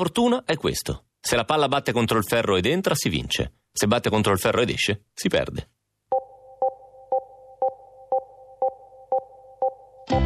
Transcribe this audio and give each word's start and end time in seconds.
fortuna 0.00 0.44
è 0.46 0.56
questo. 0.56 1.08
Se 1.20 1.36
la 1.36 1.44
palla 1.44 1.68
batte 1.68 1.92
contro 1.92 2.16
il 2.16 2.24
ferro 2.24 2.56
ed 2.56 2.64
entra, 2.64 2.94
si 2.94 3.10
vince. 3.10 3.56
Se 3.70 3.86
batte 3.86 4.08
contro 4.08 4.32
il 4.32 4.38
ferro 4.38 4.62
ed 4.62 4.70
esce, 4.70 5.08
si 5.12 5.28
perde. 5.28 5.68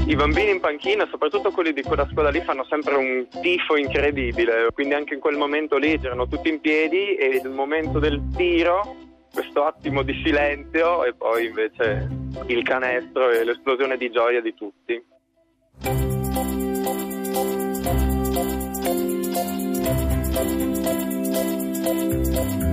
I 0.06 0.14
bambini 0.14 0.52
in 0.52 0.60
panchina, 0.60 1.08
soprattutto 1.10 1.50
quelli 1.50 1.72
di 1.72 1.82
quella 1.82 2.06
scuola 2.08 2.30
lì, 2.30 2.40
fanno 2.42 2.64
sempre 2.71 2.95
un 2.95 3.26
tifo 3.42 3.76
incredibile, 3.76 4.68
quindi 4.72 4.95
anche 4.95 5.14
in 5.14 5.21
quel 5.21 5.37
momento 5.37 5.77
lì 5.77 5.99
erano 6.01 6.29
tutti 6.29 6.49
in 6.49 6.61
piedi 6.61 7.17
e 7.17 7.41
il 7.43 7.51
momento 7.51 7.99
del 7.99 8.22
tiro, 8.37 8.95
questo 9.33 9.65
attimo 9.65 10.03
di 10.03 10.22
silenzio 10.25 11.04
e 11.04 11.15
poi 11.15 11.47
invece 11.47 12.09
il 12.47 12.63
canestro 12.63 13.29
e 13.29 13.43
l'esplosione 13.43 13.97
di 13.97 14.09
gioia 14.13 14.41
di 14.41 14.54
tutti. 14.54 15.13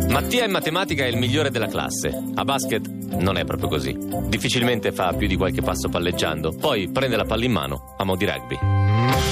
Mattia 0.10 0.46
in 0.46 0.52
matematica 0.52 1.04
è 1.04 1.08
il 1.08 1.18
migliore 1.18 1.50
della 1.50 1.68
classe. 1.68 2.12
A 2.36 2.44
basket 2.44 2.86
non 2.88 3.38
è 3.38 3.46
proprio 3.46 3.70
così. 3.70 3.98
Difficilmente 4.28 4.92
fa 4.92 5.14
più 5.14 5.28
di 5.28 5.36
qualche 5.36 5.62
passo 5.62 5.90
palleggiando, 5.90 6.54
poi 6.54 6.90
prende 6.92 7.16
la 7.16 7.26
palla 7.26 7.46
in 7.46 7.52
mano 7.52 7.96
a 7.98 8.04
mo' 8.04 8.16
di 8.16 8.26
rugby. 8.26 9.31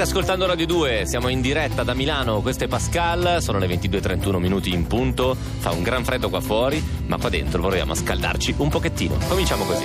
State 0.00 0.16
ascoltando 0.16 0.46
Radio 0.46 0.64
2, 0.64 1.02
siamo 1.04 1.28
in 1.28 1.42
diretta 1.42 1.82
da 1.82 1.92
Milano, 1.92 2.40
questo 2.40 2.64
è 2.64 2.68
Pascal, 2.68 3.42
sono 3.42 3.58
le 3.58 3.66
22.31 3.66 4.38
minuti 4.38 4.72
in 4.72 4.86
punto, 4.86 5.34
fa 5.34 5.72
un 5.72 5.82
gran 5.82 6.04
freddo 6.06 6.30
qua 6.30 6.40
fuori, 6.40 6.82
ma 7.04 7.18
qua 7.18 7.28
dentro 7.28 7.60
vorremmo 7.60 7.92
scaldarci 7.92 8.54
un 8.56 8.70
pochettino. 8.70 9.18
Cominciamo 9.28 9.64
così. 9.64 9.84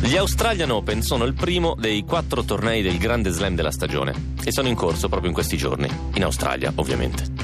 Gli 0.00 0.16
Australian 0.16 0.70
Open 0.72 1.00
sono 1.00 1.24
il 1.24 1.34
primo 1.34 1.76
dei 1.78 2.02
quattro 2.02 2.42
tornei 2.42 2.82
del 2.82 2.98
Grande 2.98 3.30
Slam 3.30 3.54
della 3.54 3.70
stagione 3.70 4.34
e 4.42 4.50
sono 4.50 4.66
in 4.66 4.74
corso 4.74 5.08
proprio 5.08 5.28
in 5.28 5.34
questi 5.34 5.56
giorni, 5.56 5.88
in 6.14 6.24
Australia 6.24 6.72
ovviamente. 6.74 7.37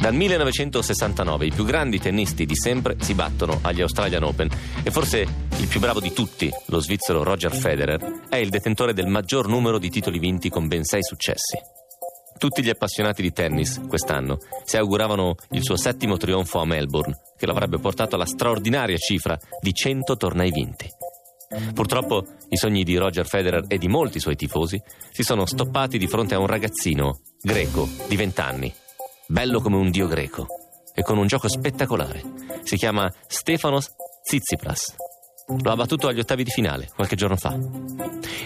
Dal 0.00 0.14
1969 0.14 1.44
i 1.44 1.50
più 1.50 1.66
grandi 1.66 1.98
tennisti 1.98 2.46
di 2.46 2.56
sempre 2.56 2.96
si 3.00 3.12
battono 3.12 3.58
agli 3.60 3.82
Australian 3.82 4.22
Open 4.22 4.48
e 4.82 4.90
forse 4.90 5.18
il 5.58 5.68
più 5.68 5.78
bravo 5.78 6.00
di 6.00 6.14
tutti, 6.14 6.50
lo 6.68 6.80
svizzero 6.80 7.22
Roger 7.22 7.54
Federer, 7.54 8.22
è 8.30 8.36
il 8.36 8.48
detentore 8.48 8.94
del 8.94 9.08
maggior 9.08 9.46
numero 9.46 9.78
di 9.78 9.90
titoli 9.90 10.18
vinti 10.18 10.48
con 10.48 10.68
ben 10.68 10.84
sei 10.84 11.02
successi. 11.02 11.58
Tutti 12.38 12.62
gli 12.62 12.70
appassionati 12.70 13.20
di 13.20 13.30
tennis 13.30 13.78
quest'anno 13.86 14.38
si 14.64 14.78
auguravano 14.78 15.34
il 15.50 15.62
suo 15.62 15.76
settimo 15.76 16.16
trionfo 16.16 16.60
a 16.60 16.64
Melbourne, 16.64 17.18
che 17.36 17.44
lo 17.44 17.52
avrebbe 17.52 17.78
portato 17.78 18.14
alla 18.14 18.24
straordinaria 18.24 18.96
cifra 18.96 19.38
di 19.60 19.74
100 19.74 20.16
tornei 20.16 20.50
vinti. 20.50 20.88
Purtroppo 21.74 22.24
i 22.48 22.56
sogni 22.56 22.84
di 22.84 22.96
Roger 22.96 23.26
Federer 23.26 23.64
e 23.68 23.76
di 23.76 23.88
molti 23.88 24.18
suoi 24.18 24.36
tifosi 24.36 24.82
si 25.10 25.22
sono 25.22 25.44
stoppati 25.44 25.98
di 25.98 26.06
fronte 26.06 26.34
a 26.34 26.38
un 26.38 26.46
ragazzino 26.46 27.20
greco 27.42 27.86
di 28.08 28.16
20 28.16 28.40
anni, 28.40 28.74
bello 29.30 29.60
come 29.60 29.76
un 29.76 29.90
dio 29.90 30.08
greco 30.08 30.46
e 30.92 31.02
con 31.02 31.16
un 31.16 31.28
gioco 31.28 31.48
spettacolare. 31.48 32.20
Si 32.64 32.76
chiama 32.76 33.08
Stefanos 33.28 33.90
Tsitsipas. 34.24 34.94
Lo 35.62 35.70
ha 35.70 35.76
battuto 35.76 36.08
agli 36.08 36.18
ottavi 36.18 36.42
di 36.42 36.50
finale 36.50 36.90
qualche 36.94 37.14
giorno 37.14 37.36
fa. 37.36 37.56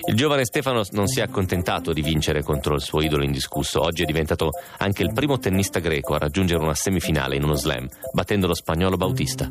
Il 0.07 0.15
giovane 0.15 0.45
Stefanos 0.45 0.91
non 0.91 1.07
si 1.07 1.21
è 1.21 1.23
accontentato 1.23 1.93
di 1.95 2.03
vincere 2.03 2.43
contro 2.43 2.75
il 2.75 2.83
suo 2.83 3.01
idolo 3.01 3.25
indiscusso. 3.25 3.81
Oggi 3.81 4.03
è 4.03 4.07
diventato 4.07 4.51
anche 4.79 5.03
il 5.03 5.13
primo 5.15 5.39
tennista 5.39 5.79
greco 5.81 6.15
a 6.15 6.19
raggiungere 6.19 6.63
una 6.63 6.75
semifinale 6.75 7.37
in 7.37 7.45
uno 7.45 7.55
slam, 7.55 7.89
battendo 8.13 8.47
lo 8.47 8.55
spagnolo 8.55 8.97
Bautista. 8.97 9.49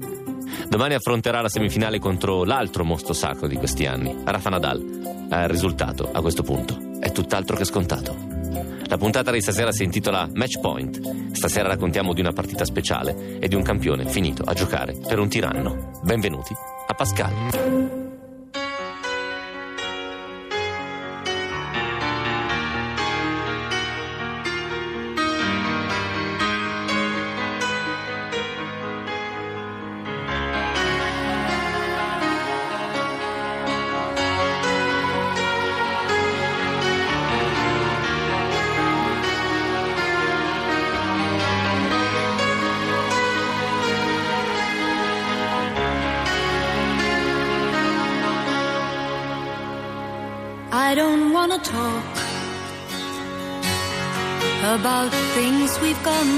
Domani 0.68 0.94
affronterà 0.94 1.42
la 1.42 1.50
semifinale 1.50 1.98
contro 1.98 2.44
l'altro 2.44 2.86
mostro 2.86 3.14
sacro 3.14 3.48
di 3.48 3.56
questi 3.56 3.88
anni, 3.88 4.16
Rafa 4.24 4.50
Nadal. 4.50 4.80
Il 4.82 5.48
risultato, 5.48 6.10
a 6.12 6.22
questo 6.22 6.44
punto, 6.44 6.78
è 7.00 7.12
tutt'altro 7.12 7.56
che 7.56 7.66
scontato. 7.66 8.33
La 8.88 8.98
puntata 8.98 9.32
di 9.32 9.42
stasera 9.42 9.72
si 9.72 9.84
intitola 9.84 10.30
Match 10.34 10.60
Point. 10.60 11.34
Stasera 11.34 11.70
raccontiamo 11.70 12.14
di 12.14 12.22
una 12.22 12.34
partita 12.34 12.66
speciale 12.66 13.40
e 13.40 13.48
di 13.48 13.56
un 13.56 13.64
campione 13.64 14.06
finito 14.06 14.44
a 14.44 14.54
giocare 14.54 14.94
per 14.94 15.20
un 15.20 15.30
tiranno. 15.30 16.00
Benvenuti 16.04 16.54
a 16.88 16.94
Pascal. 16.94 18.03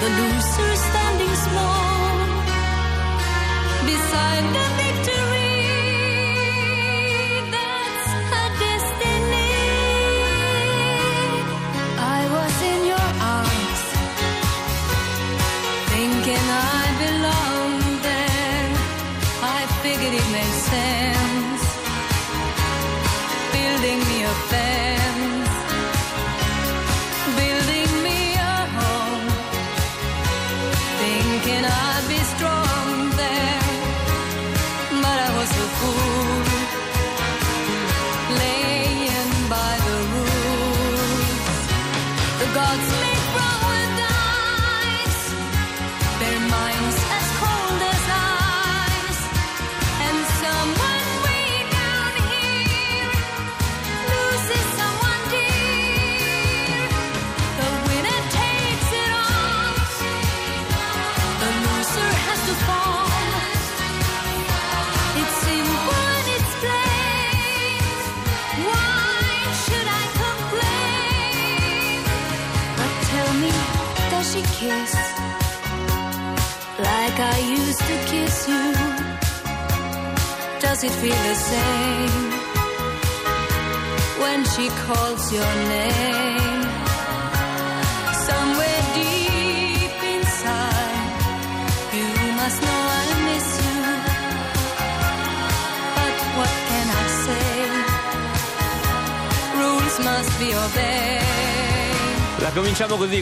The 0.00 0.08
loser 0.08 0.76
standing 0.76 1.34
small 1.34 2.14
beside 3.84 4.44
the 4.54 4.87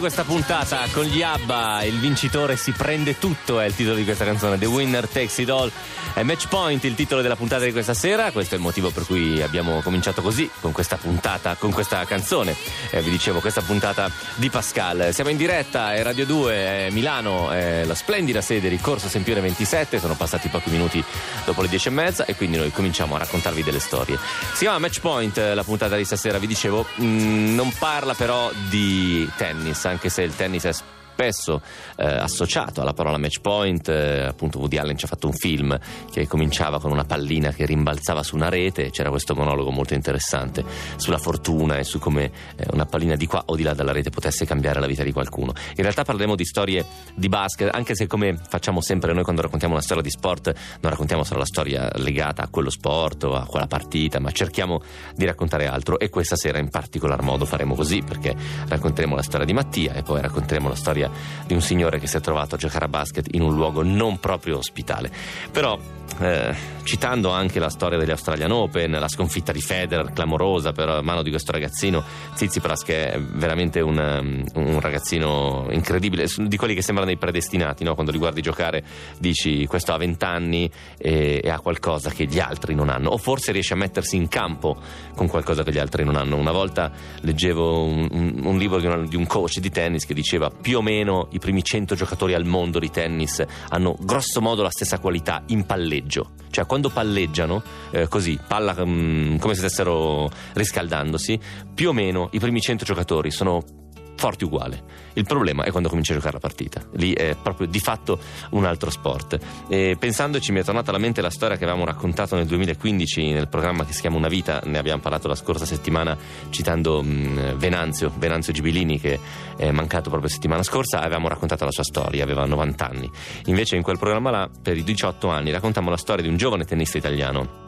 questa 0.06 0.22
puntata 0.22 0.86
con 0.92 1.02
gli 1.02 1.20
ABBA, 1.20 1.82
il 1.82 1.98
vincitore 1.98 2.54
si 2.54 2.70
prende 2.70 3.18
tutto 3.18 3.58
è 3.58 3.66
il 3.66 3.74
titolo 3.74 3.96
di 3.96 4.04
questa 4.04 4.24
canzone, 4.24 4.56
The 4.56 4.66
Winner 4.66 5.08
Takes 5.08 5.38
It 5.38 5.50
All, 5.50 5.68
è 6.16 6.22
Match 6.22 6.48
Point 6.48 6.82
il 6.84 6.94
titolo 6.94 7.20
della 7.20 7.36
puntata 7.36 7.66
di 7.66 7.72
questa 7.72 7.92
sera, 7.92 8.32
questo 8.32 8.54
è 8.54 8.56
il 8.56 8.62
motivo 8.62 8.88
per 8.88 9.04
cui 9.04 9.42
abbiamo 9.42 9.82
cominciato 9.82 10.22
così, 10.22 10.48
con 10.62 10.72
questa 10.72 10.96
puntata, 10.96 11.56
con 11.56 11.72
questa 11.72 12.02
canzone, 12.06 12.56
eh, 12.88 13.02
vi 13.02 13.10
dicevo 13.10 13.40
questa 13.40 13.60
puntata 13.60 14.10
di 14.36 14.48
Pascal. 14.48 15.12
Siamo 15.12 15.28
in 15.28 15.36
diretta, 15.36 15.92
è 15.92 16.02
Radio 16.02 16.24
2, 16.24 16.54
è 16.54 16.88
Milano, 16.90 17.50
è 17.50 17.84
la 17.84 17.94
splendida 17.94 18.40
sede 18.40 18.70
di 18.70 18.78
Corso 18.78 19.08
Sempione 19.08 19.42
27, 19.42 20.00
sono 20.00 20.14
passati 20.14 20.48
pochi 20.48 20.70
minuti 20.70 21.04
dopo 21.44 21.60
le 21.60 21.68
10 21.68 21.88
e 21.88 21.90
mezza 21.90 22.24
e 22.24 22.34
quindi 22.34 22.56
noi 22.56 22.72
cominciamo 22.72 23.14
a 23.16 23.18
raccontarvi 23.18 23.62
delle 23.62 23.78
storie. 23.78 24.18
Si 24.54 24.60
chiama 24.60 24.78
Match 24.78 25.00
Point 25.00 25.36
la 25.36 25.64
puntata 25.64 25.96
di 25.96 26.04
stasera, 26.06 26.38
vi 26.38 26.46
dicevo, 26.46 26.86
mh, 26.94 27.04
mm, 27.04 27.54
non 27.54 27.70
parla 27.78 28.14
però 28.14 28.50
di 28.70 29.30
tennis, 29.36 29.84
anche 29.84 30.08
se 30.08 30.22
il 30.22 30.34
tennis 30.34 30.64
è 30.64 30.72
spesso 31.16 31.62
eh, 31.96 32.04
associato 32.04 32.82
alla 32.82 32.92
parola 32.92 33.16
match 33.16 33.40
point, 33.40 33.88
eh, 33.88 34.26
appunto 34.26 34.58
Woody 34.58 34.76
Allen 34.76 34.98
ci 34.98 35.06
ha 35.06 35.08
fatto 35.08 35.26
un 35.26 35.32
film 35.32 35.78
che 36.12 36.26
cominciava 36.26 36.78
con 36.78 36.90
una 36.90 37.04
pallina 37.04 37.52
che 37.52 37.64
rimbalzava 37.64 38.22
su 38.22 38.36
una 38.36 38.50
rete, 38.50 38.90
c'era 38.90 39.08
questo 39.08 39.34
monologo 39.34 39.70
molto 39.70 39.94
interessante 39.94 40.62
sulla 40.96 41.16
fortuna 41.16 41.78
e 41.78 41.84
su 41.84 41.98
come 41.98 42.30
eh, 42.56 42.66
una 42.72 42.84
pallina 42.84 43.16
di 43.16 43.26
qua 43.26 43.44
o 43.46 43.56
di 43.56 43.62
là 43.62 43.72
dalla 43.72 43.92
rete 43.92 44.10
potesse 44.10 44.44
cambiare 44.44 44.78
la 44.78 44.86
vita 44.86 45.02
di 45.02 45.12
qualcuno. 45.12 45.54
In 45.70 45.82
realtà 45.82 46.04
parleremo 46.04 46.34
di 46.34 46.44
storie 46.44 46.84
di 47.14 47.30
basket, 47.30 47.74
anche 47.74 47.94
se 47.94 48.06
come 48.06 48.38
facciamo 48.46 48.82
sempre 48.82 49.14
noi 49.14 49.22
quando 49.22 49.40
raccontiamo 49.40 49.72
una 49.72 49.82
storia 49.82 50.02
di 50.02 50.10
sport, 50.10 50.52
non 50.80 50.90
raccontiamo 50.90 51.24
solo 51.24 51.38
la 51.38 51.46
storia 51.46 51.90
legata 51.94 52.42
a 52.42 52.48
quello 52.48 52.68
sport 52.68 53.24
o 53.24 53.36
a 53.36 53.46
quella 53.46 53.66
partita, 53.66 54.20
ma 54.20 54.30
cerchiamo 54.32 54.82
di 55.14 55.24
raccontare 55.24 55.66
altro 55.66 55.98
e 55.98 56.10
questa 56.10 56.36
sera 56.36 56.58
in 56.58 56.68
particolar 56.68 57.22
modo 57.22 57.46
faremo 57.46 57.74
così 57.74 58.02
perché 58.02 58.34
racconteremo 58.68 59.14
la 59.14 59.22
storia 59.22 59.46
di 59.46 59.54
Mattia 59.54 59.94
e 59.94 60.02
poi 60.02 60.20
racconteremo 60.20 60.68
la 60.68 60.74
storia 60.74 61.04
di 61.46 61.54
un 61.54 61.60
signore 61.60 61.98
che 61.98 62.06
si 62.06 62.16
è 62.16 62.20
trovato 62.20 62.54
a 62.54 62.58
giocare 62.58 62.84
a 62.84 62.88
basket 62.88 63.26
in 63.32 63.42
un 63.42 63.54
luogo 63.54 63.82
non 63.82 64.18
proprio 64.18 64.58
ospitale. 64.58 65.10
Però 65.50 65.78
eh, 66.18 66.54
citando 66.84 67.30
anche 67.30 67.58
la 67.58 67.68
storia 67.68 67.98
degli 67.98 68.10
Australian 68.10 68.50
Open, 68.52 68.92
la 68.92 69.08
sconfitta 69.08 69.52
di 69.52 69.60
Federer 69.60 70.12
clamorosa 70.12 70.72
per 70.72 71.02
mano 71.02 71.22
di 71.22 71.30
questo 71.30 71.52
ragazzino 71.52 72.02
Tsitsipras 72.34 72.84
che 72.84 73.10
è 73.10 73.20
veramente 73.20 73.80
un, 73.80 73.98
um, 73.98 74.44
un, 74.54 74.80
ragazzino 74.80 75.66
incredibile, 75.70 76.26
di 76.36 76.56
quelli 76.56 76.74
che 76.74 76.82
sembrano 76.82 77.10
dei 77.10 77.18
predestinati, 77.18 77.84
no? 77.84 77.94
quando 77.94 78.12
li 78.12 78.18
guardi 78.18 78.40
giocare 78.40 78.82
dici 79.18 79.66
questo 79.66 79.92
ha 79.92 79.98
20 79.98 80.24
anni 80.24 80.70
e, 80.96 81.40
e, 81.42 81.50
ha 81.50 81.58
qualcosa 81.60 82.10
che 82.10 82.24
gli 82.24 82.38
altri 82.38 82.74
non 82.74 82.88
hanno, 82.88 83.10
o 83.10 83.18
forse 83.18 83.52
riesce 83.52 83.74
a 83.74 83.76
mettersi 83.76 84.16
in 84.16 84.28
campo 84.28 84.76
con 85.14 85.26
qualcosa 85.26 85.64
che 85.64 85.72
gli 85.72 85.78
altri 85.78 86.04
non 86.04 86.16
hanno. 86.16 86.36
Una 86.36 86.52
volta 86.52 86.92
leggevo 87.20 87.82
un, 87.84 88.08
un, 88.10 88.40
un 88.42 88.58
libro 88.58 88.78
di, 88.78 88.86
una, 88.86 89.04
di 89.04 89.16
un 89.16 89.26
coach 89.26 89.58
di 89.58 89.70
tennis 89.70 90.06
che 90.06 90.14
diceva 90.14 90.50
più 90.50 90.78
o 90.78 90.82
meno 90.82 90.95
i 91.04 91.38
primi 91.38 91.62
100 91.62 91.94
giocatori 91.94 92.34
al 92.34 92.44
mondo 92.44 92.78
di 92.78 92.90
tennis 92.90 93.44
hanno 93.68 93.96
grosso 94.00 94.40
modo 94.40 94.62
la 94.62 94.70
stessa 94.70 94.98
qualità 94.98 95.42
in 95.48 95.64
palleggio. 95.66 96.30
Cioè 96.50 96.66
quando 96.66 96.88
palleggiano, 96.88 97.62
eh, 97.90 98.08
così, 98.08 98.38
palla 98.46 98.74
um, 98.78 99.38
come 99.38 99.54
se 99.54 99.60
stessero 99.60 100.30
riscaldandosi, 100.54 101.38
più 101.74 101.90
o 101.90 101.92
meno 101.92 102.28
i 102.32 102.38
primi 102.38 102.60
100 102.60 102.84
giocatori 102.84 103.30
sono 103.30 103.85
forti 104.16 104.44
uguali. 104.44 104.80
Il 105.14 105.24
problema 105.24 105.64
è 105.64 105.70
quando 105.70 105.88
cominci 105.88 106.12
a 106.12 106.14
giocare 106.14 106.34
la 106.34 106.40
partita. 106.40 106.82
Lì 106.92 107.12
è 107.12 107.36
proprio 107.40 107.66
di 107.66 107.78
fatto 107.78 108.18
un 108.50 108.64
altro 108.64 108.90
sport. 108.90 109.38
E 109.68 109.96
pensandoci 109.98 110.52
mi 110.52 110.60
è 110.60 110.64
tornata 110.64 110.90
alla 110.90 110.98
mente 110.98 111.20
la 111.20 111.30
storia 111.30 111.56
che 111.56 111.64
avevamo 111.64 111.84
raccontato 111.84 112.34
nel 112.36 112.46
2015 112.46 113.32
nel 113.32 113.48
programma 113.48 113.84
che 113.84 113.92
si 113.92 114.00
chiama 114.00 114.16
Una 114.16 114.28
vita, 114.28 114.60
ne 114.64 114.78
abbiamo 114.78 115.00
parlato 115.00 115.28
la 115.28 115.34
scorsa 115.34 115.64
settimana 115.64 116.16
citando 116.50 117.02
mh, 117.02 117.56
Venanzio, 117.56 118.12
Venanzio 118.16 118.52
Gibilini 118.52 118.98
che 118.98 119.18
è 119.56 119.70
mancato 119.70 120.10
proprio 120.10 120.28
settimana 120.28 120.62
scorsa, 120.62 121.00
avevamo 121.00 121.28
raccontato 121.28 121.64
la 121.64 121.70
sua 121.70 121.84
storia, 121.84 122.22
aveva 122.22 122.44
90 122.44 122.88
anni. 122.88 123.10
Invece 123.46 123.76
in 123.76 123.82
quel 123.82 123.98
programma 123.98 124.30
là, 124.30 124.50
per 124.62 124.76
i 124.76 124.82
18 124.82 125.28
anni, 125.28 125.50
raccontiamo 125.50 125.90
la 125.90 125.96
storia 125.96 126.22
di 126.22 126.28
un 126.28 126.36
giovane 126.36 126.64
tennista 126.64 126.98
italiano 126.98 127.64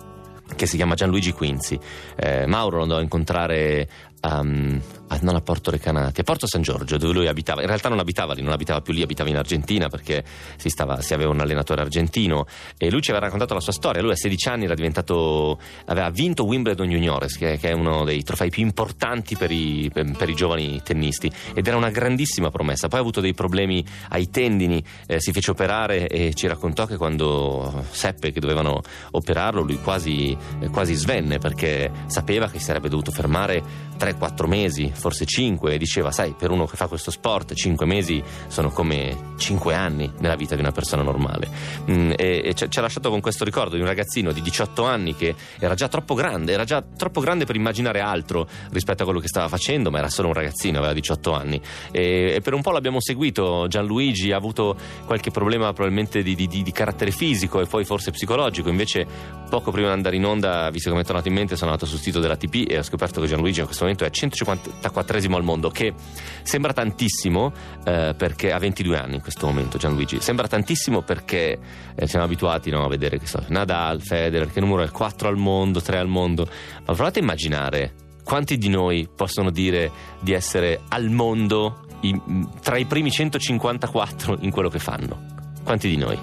che 0.56 0.66
si 0.66 0.76
chiama 0.76 0.94
Gianluigi 0.94 1.32
Quinzi. 1.32 1.78
Eh, 2.16 2.46
Mauro 2.46 2.78
lo 2.78 2.82
andò 2.82 2.96
a 2.96 3.02
incontrare 3.02 3.88
um, 4.23 4.81
a, 5.09 5.19
non 5.23 5.35
a 5.37 5.41
Porto 5.41 5.70
Recanati, 5.70 6.20
a 6.20 6.25
Porto 6.25 6.47
San 6.47 6.62
Giorgio, 6.62 6.97
dove 6.97 7.12
lui 7.12 7.26
abitava. 7.29 7.61
In 7.61 7.67
realtà 7.67 7.88
non 7.88 7.99
abitava 7.99 8.35
lì, 8.35 8.43
non 8.43 8.53
abitava 8.53 8.81
più 8.81 8.93
lì, 8.93 9.03
abitava 9.03 9.29
in 9.29 9.37
Argentina 9.37 9.88
perché 9.88 10.25
si, 10.56 10.69
stava, 10.69 11.00
si 11.00 11.15
aveva 11.15 11.31
un 11.31 11.41
allenatore 11.41 11.81
argentino 11.81 12.47
e 12.76 12.91
lui 12.91 13.00
ci 13.00 13.11
aveva 13.11 13.26
raccontato 13.26 13.55
la 13.55 13.61
sua 13.61 13.73
storia. 13.73 14.03
Lui 14.03 14.12
a 14.12 14.17
16 14.17 14.49
anni 14.49 14.65
era 14.65 14.75
diventato, 14.75 15.59
aveva 15.87 16.11
vinto 16.11 16.44
Wimbledon 16.44 16.88
Juniores, 16.88 17.37
che, 17.37 17.59
che 17.59 17.70
è 17.70 17.73
uno 17.73 18.05
dei 18.05 18.23
trofei 18.23 18.50
più 18.50 18.62
importanti 18.62 19.37
per 19.37 19.50
i, 19.50 19.91
per, 19.93 20.11
per 20.17 20.29
i, 20.29 20.35
giovani 20.35 20.81
tennisti 20.82 21.31
ed 21.55 21.67
era 21.67 21.76
una 21.76 21.91
grandissima 21.91 22.50
promessa. 22.50 22.88
Poi 22.88 22.99
ha 22.99 23.03
avuto 23.03 23.20
dei 23.20 23.35
problemi 23.35 23.85
ai 24.11 24.31
tendini, 24.31 24.82
eh, 25.06 25.20
si 25.20 25.32
fece 25.32 25.50
operare 25.50 26.06
e 26.06 26.35
ci 26.35 26.47
raccontò 26.47 26.87
che 26.87 26.97
quando 26.97 27.85
seppe 27.91 28.31
che 28.31 28.41
dovevano 28.41 28.82
operarlo, 29.12 29.62
lui 29.62 29.81
quasi, 29.81 30.37
eh, 30.61 30.69
quasi 30.69 30.94
svenne 30.94 31.38
perché 31.38 31.91
sapeva 32.06 32.49
che 32.49 32.59
si 32.59 32.65
sarebbe 32.65 32.88
dovuto 32.88 33.11
fermare 33.11 33.87
3-4 34.08 34.46
mesi 34.46 34.90
forse 34.94 35.25
5 35.25 35.75
e 35.75 35.78
diceva 35.78 36.10
sai 36.10 36.34
per 36.37 36.50
uno 36.50 36.66
che 36.66 36.76
fa 36.76 36.87
questo 36.87 37.10
sport 37.10 37.55
5 37.55 37.87
mesi 37.87 38.22
sono 38.46 38.70
come 38.70 39.34
5 39.37 39.75
anni 39.75 40.10
nella 40.19 40.37
vita 40.37 40.55
di 40.55 40.60
una 40.60 40.72
persona 40.72 41.02
normale. 41.02 41.49
Mm, 41.90 42.12
e, 42.16 42.43
e 42.44 42.55
ci, 42.55 42.78
ha 42.78 42.81
lasciato 42.81 43.10
con 43.10 43.20
questo 43.20 43.44
ricordo 43.44 43.75
di 43.75 43.81
un 43.81 43.87
ragazzino 43.87 44.32
di 44.32 44.40
18 44.40 44.84
anni 44.84 45.14
che 45.14 45.34
era 45.58 45.75
già 45.75 45.88
troppo 45.88 46.14
grande 46.14 46.52
era 46.52 46.64
già 46.64 46.82
troppo 46.82 47.20
grande 47.20 47.44
per 47.44 47.56
immaginare 47.56 48.00
altro 48.00 48.49
rispetto 48.70 49.02
a 49.02 49.05
quello 49.05 49.20
che 49.20 49.28
stava 49.28 49.49
facendo 49.49 49.90
ma 49.90 49.99
era 49.99 50.08
solo 50.08 50.28
un 50.28 50.34
ragazzino 50.34 50.78
aveva 50.78 50.93
18 50.93 51.32
anni. 51.32 51.60
E, 51.90 52.34
e 52.37 52.40
per 52.40 52.55
un 52.55 52.62
po' 52.62 52.70
l'abbiamo 52.70 53.00
seguito 53.00 53.66
Gianluigi 53.69 54.32
ha 54.32 54.37
avuto 54.37 54.76
qualche 55.05 55.31
problema 55.31 55.72
probabilmente 55.72 56.22
di, 56.22 56.34
di, 56.34 56.46
di 56.46 56.72
carattere 56.72 57.10
fisico 57.10 57.60
e 57.60 57.66
poi 57.66 57.84
forse 57.84 58.10
psicologico 58.10 58.69
invece 58.69 59.06
poco 59.48 59.70
prima 59.70 59.88
di 59.88 59.94
andare 59.94 60.17
in 60.17 60.24
onda 60.24 60.70
visto 60.70 60.93
mi 60.94 61.00
è 61.00 61.05
tornato 61.05 61.29
in 61.29 61.34
mente 61.34 61.56
sono 61.56 61.70
andato 61.70 61.86
sul 61.86 61.98
sito 61.98 62.20
della 62.20 62.36
TP 62.36 62.65
e 62.69 62.79
ho 62.79 62.82
scoperto 62.82 63.20
che 63.20 63.27
Gianluigi 63.27 63.60
in 63.60 63.67
questo 63.67 63.84
momento 63.84 63.97
è 64.05 64.10
150 64.10 64.88
44esimo 64.88 65.34
al 65.34 65.43
mondo, 65.43 65.70
che 65.70 65.94
sembra 66.43 66.72
tantissimo 66.72 67.52
eh, 67.84 68.14
perché 68.17 68.52
ha 68.52 68.58
22 68.58 68.98
anni 68.98 69.14
in 69.17 69.20
questo 69.20 69.46
momento 69.46 69.78
Gianluigi, 69.78 70.20
sembra 70.20 70.46
tantissimo 70.46 71.02
perché 71.02 71.58
eh, 71.94 72.06
siamo 72.06 72.24
abituati 72.24 72.70
no, 72.70 72.84
a 72.84 72.88
vedere 72.88 73.19
che 73.19 73.26
so, 73.26 73.43
Nadal, 73.48 74.00
Federer, 74.02 74.50
che 74.52 74.60
numero 74.60 74.82
è 74.82 74.90
4 74.90 75.28
al 75.28 75.36
mondo, 75.36 75.81
3 75.81 75.98
al 75.98 76.08
mondo, 76.08 76.48
ma 76.84 76.94
provate 76.94 77.19
a 77.20 77.22
immaginare 77.22 77.93
quanti 78.24 78.58
di 78.58 78.69
noi 78.69 79.08
possono 79.14 79.50
dire 79.50 79.90
di 80.20 80.32
essere 80.32 80.81
al 80.88 81.08
mondo 81.08 81.86
i, 82.00 82.20
tra 82.62 82.76
i 82.76 82.84
primi 82.84 83.10
154 83.10 84.38
in 84.40 84.50
quello 84.50 84.69
che 84.69 84.78
fanno? 84.78 85.36
Quanti 85.64 85.88
di 85.88 85.96
noi? 85.96 86.19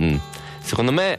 Mm. 0.00 0.16
Secondo 0.60 0.92
me 0.92 1.18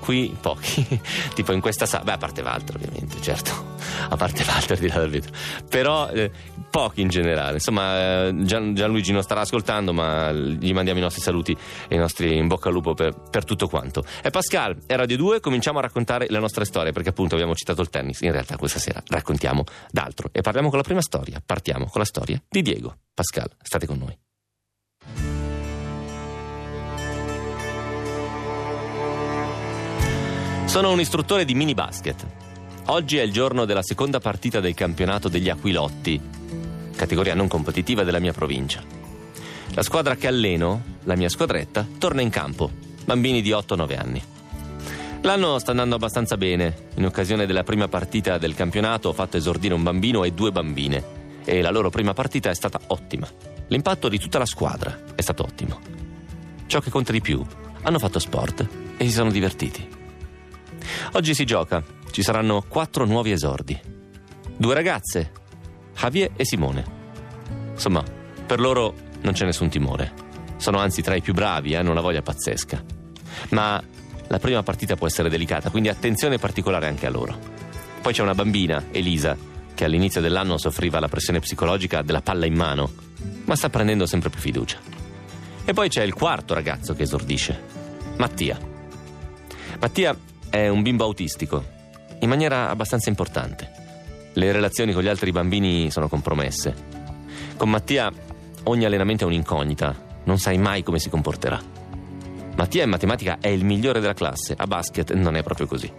qui 0.00 0.36
pochi, 0.40 1.00
tipo 1.34 1.52
in 1.52 1.60
questa 1.60 1.86
sala, 1.86 2.04
beh 2.04 2.12
a 2.12 2.18
parte 2.18 2.42
Walter 2.42 2.74
ovviamente, 2.74 3.20
certo, 3.20 3.76
a 4.08 4.16
parte 4.16 4.44
Walter 4.46 4.78
di 4.78 4.88
là 4.88 4.94
dal 4.94 5.10
vetro, 5.10 5.32
però 5.68 6.08
eh, 6.08 6.30
pochi 6.70 7.02
in 7.02 7.08
generale, 7.08 7.54
insomma 7.54 8.26
eh, 8.26 8.34
Gian, 8.44 8.74
Gianluigi 8.74 9.12
non 9.12 9.22
starà 9.22 9.42
ascoltando 9.42 9.92
ma 9.92 10.32
gli 10.32 10.72
mandiamo 10.72 10.98
i 10.98 11.02
nostri 11.02 11.20
saluti 11.20 11.56
e 11.88 11.94
i 11.94 11.98
nostri 11.98 12.36
in 12.36 12.48
bocca 12.48 12.68
al 12.68 12.74
lupo 12.74 12.94
per, 12.94 13.14
per 13.30 13.44
tutto 13.44 13.68
quanto. 13.68 14.04
E 14.22 14.30
Pascal, 14.30 14.76
è 14.86 14.96
Radio 14.96 15.16
2, 15.16 15.40
cominciamo 15.40 15.78
a 15.78 15.82
raccontare 15.82 16.26
le 16.28 16.38
nostre 16.38 16.64
storie 16.64 16.92
perché 16.92 17.10
appunto 17.10 17.34
abbiamo 17.34 17.54
citato 17.54 17.82
il 17.82 17.90
tennis, 17.90 18.20
in 18.22 18.32
realtà 18.32 18.56
questa 18.56 18.78
sera 18.78 19.02
raccontiamo 19.06 19.64
d'altro 19.90 20.30
e 20.32 20.40
parliamo 20.40 20.68
con 20.68 20.78
la 20.78 20.84
prima 20.84 21.02
storia, 21.02 21.40
partiamo 21.44 21.86
con 21.86 22.00
la 22.00 22.06
storia 22.06 22.42
di 22.48 22.62
Diego. 22.62 22.96
Pascal, 23.14 23.50
state 23.62 23.86
con 23.86 23.98
noi. 23.98 24.29
Sono 30.70 30.92
un 30.92 31.00
istruttore 31.00 31.44
di 31.44 31.56
mini 31.56 31.74
basket. 31.74 32.24
Oggi 32.86 33.16
è 33.16 33.22
il 33.22 33.32
giorno 33.32 33.64
della 33.64 33.82
seconda 33.82 34.20
partita 34.20 34.60
del 34.60 34.74
campionato 34.74 35.28
degli 35.28 35.48
Aquilotti, 35.48 36.20
categoria 36.94 37.34
non 37.34 37.48
competitiva 37.48 38.04
della 38.04 38.20
mia 38.20 38.32
provincia. 38.32 38.80
La 39.74 39.82
squadra 39.82 40.14
che 40.14 40.28
alleno, 40.28 40.98
la 41.02 41.16
mia 41.16 41.28
squadretta, 41.28 41.84
torna 41.98 42.20
in 42.20 42.30
campo, 42.30 42.70
bambini 43.04 43.42
di 43.42 43.50
8-9 43.50 43.98
anni. 43.98 44.22
L'anno 45.22 45.58
sta 45.58 45.72
andando 45.72 45.96
abbastanza 45.96 46.36
bene. 46.36 46.90
In 46.94 47.04
occasione 47.04 47.46
della 47.46 47.64
prima 47.64 47.88
partita 47.88 48.38
del 48.38 48.54
campionato 48.54 49.08
ho 49.08 49.12
fatto 49.12 49.36
esordire 49.36 49.74
un 49.74 49.82
bambino 49.82 50.22
e 50.22 50.30
due 50.30 50.52
bambine 50.52 51.04
e 51.44 51.62
la 51.62 51.72
loro 51.72 51.90
prima 51.90 52.12
partita 52.12 52.48
è 52.48 52.54
stata 52.54 52.78
ottima. 52.86 53.28
L'impatto 53.66 54.08
di 54.08 54.20
tutta 54.20 54.38
la 54.38 54.46
squadra 54.46 54.96
è 55.16 55.20
stato 55.20 55.42
ottimo. 55.42 55.80
Ciò 56.66 56.78
che 56.78 56.90
conta 56.90 57.10
di 57.10 57.20
più 57.20 57.44
hanno 57.82 57.98
fatto 57.98 58.20
sport 58.20 58.68
e 58.96 59.04
si 59.04 59.10
sono 59.10 59.32
divertiti. 59.32 59.98
Oggi 61.12 61.34
si 61.34 61.44
gioca, 61.44 61.82
ci 62.10 62.22
saranno 62.22 62.64
quattro 62.66 63.04
nuovi 63.04 63.32
esordi. 63.32 63.78
Due 64.56 64.74
ragazze, 64.74 65.32
Javier 65.96 66.30
e 66.36 66.44
Simone. 66.44 66.84
Insomma, 67.72 68.02
per 68.46 68.60
loro 68.60 68.94
non 69.22 69.32
c'è 69.32 69.44
nessun 69.44 69.68
timore. 69.68 70.12
Sono 70.56 70.78
anzi 70.78 71.02
tra 71.02 71.14
i 71.14 71.22
più 71.22 71.32
bravi, 71.32 71.74
hanno 71.74 71.90
una 71.90 72.00
voglia 72.00 72.22
pazzesca. 72.22 72.82
Ma 73.50 73.82
la 74.28 74.38
prima 74.38 74.62
partita 74.62 74.96
può 74.96 75.06
essere 75.06 75.28
delicata, 75.28 75.70
quindi 75.70 75.88
attenzione 75.88 76.38
particolare 76.38 76.86
anche 76.86 77.06
a 77.06 77.10
loro. 77.10 77.38
Poi 78.00 78.12
c'è 78.12 78.22
una 78.22 78.34
bambina, 78.34 78.86
Elisa, 78.90 79.36
che 79.74 79.84
all'inizio 79.84 80.20
dell'anno 80.20 80.58
soffriva 80.58 81.00
la 81.00 81.08
pressione 81.08 81.40
psicologica 81.40 82.02
della 82.02 82.20
palla 82.20 82.46
in 82.46 82.54
mano, 82.54 82.90
ma 83.44 83.56
sta 83.56 83.70
prendendo 83.70 84.06
sempre 84.06 84.30
più 84.30 84.40
fiducia. 84.40 84.78
E 85.64 85.72
poi 85.72 85.88
c'è 85.88 86.02
il 86.02 86.14
quarto 86.14 86.54
ragazzo 86.54 86.94
che 86.94 87.02
esordisce, 87.02 87.62
Mattia. 88.16 88.58
Mattia 89.80 90.16
è 90.50 90.66
un 90.66 90.82
bimbo 90.82 91.04
autistico, 91.04 91.64
in 92.18 92.28
maniera 92.28 92.68
abbastanza 92.70 93.08
importante. 93.08 93.70
Le 94.32 94.50
relazioni 94.50 94.92
con 94.92 95.02
gli 95.02 95.08
altri 95.08 95.30
bambini 95.30 95.90
sono 95.90 96.08
compromesse. 96.08 96.74
Con 97.56 97.70
Mattia 97.70 98.10
ogni 98.64 98.84
allenamento 98.84 99.24
è 99.24 99.26
un'incognita, 99.28 100.22
non 100.24 100.38
sai 100.38 100.58
mai 100.58 100.82
come 100.82 100.98
si 100.98 101.08
comporterà. 101.08 101.60
Mattia 102.56 102.82
in 102.82 102.90
matematica 102.90 103.38
è 103.40 103.48
il 103.48 103.64
migliore 103.64 104.00
della 104.00 104.12
classe, 104.12 104.54
a 104.56 104.66
basket 104.66 105.12
non 105.14 105.36
è 105.36 105.42
proprio 105.44 105.68
così. 105.68 105.90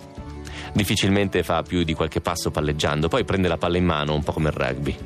Difficilmente 0.73 1.43
fa 1.43 1.63
più 1.63 1.83
di 1.83 1.93
qualche 1.93 2.19
passo 2.19 2.51
palleggiando, 2.51 3.07
poi 3.07 3.23
prende 3.23 3.47
la 3.47 3.57
palla 3.57 3.77
in 3.77 3.85
mano, 3.85 4.13
un 4.13 4.23
po' 4.23 4.33
come 4.33 4.49
il 4.49 4.55
rugby. 4.55 4.97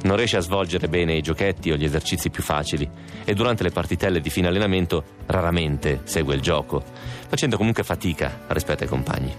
Non 0.00 0.16
riesce 0.16 0.36
a 0.36 0.40
svolgere 0.40 0.88
bene 0.88 1.14
i 1.14 1.22
giochetti 1.22 1.72
o 1.72 1.76
gli 1.76 1.84
esercizi 1.84 2.30
più 2.30 2.42
facili 2.42 2.88
e 3.24 3.34
durante 3.34 3.64
le 3.64 3.70
partitelle 3.70 4.20
di 4.20 4.30
fine 4.30 4.46
allenamento 4.46 5.02
raramente 5.26 6.02
segue 6.04 6.36
il 6.36 6.40
gioco, 6.40 6.84
facendo 7.28 7.56
comunque 7.56 7.84
fatica 7.84 8.40
rispetto 8.48 8.82
ai 8.82 8.88
compagni. 8.88 9.34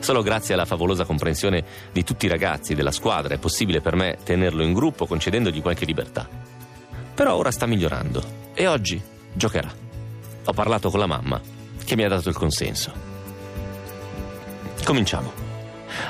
Solo 0.00 0.22
grazie 0.22 0.54
alla 0.54 0.64
favolosa 0.64 1.04
comprensione 1.04 1.62
di 1.92 2.02
tutti 2.04 2.26
i 2.26 2.28
ragazzi 2.28 2.74
della 2.74 2.90
squadra 2.90 3.34
è 3.34 3.38
possibile 3.38 3.80
per 3.80 3.96
me 3.96 4.18
tenerlo 4.24 4.62
in 4.62 4.72
gruppo 4.72 5.06
concedendogli 5.06 5.60
qualche 5.60 5.84
libertà. 5.84 6.28
Però 7.14 7.36
ora 7.36 7.50
sta 7.50 7.66
migliorando 7.66 8.22
e 8.54 8.66
oggi 8.66 9.00
giocherà. 9.32 9.70
Ho 10.46 10.52
parlato 10.52 10.90
con 10.90 11.00
la 11.00 11.06
mamma 11.06 11.40
che 11.84 11.96
mi 11.96 12.04
ha 12.04 12.08
dato 12.08 12.28
il 12.28 12.34
consenso. 12.34 12.92
Cominciamo. 14.84 15.32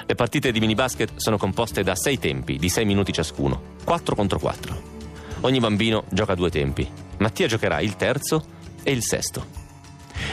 Le 0.07 0.15
partite 0.15 0.53
di 0.53 0.61
minibasket 0.61 1.13
sono 1.17 1.37
composte 1.37 1.83
da 1.83 1.97
sei 1.97 2.19
tempi 2.19 2.59
di 2.59 2.69
sei 2.69 2.85
minuti 2.85 3.13
ciascuno, 3.13 3.77
4 3.85 4.15
contro 4.15 4.39
4. 4.39 4.83
Ogni 5.41 5.59
bambino 5.59 6.05
gioca 6.11 6.35
due 6.35 6.51
tempi. 6.51 6.89
Mattia 7.19 7.49
giocherà 7.49 7.81
il 7.81 7.97
terzo 7.97 8.45
e 8.83 8.93
il 8.93 9.03
sesto. 9.03 9.60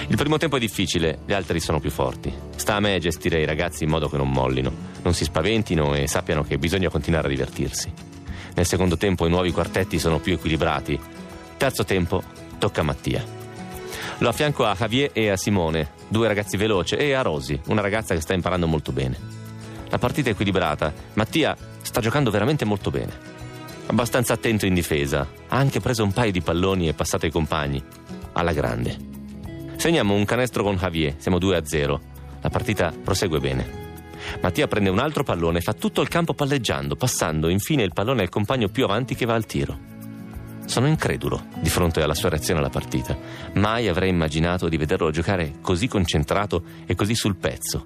Il 0.10 0.16
primo 0.16 0.38
tempo 0.38 0.56
è 0.56 0.60
difficile, 0.60 1.20
gli 1.26 1.34
altri 1.34 1.60
sono 1.60 1.82
più 1.82 1.92
forti. 1.92 2.34
Sta 2.56 2.76
a 2.76 2.80
me 2.80 2.98
gestire 2.98 3.42
i 3.42 3.46
ragazzi 3.46 3.84
in 3.84 3.90
modo 3.90 4.08
che 4.08 4.16
non 4.16 4.32
mollino, 4.32 4.72
non 5.04 5.14
si 5.14 5.26
spaventino 5.26 5.96
e 5.96 6.08
sappiano 6.08 6.44
che 6.44 6.58
bisogna 6.58 6.90
continuare 6.90 7.28
a 7.28 7.30
divertirsi. 7.30 7.92
Nel 8.56 8.66
secondo 8.66 8.96
tempo 8.96 9.28
i 9.28 9.30
nuovi 9.30 9.52
quartetti 9.52 10.00
sono 10.00 10.20
più 10.20 10.34
equilibrati. 10.34 10.98
Terzo 11.58 11.84
tempo 11.84 12.24
tocca 12.58 12.82
a 12.82 12.84
Mattia. 12.86 13.22
Lo 14.20 14.30
affianco 14.30 14.66
a 14.66 14.76
Javier 14.76 15.10
e 15.12 15.30
a 15.30 15.36
Simone, 15.36 15.92
due 16.08 16.28
ragazzi 16.28 16.56
veloci, 16.56 16.96
e 16.96 17.12
a 17.12 17.22
Rosy, 17.22 17.60
una 17.68 17.82
ragazza 17.82 18.16
che 18.16 18.22
sta 18.22 18.34
imparando 18.34 18.66
molto 18.66 18.94
bene. 18.94 19.20
La 19.90 19.98
partita 19.98 20.30
è 20.30 20.32
equilibrata. 20.32 20.94
Mattia 21.16 21.56
sta 21.82 22.00
giocando 22.00 22.32
veramente 22.32 22.64
molto 22.64 22.92
bene. 22.92 23.36
Abbastanza 23.88 24.34
attento 24.34 24.66
in 24.66 24.74
difesa. 24.74 25.28
Ha 25.50 25.58
anche 25.58 25.82
preso 25.82 26.04
un 26.04 26.14
paio 26.14 26.32
di 26.32 26.42
palloni 26.42 26.88
e 26.88 26.94
passato 26.94 27.26
ai 27.26 27.32
compagni. 27.32 27.84
Alla 28.34 28.54
grande. 28.54 29.07
Segniamo 29.88 30.16
un 30.16 30.26
canestro 30.26 30.64
con 30.64 30.76
Javier, 30.76 31.16
siamo 31.18 31.40
2 31.40 31.56
a 31.56 31.66
0. 31.66 32.02
La 32.42 32.50
partita 32.50 32.92
prosegue 32.92 33.40
bene. 33.40 33.66
Mattia 34.42 34.68
prende 34.68 34.90
un 34.90 35.00
altro 35.00 35.24
pallone 35.24 35.60
e 35.60 35.62
fa 35.62 35.72
tutto 35.72 36.02
il 36.02 36.10
campo 36.10 36.34
palleggiando, 36.34 36.98
passando 36.98 37.48
infine 37.48 37.84
il 37.84 37.94
pallone 37.94 38.24
al 38.24 38.28
compagno 38.28 38.68
più 38.68 38.84
avanti 38.84 39.16
che 39.16 39.26
va 39.26 39.34
al 39.36 39.46
tiro. 39.46 39.80
Sono 40.66 40.88
incredulo 40.88 41.42
di 41.62 41.70
fronte 41.70 42.02
alla 42.02 42.16
sua 42.16 42.28
reazione 42.28 42.60
alla 42.60 42.70
partita. 42.70 43.18
Mai 43.54 43.88
avrei 43.88 44.10
immaginato 44.10 44.68
di 44.68 44.76
vederlo 44.76 45.10
giocare 45.10 45.54
così 45.62 45.88
concentrato 45.88 46.64
e 46.86 46.94
così 46.94 47.16
sul 47.16 47.38
pezzo. 47.38 47.86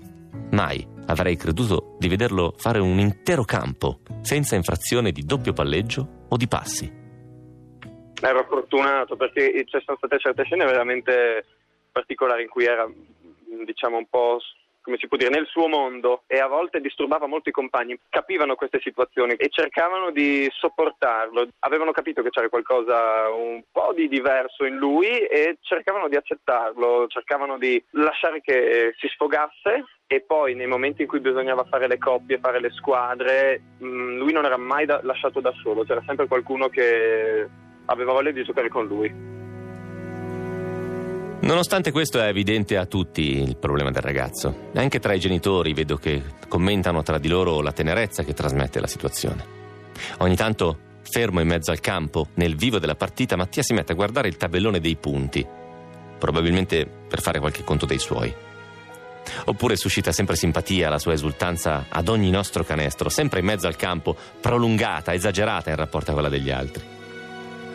Mai 0.53 0.83
avrei 1.05 1.35
creduto 1.35 1.97
di 1.99 2.07
vederlo 2.07 2.55
fare 2.57 2.79
un 2.79 2.97
intero 2.97 3.43
campo 3.43 3.99
senza 4.21 4.55
infrazione 4.55 5.11
di 5.11 5.21
doppio 5.21 5.53
palleggio 5.53 6.25
o 6.29 6.35
di 6.35 6.47
passi. 6.47 6.91
Ero 8.23 8.45
fortunato 8.49 9.15
perché 9.15 9.51
ci 9.67 9.79
sono 9.85 9.97
state 9.97 10.17
certe 10.17 10.43
scene 10.45 10.65
veramente 10.65 11.45
particolari 11.91 12.43
in 12.43 12.49
cui 12.49 12.65
era 12.65 12.89
diciamo 13.65 13.97
un 13.97 14.07
po' 14.07 14.39
come 14.81 14.97
si 14.97 15.07
può 15.07 15.15
dire, 15.15 15.29
nel 15.29 15.45
suo 15.45 15.67
mondo 15.67 16.23
e 16.27 16.39
a 16.39 16.47
volte 16.47 16.81
disturbava 16.81 17.27
molto 17.27 17.49
i 17.49 17.53
compagni. 17.53 17.97
Capivano 18.09 18.55
queste 18.55 18.79
situazioni 18.81 19.33
e 19.33 19.49
cercavano 19.49 20.11
di 20.11 20.49
sopportarlo. 20.51 21.47
Avevano 21.59 21.91
capito 21.91 22.21
che 22.21 22.29
c'era 22.29 22.49
qualcosa 22.49 23.29
un 23.29 23.61
po' 23.71 23.93
di 23.93 24.07
diverso 24.07 24.65
in 24.65 24.77
lui 24.77 25.07
e 25.07 25.57
cercavano 25.61 26.09
di 26.09 26.15
accettarlo, 26.15 27.07
cercavano 27.07 27.57
di 27.57 27.81
lasciare 27.91 28.41
che 28.41 28.93
si 28.97 29.07
sfogasse 29.07 29.85
e 30.07 30.21
poi 30.21 30.55
nei 30.55 30.67
momenti 30.67 31.03
in 31.03 31.07
cui 31.07 31.19
bisognava 31.19 31.63
fare 31.65 31.87
le 31.87 31.97
coppie, 31.97 32.39
fare 32.39 32.59
le 32.59 32.71
squadre, 32.71 33.61
mm, 33.81 34.17
lui 34.17 34.33
non 34.33 34.45
era 34.45 34.57
mai 34.57 34.85
da- 34.85 34.99
lasciato 35.03 35.39
da 35.39 35.53
solo, 35.61 35.85
c'era 35.85 36.03
sempre 36.05 36.27
qualcuno 36.27 36.67
che 36.67 37.47
aveva 37.85 38.11
voglia 38.11 38.31
di 38.31 38.43
giocare 38.43 38.67
con 38.67 38.87
lui. 38.87 39.40
Nonostante 41.41 41.91
questo 41.91 42.21
è 42.21 42.27
evidente 42.27 42.77
a 42.77 42.85
tutti 42.85 43.39
il 43.39 43.57
problema 43.57 43.89
del 43.89 44.03
ragazzo. 44.03 44.69
Anche 44.75 44.99
tra 44.99 45.13
i 45.13 45.19
genitori 45.19 45.73
vedo 45.73 45.97
che 45.97 46.21
commentano 46.47 47.01
tra 47.01 47.17
di 47.17 47.27
loro 47.27 47.61
la 47.61 47.71
tenerezza 47.71 48.23
che 48.23 48.35
trasmette 48.35 48.79
la 48.79 48.85
situazione. 48.85 49.43
Ogni 50.19 50.35
tanto, 50.35 50.77
fermo 51.01 51.41
in 51.41 51.47
mezzo 51.47 51.71
al 51.71 51.79
campo, 51.79 52.27
nel 52.35 52.55
vivo 52.55 52.77
della 52.77 52.93
partita, 52.93 53.35
Mattia 53.35 53.63
si 53.63 53.73
mette 53.73 53.93
a 53.93 53.95
guardare 53.95 54.27
il 54.27 54.37
tabellone 54.37 54.79
dei 54.79 54.95
punti, 54.97 55.43
probabilmente 56.19 56.85
per 56.85 57.21
fare 57.21 57.39
qualche 57.39 57.63
conto 57.63 57.87
dei 57.87 57.99
suoi. 57.99 58.31
Oppure 59.45 59.75
suscita 59.75 60.11
sempre 60.11 60.35
simpatia 60.35 60.89
la 60.89 60.99
sua 60.99 61.13
esultanza 61.13 61.87
ad 61.89 62.07
ogni 62.07 62.29
nostro 62.29 62.63
canestro, 62.63 63.09
sempre 63.09 63.39
in 63.39 63.47
mezzo 63.47 63.65
al 63.65 63.75
campo, 63.75 64.15
prolungata, 64.39 65.11
esagerata 65.11 65.71
in 65.71 65.75
rapporto 65.75 66.11
a 66.11 66.13
quella 66.13 66.29
degli 66.29 66.51
altri. 66.51 66.83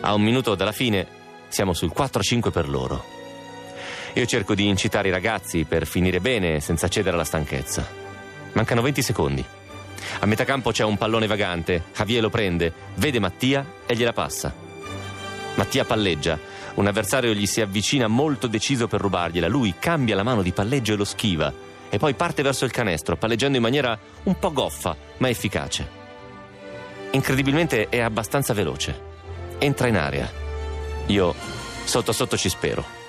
A 0.02 0.14
un 0.14 0.23
minuto 0.23 0.54
dalla 0.54 0.70
fine 0.70 1.04
siamo 1.49 1.73
sul 1.73 1.92
4-5 1.92 2.50
per 2.52 2.68
loro. 2.68 3.15
Io 4.16 4.25
cerco 4.25 4.54
di 4.54 4.66
incitare 4.66 5.08
i 5.08 5.11
ragazzi 5.11 5.64
per 5.64 5.87
finire 5.87 6.20
bene 6.20 6.61
senza 6.61 6.88
cedere 6.88 7.16
alla 7.16 7.25
stanchezza. 7.25 7.87
Mancano 8.52 8.80
20 8.80 9.02
secondi. 9.02 9.44
A 10.20 10.25
metà 10.25 10.44
campo 10.44 10.70
c'è 10.70 10.85
un 10.85 10.96
pallone 10.96 11.26
vagante. 11.26 11.85
Javier 11.94 12.23
lo 12.23 12.30
prende, 12.30 12.73
vede 12.94 13.18
Mattia 13.18 13.75
e 13.85 13.94
gliela 13.94 14.14
passa. 14.14 14.54
Mattia 15.56 15.85
palleggia. 15.85 16.38
Un 16.76 16.87
avversario 16.87 17.35
gli 17.35 17.44
si 17.44 17.61
avvicina 17.61 18.06
molto 18.06 18.46
deciso 18.46 18.88
per 18.88 19.02
rubargliela. 19.02 19.49
Lui 19.49 19.75
cambia 19.78 20.16
la 20.16 20.23
mano 20.23 20.40
di 20.40 20.52
palleggio 20.52 20.94
e 20.94 20.96
lo 20.96 21.04
schiva. 21.04 21.52
E 21.90 21.99
poi 21.99 22.14
parte 22.14 22.40
verso 22.40 22.64
il 22.64 22.70
canestro, 22.70 23.18
palleggiando 23.18 23.58
in 23.58 23.62
maniera 23.62 23.99
un 24.23 24.38
po' 24.38 24.50
goffa, 24.50 24.96
ma 25.18 25.28
efficace. 25.28 25.87
Incredibilmente 27.11 27.90
è 27.90 28.00
abbastanza 28.00 28.54
veloce. 28.54 28.99
Entra 29.58 29.88
in 29.88 29.96
area. 29.99 30.32
Io 31.08 31.35
sotto 31.85 32.12
sotto 32.12 32.38
ci 32.38 32.49
spero. 32.49 33.04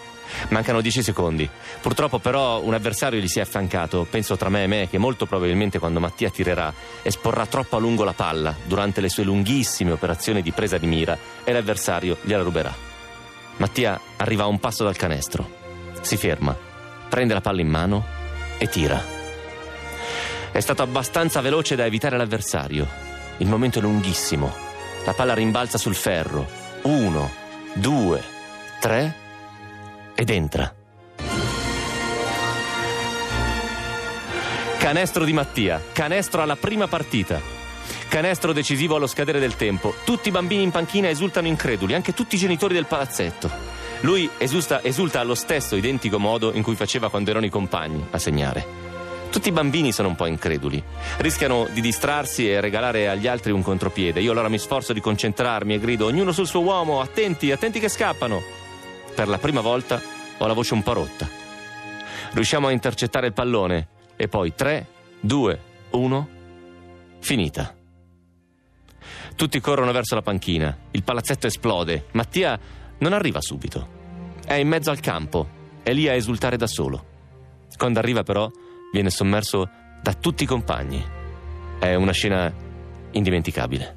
Mancano 0.50 0.82
10 0.82 1.04
secondi. 1.04 1.50
Purtroppo 1.82 2.20
però 2.20 2.62
un 2.62 2.74
avversario 2.74 3.20
gli 3.20 3.28
si 3.28 3.40
è 3.40 3.42
affiancato, 3.42 4.06
penso 4.10 4.38
tra 4.38 4.50
me 4.50 4.64
e 4.64 4.68
me, 4.68 4.88
che 4.90 4.98
molto 4.98 5.26
probabilmente 5.26 5.80
quando 5.80 6.00
Mattia 6.00 6.30
tirerà 6.30 6.74
esporrà 7.02 7.46
troppo 7.46 7.76
a 7.76 7.80
lungo 7.80 8.04
la 8.04 8.14
palla 8.14 8.56
durante 8.66 9.02
le 9.02 9.10
sue 9.10 9.24
lunghissime 9.24 9.92
operazioni 9.92 10.42
di 10.42 10.52
presa 10.52 10.78
di 10.78 10.88
mira 10.88 11.18
e 11.44 11.52
l'avversario 11.52 12.18
gliela 12.22 12.44
ruberà. 12.44 12.74
Mattia 13.58 14.00
arriva 14.18 14.44
a 14.44 14.48
un 14.48 14.60
passo 14.60 14.84
dal 14.84 14.96
canestro. 14.96 15.50
Si 16.02 16.16
ferma, 16.16 16.56
prende 17.10 17.34
la 17.34 17.42
palla 17.42 17.62
in 17.62 17.70
mano 17.70 18.06
e 18.58 18.68
tira. 18.68 19.16
È 20.52 20.60
stato 20.60 20.82
abbastanza 20.82 21.42
veloce 21.42 21.76
da 21.76 21.86
evitare 21.86 22.18
l'avversario. 22.18 22.88
Il 23.38 23.48
momento 23.48 23.80
è 23.80 23.82
lunghissimo. 23.82 24.54
La 25.06 25.14
palla 25.14 25.34
rimbalza 25.34 25.78
sul 25.78 25.96
ferro. 25.96 26.48
Uno, 26.84 27.30
due, 27.74 28.24
tre 28.80 29.26
ed 30.20 30.32
entra. 30.32 30.74
Canestro 34.80 35.24
di 35.24 35.34
Mattia, 35.34 35.82
canestro 35.92 36.42
alla 36.42 36.56
prima 36.56 36.88
partita. 36.88 37.40
Canestro 38.08 38.52
decisivo 38.52 38.96
allo 38.96 39.06
scadere 39.06 39.38
del 39.38 39.56
tempo. 39.56 39.94
Tutti 40.04 40.30
i 40.30 40.32
bambini 40.32 40.64
in 40.64 40.72
panchina 40.72 41.08
esultano 41.08 41.46
increduli, 41.46 41.94
anche 41.94 42.14
tutti 42.14 42.36
i 42.36 42.40
genitori 42.40 42.74
del 42.74 42.88
palazzetto. 42.88 43.52
Lui 44.02 44.28
esulta, 44.38 44.82
esulta 44.82 45.20
allo 45.20 45.36
stesso 45.36 45.76
identico 45.76 46.18
modo 46.18 46.52
in 46.54 46.64
cui 46.64 46.76
faceva 46.76 47.10
quando 47.10 47.30
erano 47.30 47.46
i 47.46 47.52
compagni 47.52 48.08
a 48.10 48.18
segnare. 48.18 48.66
Tutti 49.30 49.50
i 49.50 49.52
bambini 49.52 49.92
sono 49.92 50.08
un 50.08 50.16
po' 50.16 50.26
increduli. 50.26 50.82
Rischiano 51.18 51.68
di 51.72 51.82
distrarsi 51.82 52.50
e 52.50 52.62
regalare 52.62 53.10
agli 53.10 53.28
altri 53.28 53.52
un 53.52 53.62
contropiede. 53.62 54.22
Io 54.22 54.32
allora 54.32 54.48
mi 54.48 54.58
sforzo 54.58 54.94
di 54.94 55.02
concentrarmi 55.02 55.76
e 55.76 55.80
grido: 55.80 56.06
ognuno 56.06 56.32
sul 56.32 56.48
suo 56.48 56.62
uomo, 56.62 57.02
attenti, 57.02 57.52
attenti 57.52 57.80
che 57.80 57.90
scappano. 57.90 58.57
Per 59.18 59.28
la 59.28 59.40
prima 59.40 59.62
volta 59.62 60.00
ho 60.38 60.46
la 60.46 60.54
voce 60.54 60.76
un 60.76 60.84
po' 60.84 60.94
rotta. 60.94 61.28
Riusciamo 62.34 62.68
a 62.68 62.72
intercettare 62.72 63.26
il 63.26 63.34
pallone 63.34 63.88
e 64.16 64.28
poi 64.28 64.54
3, 64.54 64.88
2, 65.22 65.60
1, 65.90 66.30
finita. 67.20 67.76
Tutti 69.36 69.60
corrono 69.60 69.92
verso 69.92 70.14
la 70.14 70.22
panchina, 70.22 70.78
il 70.92 71.02
palazzetto 71.02 71.48
esplode, 71.48 72.06
Mattia 72.12 72.60
non 73.00 73.12
arriva 73.12 73.42
subito. 73.42 73.88
È 74.46 74.54
in 74.54 74.68
mezzo 74.68 74.92
al 74.92 75.00
campo, 75.00 75.50
è 75.82 75.94
lì 75.94 76.08
a 76.08 76.14
esultare 76.14 76.56
da 76.56 76.68
solo. 76.68 77.06
Quando 77.76 77.98
arriva 77.98 78.22
però 78.22 78.48
viene 78.94 79.10
sommerso 79.10 79.68
da 80.00 80.14
tutti 80.14 80.44
i 80.44 80.48
compagni. 80.48 81.04
È 81.80 81.96
una 81.96 82.12
scena 82.12 82.54
indimenticabile. 83.14 83.97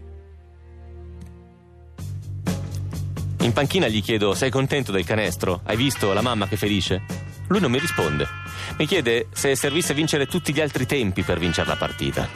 In 3.41 3.53
panchina 3.53 3.89
gli 3.89 4.03
chiedo: 4.03 4.35
Sei 4.35 4.51
contento 4.51 4.93
del 4.93 5.05
canestro? 5.05 5.63
Hai 5.65 5.77
visto 5.77 6.13
la 6.13 6.21
mamma 6.21 6.47
che 6.47 6.57
felice? 6.57 7.03
Lui 7.49 7.61
non 7.61 7.71
mi 7.71 7.79
risponde. 7.79 8.29
Mi 8.77 8.87
chiede 8.87 9.29
se 9.33 9.57
servisse 9.57 9.95
vincere 9.95 10.27
tutti 10.27 10.53
gli 10.53 10.61
altri 10.61 10.87
tempi 10.87 11.23
per 11.23 11.39
vincere 11.39 11.67
la 11.67 11.77
partita. 11.77 12.29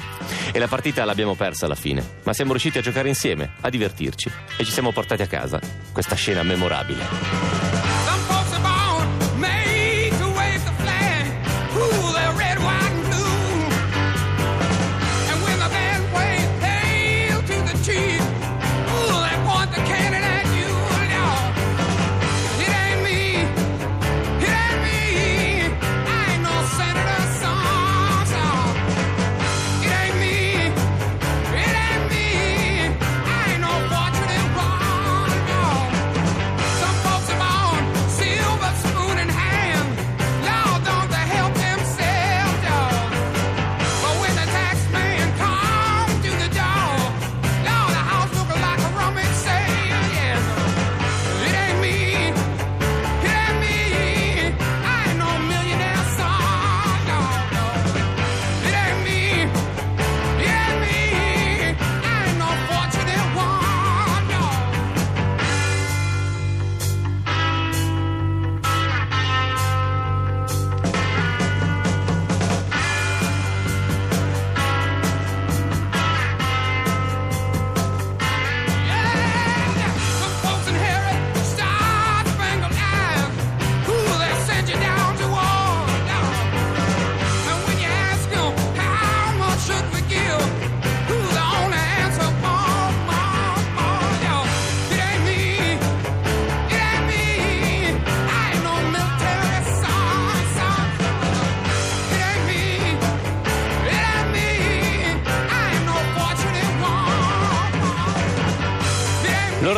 E 0.51 0.59
la 0.59 0.67
partita 0.67 1.05
l'abbiamo 1.05 1.35
persa 1.35 1.67
alla 1.67 1.75
fine, 1.75 2.03
ma 2.25 2.33
siamo 2.33 2.53
riusciti 2.53 2.79
a 2.79 2.83
giocare 2.83 3.09
insieme, 3.09 3.53
a 3.61 3.69
divertirci 3.69 4.31
e 4.57 4.65
ci 4.65 4.73
siamo 4.73 4.93
portati 4.93 5.23
a 5.23 5.27
casa 5.27 5.61
questa 5.93 6.15
scena 6.15 6.43
memorabile. 6.43 7.74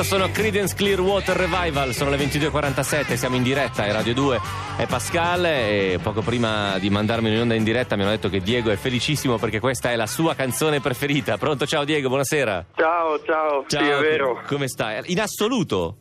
Sono 0.07 0.31
Credence 0.31 0.75
Clearwater 0.77 1.37
Revival, 1.37 1.93
sono 1.93 2.11
le 2.11 2.17
22.47, 2.17 3.15
siamo 3.15 3.35
in 3.35 3.43
diretta 3.43 3.83
ai 3.83 3.91
Radio 3.91 4.15
2, 4.15 4.41
è 4.77 4.87
Pascal 4.87 5.45
e 5.47 5.99
poco 6.01 6.23
prima 6.23 6.79
di 6.79 6.91
mandarmi 6.91 7.29
in 7.29 7.41
onda 7.41 7.55
in 7.55 7.65
diretta 7.65 7.97
mi 7.97 8.03
hanno 8.03 8.13
detto 8.13 8.29
che 8.29 8.39
Diego 8.39 8.71
è 8.71 8.77
felicissimo 8.77 9.37
perché 9.37 9.59
questa 9.59 9.91
è 9.91 9.97
la 9.97 10.07
sua 10.07 10.35
canzone 10.37 10.81
preferita. 10.81 11.39
Pronto? 11.39 11.67
Ciao 11.67 11.83
Diego, 11.85 12.07
buonasera. 12.07 12.67
Ciao, 12.77 13.21
ciao, 13.25 13.65
ciao 13.67 13.83
sì 13.83 13.89
è 13.89 13.99
vero. 14.01 14.41
Come 14.47 14.69
stai? 14.69 15.03
In 15.07 15.21
assoluto? 15.21 15.97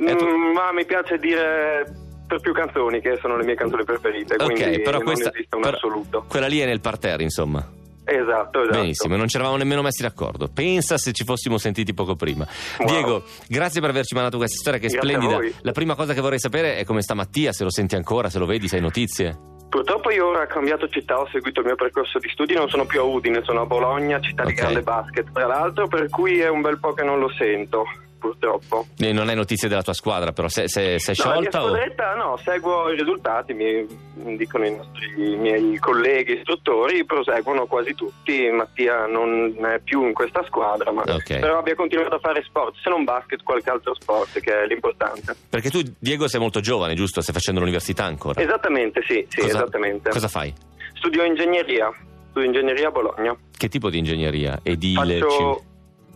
Mm, 0.00 0.52
ma 0.54 0.72
mi 0.72 0.84
piace 0.86 1.18
dire 1.18 1.84
per 2.28 2.38
più 2.40 2.52
canzoni 2.52 3.00
che 3.00 3.18
sono 3.20 3.36
le 3.36 3.44
mie 3.44 3.56
canzoni 3.56 3.82
preferite, 3.82 4.36
Ok, 4.36 4.52
quindi 4.54 4.80
però 4.80 4.98
non 4.98 5.06
questa, 5.06 5.30
esiste 5.32 5.56
un 5.56 5.62
però 5.62 5.76
assoluto. 5.76 6.24
quella 6.28 6.46
lì 6.46 6.60
è 6.60 6.66
nel 6.66 6.80
parterre, 6.80 7.24
insomma. 7.24 7.68
Esatto, 8.10 8.62
esatto. 8.62 8.80
Benissimo, 8.80 9.16
non 9.16 9.28
ci 9.28 9.36
eravamo 9.36 9.56
nemmeno 9.56 9.82
messi 9.82 10.02
d'accordo. 10.02 10.48
Pensa 10.52 10.98
se 10.98 11.12
ci 11.12 11.24
fossimo 11.24 11.58
sentiti 11.58 11.94
poco 11.94 12.16
prima. 12.16 12.44
Wow. 12.78 12.88
Diego, 12.88 13.24
grazie 13.46 13.80
per 13.80 13.90
averci 13.90 14.14
mandato 14.14 14.36
questa 14.36 14.58
storia 14.58 14.80
che 14.80 14.86
è 14.86 14.90
Grazie 14.90 15.12
splendida. 15.12 15.58
La 15.62 15.72
prima 15.72 15.94
cosa 15.94 16.12
che 16.12 16.20
vorrei 16.20 16.40
sapere 16.40 16.76
è 16.76 16.84
come 16.84 17.02
sta 17.02 17.14
Mattia, 17.14 17.52
se 17.52 17.62
lo 17.62 17.70
senti 17.70 17.94
ancora, 17.94 18.28
se 18.28 18.40
lo 18.40 18.46
vedi, 18.46 18.66
se 18.66 18.76
hai 18.76 18.82
notizie. 18.82 19.38
Purtroppo 19.68 20.10
io 20.10 20.26
ora 20.26 20.42
ho 20.42 20.46
cambiato 20.46 20.88
città, 20.88 21.20
ho 21.20 21.28
seguito 21.30 21.60
il 21.60 21.66
mio 21.66 21.76
percorso 21.76 22.18
di 22.18 22.28
studi, 22.30 22.54
non 22.54 22.68
sono 22.68 22.86
più 22.86 22.98
a 22.98 23.04
Udine, 23.04 23.40
sono 23.44 23.60
a 23.60 23.66
Bologna, 23.66 24.18
città 24.20 24.42
di 24.42 24.50
Ok. 24.50 24.58
grande 24.58 24.82
basket, 24.82 25.30
tra 25.32 25.46
l'altro, 25.46 25.86
per 25.86 26.08
cui 26.08 26.40
è 26.40 26.48
un 26.48 26.60
bel 26.60 26.80
po' 26.80 26.92
che 26.92 27.04
non 27.04 27.20
lo 27.20 27.30
sento, 27.38 27.84
purtroppo. 28.20 28.86
E 28.98 29.12
non 29.12 29.28
hai 29.28 29.34
notizie 29.34 29.68
della 29.68 29.82
tua 29.82 29.94
squadra, 29.94 30.30
però 30.32 30.46
se, 30.46 30.68
se, 30.68 31.00
se 31.00 31.12
è 31.12 31.14
No, 31.24 31.40
la 31.40 31.48
sciolta 31.50 32.12
o... 32.12 32.16
no, 32.16 32.36
seguo 32.36 32.90
i 32.92 32.96
risultati, 32.96 33.52
mi 33.54 34.08
mi 34.20 34.36
dicono 34.36 34.66
i, 34.66 34.76
nostri, 34.76 35.32
i 35.32 35.36
miei 35.36 35.78
colleghi 35.78 36.34
istruttori, 36.34 37.06
proseguono 37.06 37.64
quasi 37.64 37.94
tutti, 37.94 38.50
Mattia 38.50 39.06
non 39.06 39.56
è 39.64 39.78
più 39.82 40.04
in 40.04 40.12
questa 40.12 40.44
squadra, 40.44 40.92
ma 40.92 41.02
Ok. 41.06 41.38
però 41.38 41.56
abbia 41.58 41.74
continuato 41.74 42.16
a 42.16 42.18
fare 42.18 42.42
sport, 42.44 42.74
se 42.82 42.90
non 42.90 43.04
basket 43.04 43.42
qualche 43.42 43.70
altro 43.70 43.94
sport 43.94 44.38
che 44.40 44.62
è 44.62 44.66
l'importante. 44.66 45.34
Perché 45.48 45.70
tu, 45.70 45.80
Diego, 45.98 46.28
sei 46.28 46.38
molto 46.38 46.60
giovane, 46.60 46.92
giusto? 46.94 47.22
Stai 47.22 47.32
facendo 47.32 47.60
l'università 47.60 48.04
ancora. 48.04 48.42
Esattamente, 48.42 49.02
sì, 49.06 49.24
sì, 49.30 49.40
Cosa- 49.40 49.56
esattamente. 49.56 50.10
Cosa 50.10 50.28
fai? 50.28 50.52
Studio 50.92 51.24
ingegneria, 51.24 51.90
studio 52.28 52.46
ingegneria 52.48 52.88
a 52.88 52.90
Bologna. 52.90 53.34
Che 53.56 53.68
tipo 53.68 53.88
di 53.88 53.96
ingegneria? 53.98 54.60
Edile? 54.62 55.18
Faccio, 55.18 55.62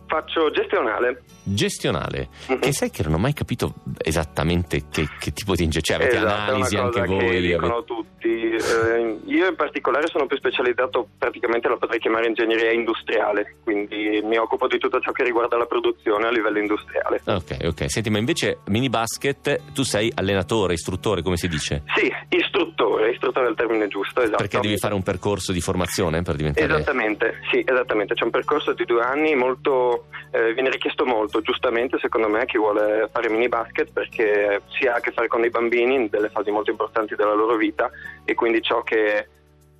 faccio 0.07 0.49
gestionale. 0.51 1.23
Gestionale? 1.43 2.29
Mhm. 2.47 2.59
Che 2.59 2.73
sai 2.73 2.89
che 2.89 3.03
non 3.03 3.13
ho 3.13 3.17
mai 3.17 3.33
capito 3.33 3.73
esattamente 3.97 4.83
che, 4.89 5.07
che 5.19 5.31
tipo 5.31 5.55
di 5.55 5.63
ingegneria... 5.63 6.07
Cioè, 6.07 6.17
avete 6.17 6.17
Esatto, 6.17 6.51
analisi 6.51 6.75
anche 6.77 7.05
voi? 7.05 7.17
che 7.17 7.25
avete- 7.25 7.41
dicono 7.41 7.83
tutti. 8.25 8.55
Eh, 8.55 9.19
io 9.25 9.47
in 9.47 9.55
particolare 9.55 10.07
sono 10.07 10.25
più 10.25 10.37
specializzato, 10.37 11.07
praticamente 11.17 11.69
la 11.69 11.77
potrei 11.77 11.99
chiamare 11.99 12.27
ingegneria 12.27 12.71
industriale, 12.71 13.57
quindi 13.63 14.21
mi 14.23 14.37
occupo 14.37 14.67
di 14.67 14.79
tutto 14.79 14.99
ciò 14.99 15.11
che 15.11 15.23
riguarda 15.23 15.57
la 15.57 15.65
produzione 15.65 16.27
a 16.27 16.31
livello 16.31 16.59
industriale. 16.59 17.21
Ok, 17.25 17.57
ok. 17.63 17.89
Senti, 17.89 18.09
ma 18.09 18.17
invece 18.17 18.59
mini 18.67 18.89
basket, 18.89 19.73
tu 19.73 19.83
sei 19.83 20.11
allenatore, 20.13 20.73
istruttore, 20.73 21.21
come 21.21 21.37
si 21.37 21.47
dice? 21.47 21.83
Sì, 21.95 22.11
istruttore, 22.29 23.11
istruttore 23.11 23.47
è 23.47 23.49
il 23.49 23.55
termine 23.55 23.87
giusto, 23.87 24.21
esatto. 24.21 24.37
Perché 24.37 24.59
devi 24.59 24.77
fare 24.77 24.93
un 24.93 25.03
percorso 25.03 25.51
di 25.51 25.61
formazione 25.61 26.21
per 26.23 26.35
diventare... 26.35 26.65
Esattamente, 26.65 27.41
sì, 27.51 27.63
esattamente. 27.65 28.15
C'è 28.15 28.23
un 28.23 28.31
percorso 28.31 28.73
di 28.73 28.85
due 28.85 29.03
anni 29.03 29.35
molto, 29.35 30.05
eh, 30.31 30.53
viene 30.53 30.69
richiesto 30.69 31.05
molto, 31.05 31.41
giustamente 31.41 31.97
secondo 31.99 32.27
me, 32.27 32.41
a 32.41 32.45
chi 32.45 32.57
vuole 32.57 33.09
fare 33.11 33.29
mini 33.29 33.47
basket 33.47 33.91
perché 33.91 34.61
si 34.77 34.87
ha 34.87 34.95
a 34.95 34.99
che 34.99 35.11
fare 35.11 35.27
con 35.27 35.41
dei 35.41 35.49
bambini 35.49 35.95
in 35.95 36.07
delle 36.09 36.29
fasi 36.29 36.51
molto 36.51 36.71
importanti 36.71 37.15
della 37.15 37.33
loro 37.33 37.55
vita 37.55 37.89
e 38.25 38.33
quindi 38.33 38.61
ciò 38.61 38.81
che 38.83 39.27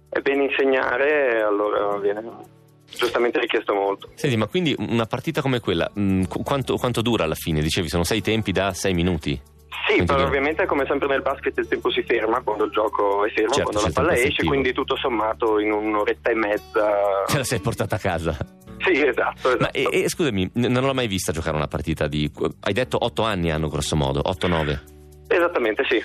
è 0.10 0.20
bene 0.22 0.44
insegnare 0.46 1.42
allora 1.42 1.98
viene 1.98 2.24
giustamente 2.98 3.40
richiesto 3.40 3.74
molto. 3.74 4.10
Senti, 4.16 4.38
ma 4.38 4.48
quindi 4.48 4.74
una 4.78 5.06
partita 5.06 5.42
come 5.42 5.60
quella, 5.60 5.90
mh, 5.94 6.24
qu- 6.26 6.44
quanto, 6.44 6.78
quanto 6.78 7.02
dura 7.02 7.24
alla 7.26 7.36
fine? 7.36 7.62
Dicevi, 7.62 7.90
sono 7.90 8.04
sei 8.04 8.22
tempi 8.22 8.52
da 8.52 8.72
sei 8.74 8.94
minuti? 8.94 9.40
Sì, 9.88 9.92
Quindi 9.94 10.06
però 10.06 10.18
dura- 10.20 10.30
ovviamente 10.30 10.66
come 10.66 10.86
sempre 10.88 11.08
nel 11.10 11.22
basket 11.22 11.58
il 11.58 11.68
tempo 11.68 11.92
si 11.92 12.02
ferma 12.04 12.42
quando 12.42 12.64
il 12.66 12.72
gioco 12.72 13.26
è 13.26 13.30
fermo, 13.32 13.54
Certo, 13.54 13.64
quando 13.72 13.82
la 13.82 13.88
il 13.88 13.94
palla 13.94 14.14
esce, 14.14 14.28
effettivo. 14.28 14.48
quindi 14.50 14.74
tutto 14.74 14.96
sommato 14.96 15.60
in 15.60 15.72
un'oretta 15.72 16.32
e 16.32 16.36
mezza. 16.36 16.92
Te 17.28 17.38
la 17.38 17.44
sei 17.44 17.60
portata 17.60 17.96
a 17.96 18.00
casa? 18.00 18.38
Sì, 18.80 19.06
esatto, 19.06 19.50
esatto. 19.50 19.58
Ma 19.62 19.72
e, 19.72 19.88
e 20.04 20.10
scusami, 20.10 20.50
non 20.54 20.84
l'ho 20.86 20.94
mai 20.94 21.08
vista 21.08 21.32
giocare 21.32 21.56
una 21.56 21.68
partita 21.68 22.08
di... 22.08 22.32
Hai 22.62 22.74
detto 22.74 22.98
otto 23.04 23.24
anni 23.24 23.52
hanno 23.52 23.68
grosso 23.68 23.96
modo, 23.96 24.22
8-9. 24.26 24.94
Esattamente, 25.28 25.84
sì. 25.90 26.04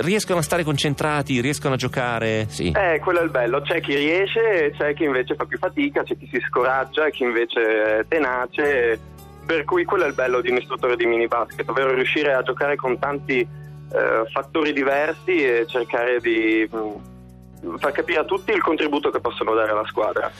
Riescono 0.00 0.38
a 0.38 0.42
stare 0.42 0.64
concentrati, 0.64 1.40
riescono 1.40 1.74
a 1.74 1.76
giocare? 1.76 2.46
Sì. 2.48 2.72
Eh, 2.74 2.98
quello 3.00 3.20
è 3.20 3.22
il 3.24 3.30
bello, 3.30 3.60
c'è 3.60 3.80
chi 3.80 3.94
riesce, 3.94 4.72
c'è 4.76 4.94
chi 4.94 5.04
invece 5.04 5.34
fa 5.34 5.44
più 5.44 5.58
fatica, 5.58 6.02
c'è 6.02 6.16
chi 6.16 6.28
si 6.32 6.40
scoraggia, 6.48 7.10
chi 7.10 7.24
invece 7.24 7.98
è 7.98 8.04
tenace, 8.08 8.98
per 9.44 9.64
cui 9.64 9.84
quello 9.84 10.04
è 10.04 10.08
il 10.08 10.14
bello 10.14 10.40
di 10.40 10.50
un 10.50 10.56
istruttore 10.56 10.96
di 10.96 11.04
mini 11.06 11.26
basket, 11.26 11.68
ovvero 11.68 11.92
riuscire 11.92 12.32
a 12.32 12.42
giocare 12.42 12.76
con 12.76 12.98
tanti 12.98 13.40
eh, 13.40 14.30
fattori 14.32 14.72
diversi 14.72 15.44
e 15.44 15.66
cercare 15.68 16.20
di 16.20 16.66
mh, 16.70 17.76
far 17.78 17.92
capire 17.92 18.20
a 18.20 18.24
tutti 18.24 18.50
il 18.52 18.62
contributo 18.62 19.10
che 19.10 19.20
possono 19.20 19.54
dare 19.54 19.72
alla 19.72 19.86
squadra. 19.86 20.30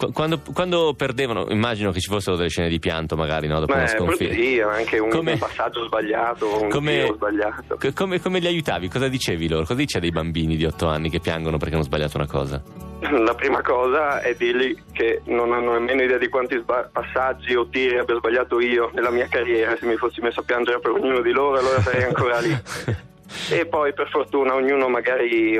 Qu- 0.00 0.12
Quando, 0.14 0.40
quando 0.54 0.94
perdevano, 0.96 1.44
immagino 1.50 1.90
che 1.90 2.00
ci 2.00 2.08
fossero 2.08 2.34
delle 2.34 2.48
scene 2.48 2.70
di 2.70 2.78
pianto, 2.78 3.16
magari, 3.16 3.46
no? 3.48 3.60
Dopo 3.60 3.74
una 3.74 3.82
Beh, 3.82 3.88
sconfitta. 3.88 4.32
sì, 4.32 4.58
anche 4.58 4.98
un, 4.98 5.10
Come- 5.10 5.32
un 5.32 5.38
passaggio 5.38 5.84
sbagliato, 5.84 6.62
un 6.62 6.70
Come- 6.70 7.12
sbagliato. 7.14 7.76
Co- 7.78 7.92
Come, 7.92 8.18
come 8.18 8.38
li 8.38 8.46
aiutavi? 8.46 8.88
Cosa 8.88 9.08
dicevi 9.08 9.46
loro? 9.46 9.60
Cosa 9.66 9.74
dici 9.74 9.98
a 9.98 10.00
dei 10.00 10.10
bambini 10.10 10.56
di 10.56 10.64
8 10.64 10.86
anni 10.88 11.10
che 11.10 11.20
piangono 11.20 11.58
perché 11.58 11.74
hanno 11.74 11.84
sbagliato 11.84 12.16
una 12.16 12.26
cosa? 12.26 12.62
La 13.00 13.34
prima 13.34 13.60
cosa 13.60 14.20
è 14.22 14.34
dirgli 14.34 14.74
che 14.92 15.20
non 15.26 15.52
hanno 15.52 15.72
nemmeno 15.74 16.02
idea 16.02 16.16
di 16.18 16.28
quanti 16.28 16.56
sba- 16.58 16.88
passaggi 16.90 17.54
o 17.54 17.68
tiri 17.68 17.98
abbia 17.98 18.16
sbagliato 18.16 18.58
io 18.58 18.90
nella 18.94 19.10
mia 19.10 19.26
carriera. 19.28 19.76
Se 19.76 19.84
mi 19.84 19.96
fossi 19.96 20.22
messo 20.22 20.40
a 20.40 20.44
piangere 20.44 20.80
per 20.80 20.92
ognuno 20.92 21.20
di 21.20 21.30
loro, 21.32 21.58
allora 21.58 21.80
sarei 21.82 22.04
ancora 22.04 22.38
lì. 22.40 22.56
E 23.48 23.64
poi, 23.66 23.92
per 23.94 24.08
fortuna, 24.10 24.54
ognuno 24.56 24.88
magari 24.88 25.54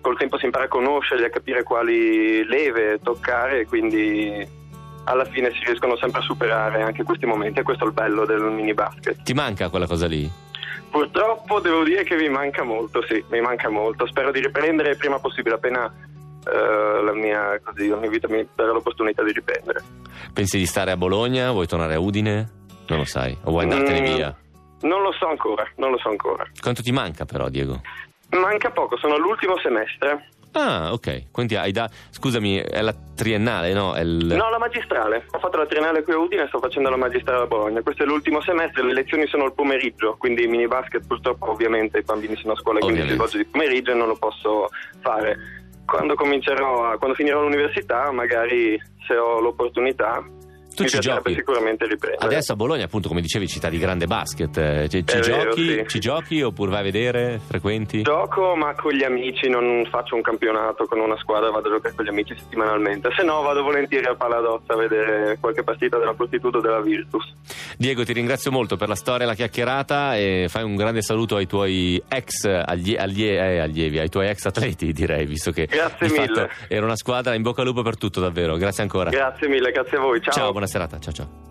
col 0.00 0.16
tempo 0.18 0.38
si 0.38 0.44
impara 0.46 0.64
a 0.64 0.68
conoscerli, 0.68 1.24
a 1.24 1.30
capire 1.30 1.62
quali 1.62 2.44
leve 2.44 3.00
toccare, 3.02 3.60
e 3.60 3.66
quindi 3.66 4.46
alla 5.04 5.24
fine 5.24 5.50
si 5.52 5.64
riescono 5.64 5.96
sempre 5.96 6.20
a 6.20 6.24
superare 6.24 6.82
anche 6.82 7.02
questi 7.02 7.26
momenti. 7.26 7.60
E 7.60 7.62
questo 7.62 7.84
è 7.84 7.86
il 7.86 7.92
bello 7.94 8.24
del 8.24 8.42
mini 8.42 8.74
basket. 8.74 9.22
Ti 9.22 9.32
manca 9.34 9.68
quella 9.68 9.86
cosa 9.86 10.06
lì? 10.06 10.30
Purtroppo 10.90 11.60
devo 11.60 11.82
dire 11.84 12.02
che 12.04 12.16
mi 12.16 12.28
manca 12.28 12.62
molto, 12.62 13.02
sì, 13.06 13.22
mi 13.30 13.40
manca 13.40 13.68
molto. 13.68 14.06
Spero 14.06 14.30
di 14.30 14.40
riprendere 14.40 14.90
il 14.90 14.96
prima 14.96 15.18
possibile, 15.18 15.56
appena 15.56 15.84
eh, 16.46 17.02
la, 17.02 17.12
mia, 17.12 17.60
così, 17.62 17.88
la 17.88 17.96
mia 17.96 18.08
vita 18.08 18.26
mi 18.28 18.46
darà 18.54 18.72
l'opportunità 18.72 19.22
di 19.22 19.32
riprendere. 19.32 19.82
Pensi 20.32 20.56
di 20.56 20.66
stare 20.66 20.90
a 20.90 20.96
Bologna? 20.96 21.50
Vuoi 21.52 21.66
tornare 21.66 21.94
a 21.94 22.00
Udine? 22.00 22.48
Non 22.88 22.98
lo 22.98 23.04
sai. 23.04 23.36
O 23.44 23.50
vuoi 23.50 23.64
andartene 23.64 24.00
Mm, 24.00 24.14
via? 24.14 24.36
Non 24.80 25.02
lo 25.02 25.12
so 25.12 25.28
ancora, 25.28 25.66
non 25.76 25.90
lo 25.90 25.98
so 25.98 26.08
ancora. 26.08 26.46
Quanto 26.60 26.82
ti 26.82 26.92
manca 26.92 27.24
però, 27.26 27.48
Diego? 27.48 27.80
Manca 28.30 28.70
poco, 28.70 28.96
sono 28.98 29.14
all'ultimo 29.14 29.58
semestre. 29.58 30.28
Ah, 30.52 30.92
ok. 30.92 31.30
Quindi 31.30 31.56
hai 31.56 31.72
da... 31.72 31.88
Scusami, 32.10 32.56
è 32.56 32.80
la 32.80 32.94
triennale, 33.14 33.72
no? 33.72 33.94
Il... 33.98 34.24
No, 34.26 34.48
la 34.50 34.58
magistrale. 34.58 35.26
Ho 35.32 35.38
fatto 35.38 35.58
la 35.58 35.66
triennale 35.66 36.02
qui 36.02 36.14
a 36.14 36.18
Udine 36.18 36.42
e 36.44 36.46
sto 36.48 36.58
facendo 36.58 36.88
la 36.88 36.96
magistrale 36.96 37.42
a 37.44 37.46
Bologna. 37.46 37.82
Questo 37.82 38.02
è 38.02 38.06
l'ultimo 38.06 38.40
semestre, 38.40 38.82
le 38.82 38.94
lezioni 38.94 39.26
sono 39.26 39.44
al 39.44 39.54
pomeriggio, 39.54 40.16
quindi 40.18 40.46
mini 40.46 40.66
basket 40.66 41.06
purtroppo 41.06 41.50
ovviamente 41.50 41.98
i 41.98 42.02
bambini 42.02 42.34
sono 42.36 42.54
a 42.54 42.56
scuola, 42.56 42.78
quindi 42.80 43.00
si 43.00 43.02
Ovviamente. 43.04 43.28
svolge 43.28 43.38
di 43.46 43.50
pomeriggio 43.50 43.90
e 43.90 43.94
non 43.94 44.08
lo 44.08 44.16
posso 44.16 44.68
fare. 45.00 45.36
Quando 45.86 46.14
comincerò, 46.14 46.90
a- 46.90 46.96
quando 46.98 47.14
finirò 47.14 47.40
l'università, 47.42 48.10
magari 48.10 48.80
se 49.06 49.16
ho 49.16 49.40
l'opportunità, 49.40 50.22
Tu 50.84 50.88
ci 50.88 50.98
giochi? 50.98 51.34
sicuramente 51.34 51.86
riprendere. 51.86 52.24
Adesso 52.24 52.52
a 52.52 52.56
Bologna, 52.56 52.84
appunto, 52.84 53.08
come 53.08 53.20
dicevi, 53.20 53.46
città 53.48 53.68
di 53.68 53.78
grande 53.78 54.06
basket. 54.06 54.56
eh, 54.58 54.88
Ci, 54.88 55.04
ci 55.06 55.18
vero, 55.20 55.50
giochi? 55.50 55.66
sì. 55.68 55.84
Ci 55.88 55.98
giochi 56.00 56.42
oppure 56.42 56.70
vai 56.70 56.80
a 56.80 56.82
vedere? 56.84 57.40
Frequenti? 57.46 58.02
Gioco 58.02 58.54
ma 58.56 58.74
con 58.74 58.92
gli 58.92 59.02
amici, 59.04 59.48
non 59.48 59.86
faccio 59.90 60.14
un 60.14 60.22
campionato 60.22 60.84
con 60.86 61.00
una 61.00 61.16
squadra, 61.18 61.50
vado 61.50 61.68
a 61.68 61.72
giocare 61.72 61.94
con 61.94 62.04
gli 62.04 62.08
amici 62.08 62.34
settimanalmente. 62.36 63.10
Se 63.16 63.22
no 63.22 63.42
vado 63.42 63.62
volentieri 63.62 64.06
al 64.06 64.16
Paladozza 64.16 64.74
a 64.74 64.76
vedere 64.76 65.36
qualche 65.40 65.62
partita 65.62 65.98
della 65.98 66.14
Prostituto 66.14 66.58
o 66.58 66.60
della 66.60 66.80
Virtus. 66.80 67.34
Diego, 67.76 68.04
ti 68.04 68.12
ringrazio 68.12 68.50
molto 68.50 68.76
per 68.76 68.88
la 68.88 68.94
storia 68.94 69.24
e 69.24 69.28
la 69.28 69.34
chiacchierata 69.34 70.16
e 70.16 70.46
fai 70.48 70.62
un 70.64 70.76
grande 70.76 71.02
saluto 71.02 71.36
ai 71.36 71.46
tuoi 71.46 72.00
ex 72.08 72.44
allie- 72.44 72.96
allie- 72.98 73.38
eh, 73.54 73.58
allievi, 73.58 73.98
ai 73.98 74.08
tuoi 74.08 74.28
ex 74.28 74.44
atleti, 74.46 74.92
direi, 74.94 75.26
visto 75.26 75.50
che 75.50 75.66
Grazie 75.66 76.08
mille. 76.10 76.50
era 76.68 76.84
una 76.84 76.96
squadra. 76.96 77.34
In 77.34 77.42
bocca 77.42 77.60
al 77.62 77.66
lupo 77.66 77.82
per 77.82 77.96
tutto, 77.96 78.20
davvero. 78.20 78.56
Grazie 78.56 78.82
ancora. 78.82 79.10
Grazie 79.10 79.48
mille, 79.48 79.70
grazie 79.70 79.96
a 79.96 80.00
voi. 80.00 80.20
Ciao. 80.20 80.32
Ciao, 80.32 80.50
buona 80.52 80.66
serata. 80.68 80.98
Ciao, 81.00 81.12
ciao. 81.12 81.47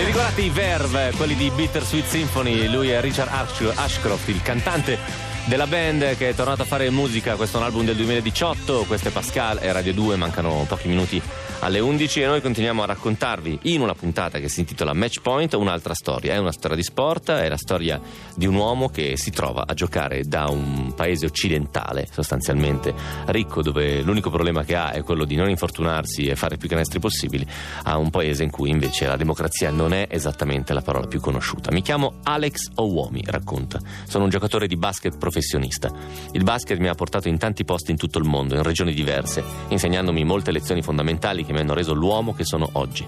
Li 0.00 0.06
ricordate 0.06 0.40
i 0.40 0.48
Verve, 0.48 1.12
quelli 1.14 1.34
di 1.34 1.50
Bittersweet 1.50 2.06
Symphony? 2.06 2.68
Lui 2.68 2.88
è 2.88 3.00
Richard 3.02 3.30
Ash- 3.30 3.72
Ashcroft, 3.74 4.28
il 4.28 4.40
cantante 4.40 4.98
della 5.44 5.66
band 5.66 6.16
che 6.16 6.30
è 6.30 6.34
tornato 6.34 6.62
a 6.62 6.64
fare 6.64 6.88
musica. 6.88 7.36
Questo 7.36 7.58
è 7.58 7.60
un 7.60 7.66
album 7.66 7.84
del 7.84 7.96
2018. 7.96 8.84
Questo 8.84 9.08
è 9.08 9.10
Pascal 9.10 9.58
e 9.60 9.70
Radio 9.72 9.92
2. 9.92 10.16
Mancano 10.16 10.64
pochi 10.66 10.88
minuti 10.88 11.20
alle 11.60 11.78
11 11.78 12.22
e 12.22 12.26
noi 12.26 12.40
continuiamo 12.40 12.82
a 12.82 12.86
raccontarvi 12.86 13.58
in 13.62 13.82
una 13.82 13.94
puntata 13.94 14.38
che 14.38 14.48
si 14.48 14.60
intitola 14.60 14.94
Match 14.94 15.20
Point 15.20 15.52
un'altra 15.54 15.94
storia. 15.94 16.32
È 16.32 16.38
una 16.38 16.52
storia 16.52 16.76
di 16.76 16.82
sport, 16.82 17.30
è 17.30 17.48
la 17.48 17.56
storia 17.56 18.00
di 18.34 18.46
un 18.46 18.54
uomo 18.54 18.88
che 18.88 19.16
si 19.16 19.30
trova 19.30 19.64
a 19.66 19.74
giocare 19.74 20.24
da 20.24 20.48
un 20.48 20.94
paese 20.94 21.26
occidentale, 21.26 22.08
sostanzialmente 22.10 22.94
ricco, 23.26 23.62
dove 23.62 24.00
l'unico 24.00 24.30
problema 24.30 24.64
che 24.64 24.74
ha 24.74 24.92
è 24.92 25.02
quello 25.02 25.24
di 25.24 25.36
non 25.36 25.50
infortunarsi 25.50 26.26
e 26.26 26.36
fare 26.36 26.56
più 26.56 26.68
canestri 26.68 26.98
possibili, 26.98 27.46
a 27.82 27.98
un 27.98 28.10
paese 28.10 28.42
in 28.42 28.50
cui 28.50 28.70
invece 28.70 29.06
la 29.06 29.16
democrazia 29.16 29.70
non 29.70 29.92
è 29.92 30.06
esattamente 30.10 30.72
la 30.72 30.82
parola 30.82 31.06
più 31.06 31.20
conosciuta. 31.20 31.70
Mi 31.72 31.82
chiamo 31.82 32.20
Alex 32.22 32.68
Owomi, 32.76 33.22
racconta. 33.26 33.78
Sono 34.06 34.24
un 34.24 34.30
giocatore 34.30 34.66
di 34.66 34.76
basket 34.76 35.18
professionista. 35.18 35.90
Il 36.32 36.42
basket 36.42 36.78
mi 36.78 36.88
ha 36.88 36.94
portato 36.94 37.28
in 37.28 37.36
tanti 37.36 37.64
posti 37.64 37.90
in 37.90 37.98
tutto 37.98 38.18
il 38.18 38.24
mondo, 38.24 38.54
in 38.54 38.62
regioni 38.62 38.94
diverse, 38.94 39.44
insegnandomi 39.68 40.24
molte 40.24 40.52
lezioni 40.52 40.80
fondamentali 40.80 41.44
che 41.50 41.56
mi 41.56 41.62
hanno 41.62 41.74
reso 41.74 41.92
l'uomo 41.92 42.32
che 42.32 42.44
sono 42.44 42.68
oggi. 42.74 43.04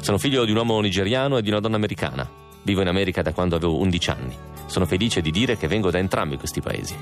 Sono 0.00 0.18
figlio 0.18 0.44
di 0.44 0.50
un 0.50 0.56
uomo 0.56 0.80
nigeriano 0.80 1.38
e 1.38 1.42
di 1.42 1.50
una 1.50 1.60
donna 1.60 1.76
americana. 1.76 2.28
Vivo 2.64 2.80
in 2.80 2.88
America 2.88 3.22
da 3.22 3.32
quando 3.32 3.54
avevo 3.54 3.78
11 3.78 4.10
anni. 4.10 4.36
Sono 4.66 4.84
felice 4.84 5.20
di 5.20 5.30
dire 5.30 5.56
che 5.56 5.68
vengo 5.68 5.90
da 5.90 5.98
entrambi 5.98 6.36
questi 6.36 6.60
paesi. 6.60 6.96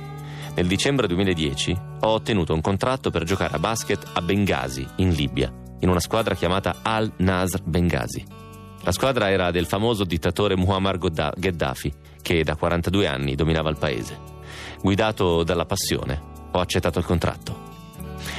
Nel 0.55 0.67
dicembre 0.67 1.07
2010 1.07 1.79
ho 2.01 2.09
ottenuto 2.09 2.53
un 2.53 2.61
contratto 2.61 3.11
per 3.11 3.25
giocare 3.25 3.55
a 3.55 3.59
basket 3.59 4.07
a 4.13 4.21
Benghazi, 4.21 4.87
in 4.97 5.13
Libia, 5.13 5.51
in 5.81 5.89
una 5.89 6.01
squadra 6.01 6.35
chiamata 6.35 6.81
Al 6.83 7.11
Nasr 7.17 7.63
Benghazi. 7.63 8.23
La 8.83 8.93
squadra 8.93 9.31
era 9.31 9.51
del 9.51 9.65
famoso 9.65 10.05
dittatore 10.05 10.57
Muammar 10.57 10.99
Gheddafi, 10.99 11.93
che 12.21 12.45
da 12.45 12.57
42 12.57 13.07
anni 13.07 13.35
dominava 13.35 13.71
il 13.71 13.79
paese. 13.79 14.19
Guidato 14.83 15.43
dalla 15.43 15.65
passione, 15.65 16.21
ho 16.51 16.59
accettato 16.59 16.99
il 16.99 17.07
contratto. 17.07 17.71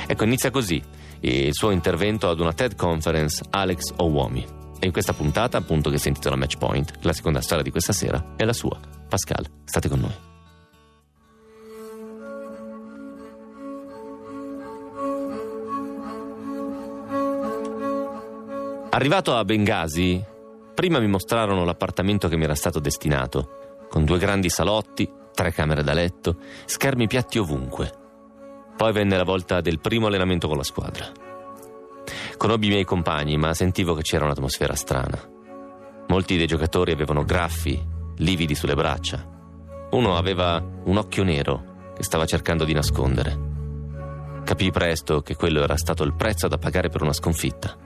Ecco, 0.05 0.23
inizia 0.23 0.51
così 0.51 1.01
il 1.31 1.53
suo 1.53 1.71
intervento 1.71 2.29
ad 2.29 2.39
una 2.39 2.53
TED 2.53 2.75
Conference 2.75 3.43
Alex 3.49 3.93
Owomi. 3.97 4.45
E 4.79 4.85
in 4.85 4.91
questa 4.91 5.13
puntata, 5.13 5.57
appunto 5.57 5.89
che 5.89 5.97
si 5.97 6.09
intitola 6.09 6.35
Match 6.35 6.57
Point, 6.57 6.99
la 7.01 7.13
seconda 7.13 7.39
storia 7.39 7.63
di 7.63 7.71
questa 7.71 7.93
sera 7.93 8.33
è 8.35 8.43
la 8.43 8.51
sua. 8.51 8.77
Pascal, 9.07 9.45
state 9.63 9.87
con 9.87 9.99
noi. 9.99 10.31
Arrivato 18.89 19.35
a 19.35 19.45
Benghazi, 19.45 20.23
prima 20.75 20.99
mi 20.99 21.07
mostrarono 21.07 21.63
l'appartamento 21.63 22.27
che 22.27 22.35
mi 22.35 22.43
era 22.43 22.53
stato 22.53 22.79
destinato, 22.79 23.87
con 23.89 24.03
due 24.03 24.19
grandi 24.19 24.49
salotti, 24.49 25.09
tre 25.33 25.51
camere 25.51 25.83
da 25.83 25.93
letto, 25.93 26.35
schermi 26.65 27.07
piatti 27.07 27.39
ovunque. 27.39 28.02
Poi 28.75 28.91
venne 28.91 29.17
la 29.17 29.23
volta 29.23 29.61
del 29.61 29.79
primo 29.79 30.07
allenamento 30.07 30.47
con 30.47 30.57
la 30.57 30.63
squadra. 30.63 31.11
Conobbi 32.37 32.67
i 32.67 32.69
miei 32.69 32.83
compagni, 32.83 33.37
ma 33.37 33.53
sentivo 33.53 33.93
che 33.93 34.01
c'era 34.01 34.25
un'atmosfera 34.25 34.75
strana. 34.75 35.17
Molti 36.07 36.37
dei 36.37 36.47
giocatori 36.47 36.91
avevano 36.91 37.23
graffi, 37.23 37.81
lividi 38.17 38.55
sulle 38.55 38.75
braccia. 38.75 39.25
Uno 39.91 40.17
aveva 40.17 40.61
un 40.85 40.97
occhio 40.97 41.23
nero 41.23 41.91
che 41.95 42.03
stava 42.03 42.25
cercando 42.25 42.65
di 42.65 42.73
nascondere. 42.73 43.51
Capii 44.43 44.71
presto 44.71 45.21
che 45.21 45.35
quello 45.35 45.63
era 45.63 45.77
stato 45.77 46.03
il 46.03 46.15
prezzo 46.15 46.47
da 46.47 46.57
pagare 46.57 46.89
per 46.89 47.01
una 47.01 47.13
sconfitta. 47.13 47.77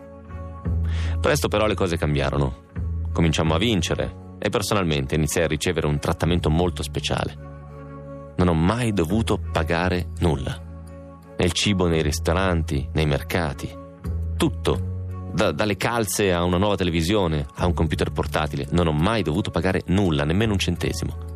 Presto 1.22 1.48
però 1.48 1.68
le 1.68 1.76
cose 1.76 1.98
cambiarono. 1.98 2.66
Cominciammo 3.12 3.54
a 3.54 3.60
vincere 3.60 4.36
e 4.40 4.50
personalmente 4.50 5.16
iniziai 5.16 5.46
a 5.46 5.48
ricevere 5.48 5.88
un 5.88 6.00
trattamento 6.00 6.50
molto 6.50 6.82
speciale. 6.82 7.36
Non 8.38 8.48
ho 8.48 8.54
mai 8.54 8.94
dovuto 8.94 9.40
pagare 9.52 10.10
nulla. 10.20 10.67
Nel 11.38 11.52
cibo, 11.52 11.88
nei 11.88 12.02
ristoranti, 12.02 12.88
nei 12.94 13.06
mercati. 13.06 13.72
Tutto. 14.36 14.96
Da- 15.34 15.52
dalle 15.52 15.78
calze 15.78 16.34
a 16.34 16.44
una 16.44 16.58
nuova 16.58 16.76
televisione, 16.76 17.46
a 17.56 17.66
un 17.66 17.74
computer 17.74 18.12
portatile. 18.12 18.68
Non 18.72 18.88
ho 18.88 18.92
mai 18.92 19.22
dovuto 19.22 19.52
pagare 19.52 19.84
nulla, 19.88 20.24
nemmeno 20.24 20.54
un 20.54 20.60
centesimo. 20.60 21.36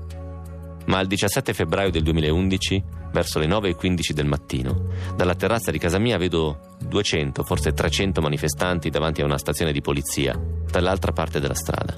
Ma 0.86 1.00
il 1.00 1.08
17 1.08 1.54
febbraio 1.54 1.92
del 1.92 2.02
2011, 2.02 2.84
verso 3.12 3.38
le 3.38 3.46
9.15 3.46 4.14
del 4.14 4.26
mattino, 4.26 4.88
dalla 5.16 5.36
terrazza 5.36 5.70
di 5.70 5.78
casa 5.78 6.00
mia 6.00 6.18
vedo 6.18 6.78
200, 6.80 7.44
forse 7.44 7.74
300 7.74 8.22
manifestanti 8.22 8.90
davanti 8.90 9.22
a 9.22 9.26
una 9.26 9.38
stazione 9.38 9.72
di 9.72 9.82
polizia, 9.82 10.34
dall'altra 10.70 11.12
parte 11.12 11.40
della 11.40 11.54
strada. 11.54 11.96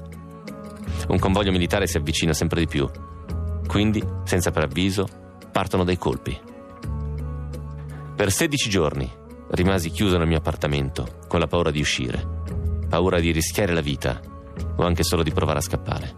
Un 1.08 1.18
convoglio 1.18 1.52
militare 1.52 1.86
si 1.86 1.96
avvicina 1.96 2.34
sempre 2.34 2.60
di 2.60 2.66
più. 2.66 2.88
Quindi, 3.66 4.02
senza 4.24 4.50
preavviso, 4.50 5.08
partono 5.50 5.84
dei 5.84 5.96
colpi. 5.96 6.38
Per 8.16 8.30
16 8.30 8.70
giorni 8.70 9.12
rimasi 9.50 9.90
chiuso 9.90 10.16
nel 10.18 10.28
mio 10.28 10.38
appartamento, 10.38 11.18
con 11.26 11.40
la 11.40 11.48
paura 11.48 11.72
di 11.72 11.80
uscire, 11.80 12.24
paura 12.88 13.18
di 13.18 13.32
rischiare 13.32 13.74
la 13.74 13.80
vita 13.80 14.20
o 14.76 14.84
anche 14.84 15.02
solo 15.02 15.24
di 15.24 15.32
provare 15.32 15.58
a 15.58 15.62
scappare. 15.62 16.14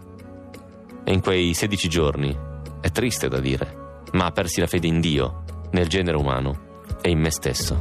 E 1.03 1.11
in 1.11 1.21
quei 1.21 1.55
16 1.55 1.89
giorni, 1.89 2.37
è 2.81 2.91
triste 2.91 3.27
da 3.27 3.39
dire, 3.39 4.01
ma 4.11 4.29
persi 4.29 4.59
la 4.59 4.67
fede 4.67 4.85
in 4.85 4.99
Dio, 4.99 5.43
nel 5.71 5.87
genere 5.87 6.17
umano 6.17 6.83
e 7.01 7.09
in 7.09 7.19
me 7.19 7.31
stesso. 7.31 7.73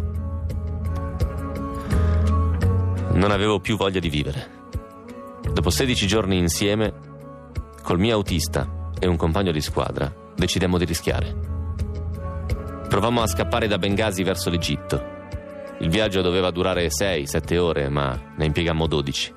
Non 3.13 3.31
avevo 3.31 3.61
più 3.61 3.77
voglia 3.77 4.01
di 4.01 4.09
vivere. 4.09 4.51
Dopo 5.53 5.69
16 5.69 6.07
giorni 6.07 6.39
insieme, 6.39 6.93
col 7.83 7.99
mio 7.99 8.15
autista 8.15 8.91
e 8.99 9.07
un 9.07 9.17
compagno 9.17 9.53
di 9.53 9.61
squadra, 9.61 10.11
decidemmo 10.35 10.79
di 10.79 10.87
rischiare. 10.87 11.56
Provammo 12.97 13.21
a 13.21 13.27
scappare 13.27 13.69
da 13.69 13.77
Benghazi 13.77 14.23
verso 14.23 14.49
l'Egitto. 14.49 15.05
Il 15.81 15.91
viaggio 15.91 16.23
doveva 16.23 16.51
durare 16.51 16.89
6-7 16.89 17.59
ore, 17.59 17.91
ma 17.91 18.19
ne 18.39 18.47
impiegammo 18.47 18.87
12. 18.87 19.35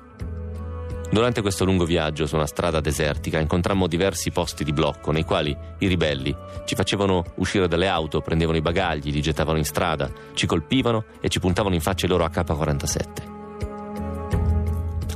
Durante 1.10 1.42
questo 1.42 1.66
lungo 1.66 1.84
viaggio 1.84 2.24
su 2.24 2.36
una 2.36 2.46
strada 2.46 2.80
desertica 2.80 3.38
incontrammo 3.38 3.86
diversi 3.86 4.30
posti 4.30 4.64
di 4.64 4.72
blocco 4.72 5.12
nei 5.12 5.24
quali 5.24 5.54
i 5.80 5.88
ribelli 5.88 6.34
ci 6.64 6.74
facevano 6.74 7.22
uscire 7.34 7.68
dalle 7.68 7.88
auto, 7.88 8.22
prendevano 8.22 8.56
i 8.56 8.62
bagagli, 8.62 9.12
li 9.12 9.20
gettavano 9.20 9.58
in 9.58 9.66
strada, 9.66 10.10
ci 10.32 10.46
colpivano 10.46 11.04
e 11.20 11.28
ci 11.28 11.38
puntavano 11.38 11.74
in 11.74 11.82
faccia 11.82 12.06
i 12.06 12.08
loro 12.08 12.24
AK-47. 12.24 13.04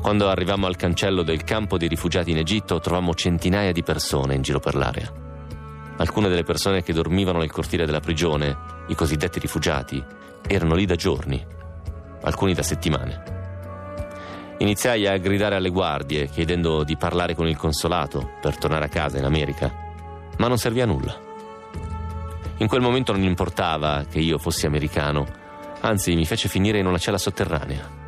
Quando 0.02 0.28
arrivammo 0.28 0.66
al 0.66 0.76
cancello 0.76 1.22
del 1.22 1.44
campo 1.44 1.78
dei 1.78 1.88
rifugiati 1.88 2.32
in 2.32 2.36
Egitto 2.36 2.78
trovammo 2.78 3.14
centinaia 3.14 3.72
di 3.72 3.82
persone 3.82 4.34
in 4.34 4.42
giro 4.42 4.60
per 4.60 4.74
l'area. 4.74 5.32
Alcune 5.96 6.28
delle 6.28 6.42
persone 6.42 6.82
che 6.82 6.92
dormivano 6.92 7.38
nel 7.38 7.52
cortile 7.52 7.86
della 7.86 8.00
prigione, 8.00 8.56
i 8.88 8.94
cosiddetti 8.94 9.38
rifugiati, 9.38 10.04
erano 10.46 10.74
lì 10.74 10.86
da 10.86 10.96
giorni, 10.96 11.44
alcuni 12.22 12.52
da 12.52 12.62
settimane. 12.62 13.32
Iniziai 14.58 15.06
a 15.06 15.16
gridare 15.18 15.54
alle 15.56 15.70
guardie 15.70 16.26
chiedendo 16.28 16.84
di 16.84 16.96
parlare 16.96 17.34
con 17.34 17.46
il 17.46 17.56
consolato 17.56 18.30
per 18.40 18.56
tornare 18.56 18.86
a 18.86 18.88
casa 18.88 19.18
in 19.18 19.24
America, 19.24 19.72
ma 20.38 20.48
non 20.48 20.58
servì 20.58 20.80
a 20.80 20.86
nulla. 20.86 21.16
In 22.58 22.66
quel 22.66 22.80
momento 22.80 23.12
non 23.12 23.22
importava 23.22 24.04
che 24.08 24.20
io 24.20 24.38
fossi 24.38 24.66
americano, 24.66 25.26
anzi 25.80 26.14
mi 26.14 26.24
fece 26.24 26.48
finire 26.48 26.78
in 26.78 26.86
una 26.86 26.98
cella 26.98 27.18
sotterranea. 27.18 28.02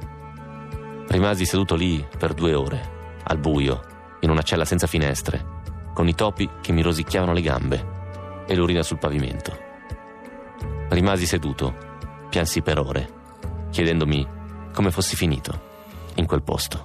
Rimasi 1.08 1.44
seduto 1.44 1.74
lì 1.76 2.04
per 2.18 2.34
due 2.34 2.54
ore, 2.54 3.20
al 3.24 3.38
buio, 3.38 3.80
in 4.20 4.30
una 4.30 4.42
cella 4.42 4.64
senza 4.64 4.86
finestre, 4.86 5.55
con 5.96 6.08
i 6.08 6.14
topi 6.14 6.46
che 6.60 6.72
mi 6.72 6.82
rosicchiavano 6.82 7.32
le 7.32 7.40
gambe 7.40 7.86
e 8.46 8.54
l'urina 8.54 8.82
sul 8.82 8.98
pavimento. 8.98 9.56
Rimasi 10.90 11.24
seduto, 11.24 11.74
piansi 12.28 12.60
per 12.60 12.78
ore, 12.78 13.08
chiedendomi 13.70 14.28
come 14.74 14.90
fossi 14.90 15.16
finito 15.16 15.58
in 16.16 16.26
quel 16.26 16.42
posto. 16.42 16.84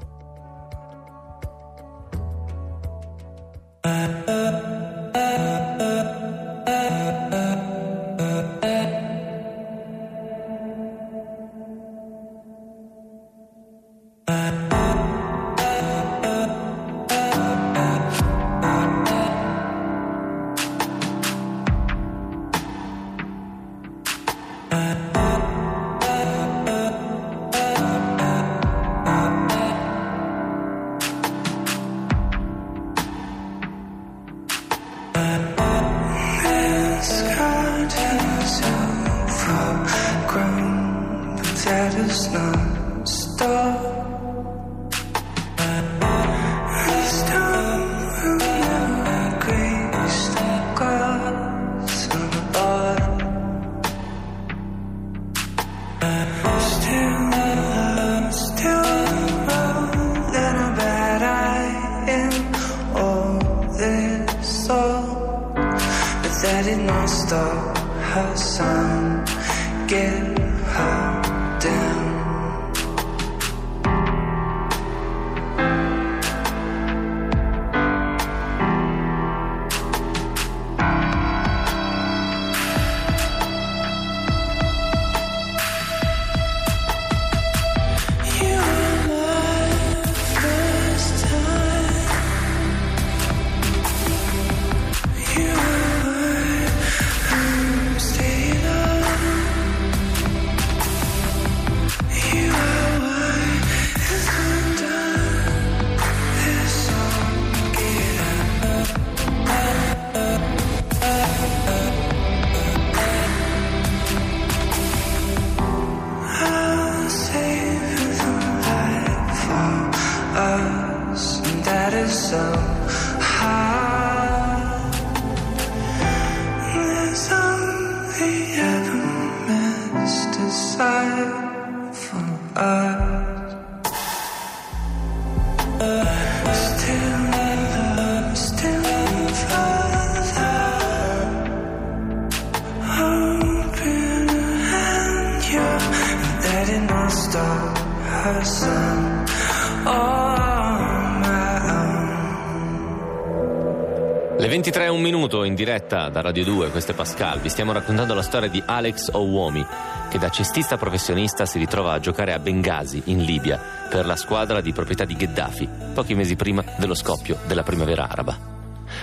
Diretta 155.72 156.10
da 156.10 156.20
Radio 156.20 156.44
2, 156.44 156.70
questo 156.70 156.92
è 156.92 156.96
Pascal. 156.96 157.40
Vi 157.40 157.48
stiamo 157.48 157.72
raccontando 157.72 158.14
la 158.14 158.22
storia 158.22 158.50
di 158.50 158.62
Alex 158.66 159.08
Ouomi, 159.14 159.66
che 160.10 160.18
da 160.18 160.28
cestista 160.28 160.76
professionista 160.76 161.46
si 161.46 161.60
ritrova 161.60 161.94
a 161.94 162.00
giocare 162.02 162.34
a 162.34 162.40
Benghazi, 162.40 163.04
in 163.06 163.24
Libia, 163.24 163.58
per 163.90 164.06
la 164.06 164.18
squadra 164.18 164.60
di 164.60 164.74
proprietà 164.74 165.06
di 165.06 165.16
Gheddafi, 165.16 165.70
pochi 165.94 166.14
mesi 166.14 166.36
prima 166.36 166.62
dello 166.78 166.94
scoppio 166.94 167.38
della 167.48 167.64
primavera 167.64 168.10
araba. 168.10 168.38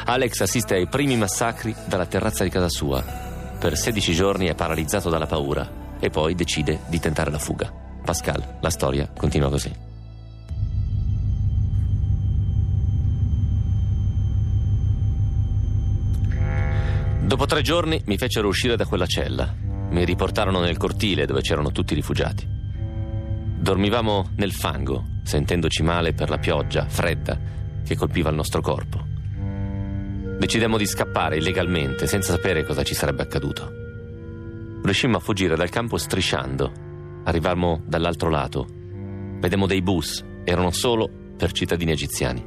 Alex 0.04 0.40
assiste 0.40 0.74
ai 0.74 0.88
primi 0.88 1.16
massacri 1.16 1.74
dalla 1.86 2.04
terrazza 2.04 2.44
di 2.44 2.50
casa 2.50 2.68
sua. 2.68 3.02
Per 3.02 3.74
16 3.74 4.12
giorni 4.12 4.48
è 4.48 4.54
paralizzato 4.54 5.08
dalla 5.08 5.26
paura 5.26 5.96
e 5.98 6.10
poi 6.10 6.34
decide 6.34 6.80
di 6.88 7.00
tentare 7.00 7.30
la 7.30 7.38
fuga. 7.38 7.72
Pascal, 8.04 8.58
la 8.60 8.70
storia 8.70 9.10
continua 9.16 9.48
così. 9.48 9.87
Dopo 17.28 17.44
tre 17.44 17.60
giorni 17.60 18.00
mi 18.06 18.16
fecero 18.16 18.48
uscire 18.48 18.74
da 18.74 18.86
quella 18.86 19.04
cella. 19.04 19.54
Mi 19.90 20.02
riportarono 20.06 20.60
nel 20.60 20.78
cortile 20.78 21.26
dove 21.26 21.42
c'erano 21.42 21.72
tutti 21.72 21.92
i 21.92 21.96
rifugiati. 21.96 22.48
Dormivamo 22.48 24.30
nel 24.36 24.50
fango, 24.50 25.04
sentendoci 25.24 25.82
male 25.82 26.14
per 26.14 26.30
la 26.30 26.38
pioggia 26.38 26.88
fredda 26.88 27.38
che 27.84 27.96
colpiva 27.96 28.30
il 28.30 28.34
nostro 28.34 28.62
corpo. 28.62 29.04
Decidemmo 30.38 30.78
di 30.78 30.86
scappare 30.86 31.36
illegalmente, 31.36 32.06
senza 32.06 32.32
sapere 32.32 32.64
cosa 32.64 32.82
ci 32.82 32.94
sarebbe 32.94 33.24
accaduto. 33.24 33.70
Riuscimmo 34.82 35.18
a 35.18 35.20
fuggire 35.20 35.54
dal 35.54 35.68
campo 35.68 35.98
strisciando. 35.98 36.72
Arrivammo 37.24 37.82
dall'altro 37.84 38.30
lato. 38.30 38.66
Vedemmo 39.38 39.66
dei 39.66 39.82
bus, 39.82 40.24
erano 40.44 40.70
solo 40.70 41.10
per 41.36 41.52
cittadini 41.52 41.92
egiziani. 41.92 42.42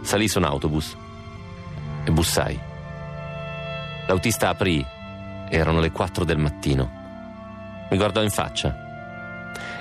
Salì 0.00 0.26
su 0.26 0.38
un 0.38 0.46
autobus 0.46 0.96
e 2.02 2.10
bussai. 2.10 2.70
L'autista 4.06 4.48
aprì, 4.48 4.84
erano 5.48 5.80
le 5.80 5.90
4 5.90 6.24
del 6.24 6.38
mattino. 6.38 7.00
Mi 7.90 7.96
guardò 7.96 8.22
in 8.22 8.30
faccia. 8.30 8.74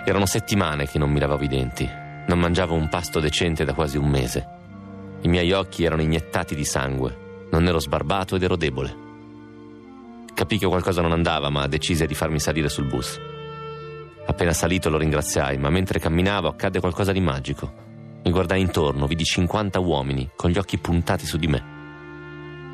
Erano 0.03 0.25
settimane 0.25 0.85
che 0.85 0.99
non 0.99 1.11
mi 1.11 1.19
lavavo 1.19 1.43
i 1.43 1.47
denti. 1.47 1.89
Non 2.27 2.39
mangiavo 2.39 2.75
un 2.75 2.87
pasto 2.89 3.19
decente 3.19 3.63
da 3.65 3.73
quasi 3.73 3.97
un 3.97 4.07
mese. 4.07 4.47
I 5.21 5.27
miei 5.27 5.51
occhi 5.51 5.83
erano 5.83 6.01
iniettati 6.01 6.55
di 6.55 6.65
sangue. 6.65 7.47
Non 7.51 7.67
ero 7.67 7.79
sbarbato 7.79 8.35
ed 8.35 8.43
ero 8.43 8.55
debole. 8.55 9.09
Capì 10.33 10.57
che 10.57 10.67
qualcosa 10.67 11.01
non 11.01 11.11
andava, 11.11 11.49
ma 11.49 11.67
decise 11.67 12.05
di 12.05 12.15
farmi 12.15 12.39
salire 12.39 12.69
sul 12.69 12.87
bus. 12.87 13.19
Appena 14.25 14.53
salito 14.53 14.89
lo 14.89 14.97
ringraziai, 14.97 15.57
ma 15.57 15.69
mentre 15.69 15.99
camminavo 15.99 16.47
accadde 16.47 16.79
qualcosa 16.79 17.11
di 17.11 17.19
magico. 17.19 17.73
Mi 18.23 18.31
guardai 18.31 18.61
intorno, 18.61 19.07
vidi 19.07 19.23
50 19.23 19.79
uomini 19.79 20.29
con 20.35 20.51
gli 20.51 20.57
occhi 20.57 20.77
puntati 20.77 21.25
su 21.25 21.37
di 21.37 21.47
me. 21.47 21.79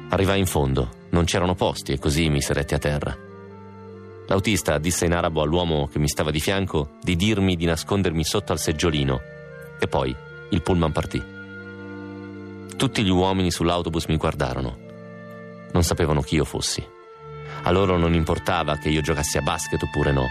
Arrivai 0.10 0.40
in 0.40 0.46
fondo, 0.46 0.90
non 1.10 1.26
c'erano 1.26 1.56
posti 1.56 1.93
e 1.93 2.00
così 2.00 2.30
mi 2.30 2.41
sedetti 2.41 2.74
a 2.74 2.80
terra. 2.80 3.17
L'autista 4.28 4.78
disse 4.78 5.06
in 5.06 5.13
arabo 5.13 5.41
all'uomo 5.41 5.88
che 5.88 6.00
mi 6.00 6.10
stava 6.10 6.32
di 6.32 6.39
fianco 6.39 6.98
di 7.02 7.15
dirmi 7.15 7.56
di 7.56 7.65
nascondermi 7.65 8.24
sotto 8.26 8.52
al 8.52 8.60
seggiolino 8.60 9.22
e 9.80 9.88
poi 9.88 10.13
il 10.50 10.62
pullman 10.62 10.91
partì. 10.91 11.24
Tutti 12.76 13.04
gli 13.04 13.10
uomini 13.10 13.52
sull'autobus 13.52 14.06
mi 14.06 14.17
guardarono. 14.17 14.78
Non 15.72 15.84
sapevano 15.84 16.22
chi 16.22 16.36
io 16.36 16.46
fossi. 16.46 16.86
A 17.63 17.72
loro 17.72 17.98
non 17.98 18.13
importava 18.13 18.78
che 18.78 18.89
io 18.89 19.02
giocassi 19.02 19.38
a 19.38 19.41
basket 19.41 19.82
oppure 19.84 20.12
no. 20.12 20.28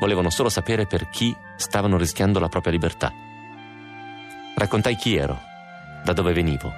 Volevano 0.00 0.30
solo 0.30 0.48
sapere 0.48 0.86
per 0.86 1.08
chi 1.08 1.34
stavano 1.56 1.96
rischiando 1.96 2.38
la 2.38 2.48
propria 2.48 2.72
libertà. 2.72 3.12
Raccontai 4.54 4.96
chi 4.96 5.16
ero, 5.16 5.38
da 6.04 6.12
dove 6.12 6.32
venivo. 6.32 6.72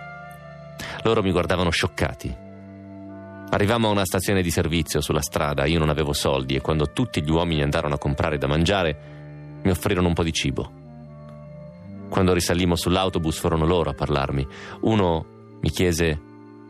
Loro 1.03 1.23
mi 1.23 1.31
guardavano 1.31 1.71
scioccati. 1.71 2.42
Arrivammo 3.53 3.89
a 3.89 3.91
una 3.91 4.07
stazione 4.07 4.41
di 4.41 4.51
servizio 4.51 5.03
sulla 5.03 5.21
strada, 5.21 5.67
io 5.67 5.79
non 5.79 5.91
avevo 5.91 6.15
soldi 6.15 6.55
e 6.55 6.63
quando 6.63 6.91
tutti 6.91 7.23
gli 7.23 7.29
uomini 7.29 7.63
andarono 7.63 7.97
a 7.97 7.99
comprare 7.99 8.39
da 8.39 8.47
mangiare, 8.47 9.61
mi 9.63 9.71
offrirono 9.71 10.09
un 10.09 10.15
po' 10.15 10.23
di 10.23 10.33
cibo. 10.33 10.73
Quando 12.09 12.33
risalimmo 12.33 12.77
sull'autobus 12.77 13.39
furono 13.39 13.67
loro 13.67 13.91
a 13.91 13.93
parlarmi. 13.95 14.47
Uno 14.81 15.59
mi 15.61 15.69
chiese, 15.69 16.19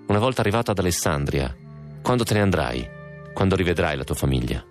una 0.08 0.18
volta 0.18 0.40
arrivato 0.40 0.72
ad 0.72 0.78
Alessandria, 0.80 1.56
quando 2.02 2.24
te 2.24 2.34
ne 2.34 2.40
andrai? 2.40 2.88
Quando 3.32 3.54
rivedrai 3.54 3.96
la 3.96 4.04
tua 4.04 4.16
famiglia? 4.16 4.64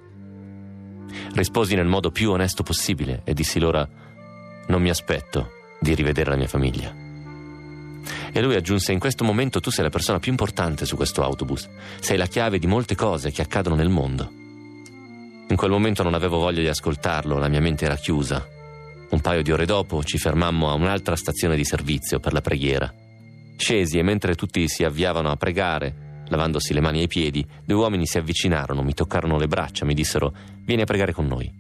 Risposi 1.34 1.76
nel 1.76 1.88
modo 1.88 2.12
più 2.12 2.32
onesto 2.32 2.62
possibile 2.62 3.22
e 3.24 3.34
dissi 3.34 3.58
loro, 3.58 3.88
non 4.68 4.82
mi 4.82 4.90
aspetto 4.90 5.52
di 5.80 5.96
rivedere 5.96 6.32
la 6.32 6.36
mia 6.36 6.48
famiglia. 6.48 7.11
E 8.32 8.42
lui 8.42 8.56
aggiunse: 8.56 8.92
In 8.92 9.00
questo 9.00 9.24
momento 9.24 9.60
tu 9.60 9.70
sei 9.70 9.84
la 9.84 9.90
persona 9.90 10.20
più 10.20 10.32
importante 10.32 10.86
su 10.86 10.96
questo 10.96 11.24
autobus. 11.24 11.70
Sei 12.00 12.18
la 12.18 12.28
chiave 12.28 12.60
di 12.60 12.68
molte 12.68 12.96
cose 12.96 13.32
che 13.32 13.42
accadono 13.42 13.76
nel 13.76 13.90
mondo. 13.90 14.30
In 15.48 15.56
quel 15.58 15.72
momento 15.72 16.02
non 16.04 16.14
avevo 16.14 16.38
voglia 16.38 16.62
di 16.62 16.68
ascoltarlo, 16.68 17.38
la 17.38 17.50
mia 17.50 17.60
mente 17.60 17.86
era 17.86 17.96
chiusa. 17.96 18.48
Un 19.10 19.20
paio 19.20 19.44
di 19.44 19.52
ore 19.52 19.66
dopo 19.66 20.02
ci 20.04 20.18
fermammo 20.18 20.70
a 20.70 20.74
un'altra 20.74 21.18
stazione 21.18 21.58
di 21.58 21.66
servizio 21.66 22.20
per 22.20 22.32
la 22.32 22.40
preghiera. 22.40 22.92
Scesi 23.58 24.00
e 24.00 24.04
mentre 24.04 24.36
tutti 24.36 24.68
si 24.70 24.86
avviavano 24.86 25.30
a 25.30 25.36
pregare, 25.36 26.24
lavandosi 26.30 26.74
le 26.74 26.80
mani 26.80 27.02
e 27.02 27.04
i 27.04 27.08
piedi, 27.08 27.46
due 27.66 27.76
uomini 27.76 28.08
si 28.08 28.18
avvicinarono, 28.18 28.82
mi 28.82 28.94
toccarono 28.94 29.38
le 29.38 29.48
braccia, 29.48 29.84
mi 29.84 29.94
dissero: 29.94 30.34
Vieni 30.66 30.84
a 30.84 30.86
pregare 30.86 31.12
con 31.12 31.28
noi. 31.28 31.52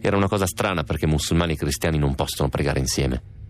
Era 0.00 0.16
una 0.16 0.28
cosa 0.28 0.46
strana 0.46 0.84
perché 0.84 1.08
musulmani 1.08 1.54
e 1.54 1.56
cristiani 1.56 1.98
non 1.98 2.14
possono 2.14 2.48
pregare 2.48 2.78
insieme. 2.78 3.41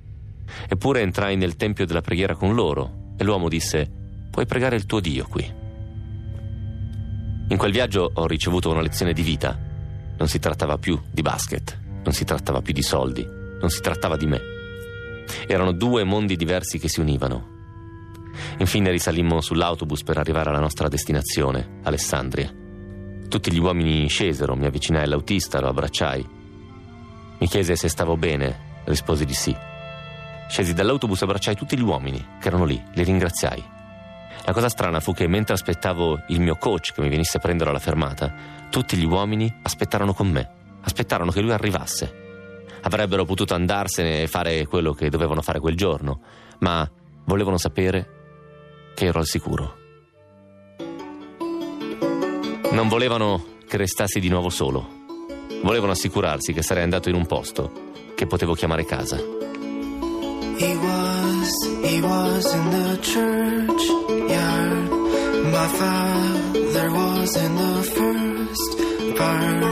Eppure 0.68 1.00
entrai 1.00 1.36
nel 1.36 1.56
tempio 1.56 1.86
della 1.86 2.00
preghiera 2.00 2.34
con 2.34 2.54
loro 2.54 3.14
e 3.16 3.24
l'uomo 3.24 3.48
disse: 3.48 3.90
Puoi 4.30 4.46
pregare 4.46 4.76
il 4.76 4.86
tuo 4.86 5.00
Dio 5.00 5.26
qui. 5.28 5.60
In 7.48 7.56
quel 7.58 7.72
viaggio 7.72 8.10
ho 8.14 8.26
ricevuto 8.26 8.70
una 8.70 8.80
lezione 8.80 9.12
di 9.12 9.22
vita. 9.22 9.58
Non 10.16 10.28
si 10.28 10.38
trattava 10.38 10.78
più 10.78 11.00
di 11.10 11.22
basket, 11.22 11.78
non 12.02 12.12
si 12.12 12.24
trattava 12.24 12.62
più 12.62 12.72
di 12.72 12.82
soldi, 12.82 13.22
non 13.24 13.68
si 13.68 13.80
trattava 13.80 14.16
di 14.16 14.26
me. 14.26 14.40
Erano 15.46 15.72
due 15.72 16.04
mondi 16.04 16.36
diversi 16.36 16.78
che 16.78 16.88
si 16.88 17.00
univano. 17.00 17.50
Infine 18.58 18.90
risalimmo 18.90 19.40
sull'autobus 19.40 20.02
per 20.02 20.18
arrivare 20.18 20.50
alla 20.50 20.60
nostra 20.60 20.88
destinazione, 20.88 21.80
Alessandria. 21.82 22.50
Tutti 23.28 23.52
gli 23.52 23.58
uomini 23.58 24.08
scesero, 24.08 24.56
mi 24.56 24.66
avvicinai 24.66 25.04
all'autista, 25.04 25.60
lo 25.60 25.68
abbracciai. 25.68 26.28
Mi 27.38 27.46
chiese 27.46 27.76
se 27.76 27.88
stavo 27.88 28.16
bene, 28.16 28.82
risposi 28.84 29.24
di 29.24 29.34
sì. 29.34 29.56
Scesi 30.52 30.74
dall'autobus 30.74 31.22
e 31.22 31.24
abbracciai 31.24 31.56
tutti 31.56 31.78
gli 31.78 31.82
uomini 31.82 32.22
che 32.38 32.48
erano 32.48 32.66
lì, 32.66 32.78
li 32.92 33.04
ringraziai. 33.04 33.64
La 34.44 34.52
cosa 34.52 34.68
strana 34.68 35.00
fu 35.00 35.14
che 35.14 35.26
mentre 35.26 35.54
aspettavo 35.54 36.24
il 36.28 36.42
mio 36.42 36.56
coach 36.56 36.92
che 36.92 37.00
mi 37.00 37.08
venisse 37.08 37.38
a 37.38 37.40
prendere 37.40 37.70
alla 37.70 37.78
fermata, 37.78 38.30
tutti 38.68 38.98
gli 38.98 39.06
uomini 39.06 39.50
aspettarono 39.62 40.12
con 40.12 40.28
me, 40.28 40.76
aspettarono 40.82 41.30
che 41.30 41.40
lui 41.40 41.52
arrivasse. 41.52 42.66
Avrebbero 42.82 43.24
potuto 43.24 43.54
andarsene 43.54 44.20
e 44.20 44.26
fare 44.26 44.66
quello 44.66 44.92
che 44.92 45.08
dovevano 45.08 45.40
fare 45.40 45.58
quel 45.58 45.74
giorno, 45.74 46.20
ma 46.58 46.86
volevano 47.24 47.56
sapere 47.56 48.90
che 48.94 49.06
ero 49.06 49.20
al 49.20 49.26
sicuro. 49.26 49.76
Non 52.72 52.88
volevano 52.88 53.42
che 53.66 53.78
restassi 53.78 54.20
di 54.20 54.28
nuovo 54.28 54.50
solo. 54.50 54.86
Volevano 55.62 55.92
assicurarsi 55.92 56.52
che 56.52 56.60
sarei 56.60 56.82
andato 56.82 57.08
in 57.08 57.14
un 57.14 57.24
posto 57.24 57.72
che 58.14 58.26
potevo 58.26 58.52
chiamare 58.52 58.84
casa. 58.84 59.51
He 60.58 60.76
was, 60.76 61.50
he 61.84 62.00
was 62.00 62.54
in 62.54 62.70
the 62.70 62.98
churchyard. 63.02 64.90
My 65.52 65.68
father 65.80 66.90
was 66.92 67.36
in 67.36 67.54
the 67.56 67.82
first 67.96 68.70
part. 69.16 69.64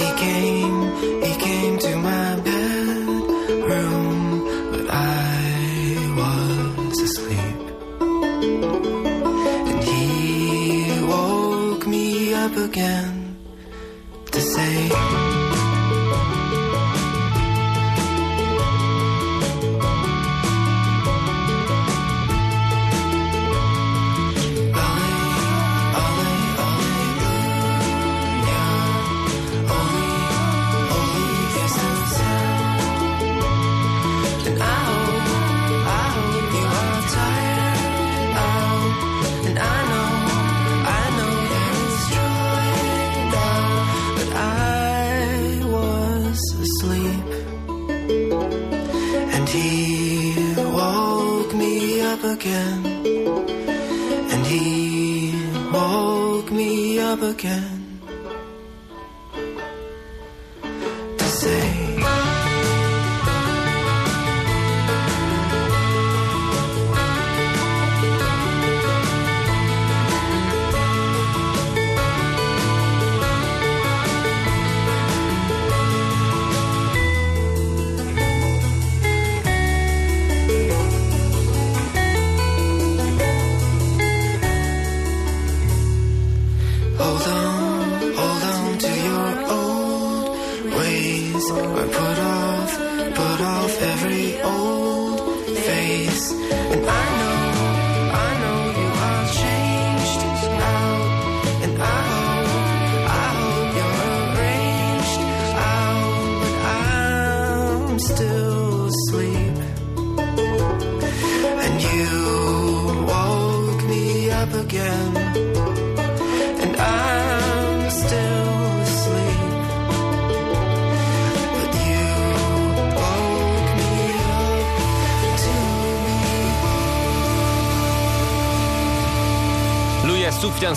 He 0.00 0.08
came, 0.24 0.78
he 1.22 1.32
came 1.46 1.78
to 1.78 1.96
my 1.96 2.36
bedroom, 2.40 4.20
but 4.72 4.86
I 4.90 5.34
was 6.16 7.00
asleep. 7.00 7.58
And 9.70 9.84
he 9.84 11.02
woke 11.06 11.86
me 11.86 12.34
up 12.34 12.56
again 12.56 13.36
to 14.32 14.40
say. 14.40 15.27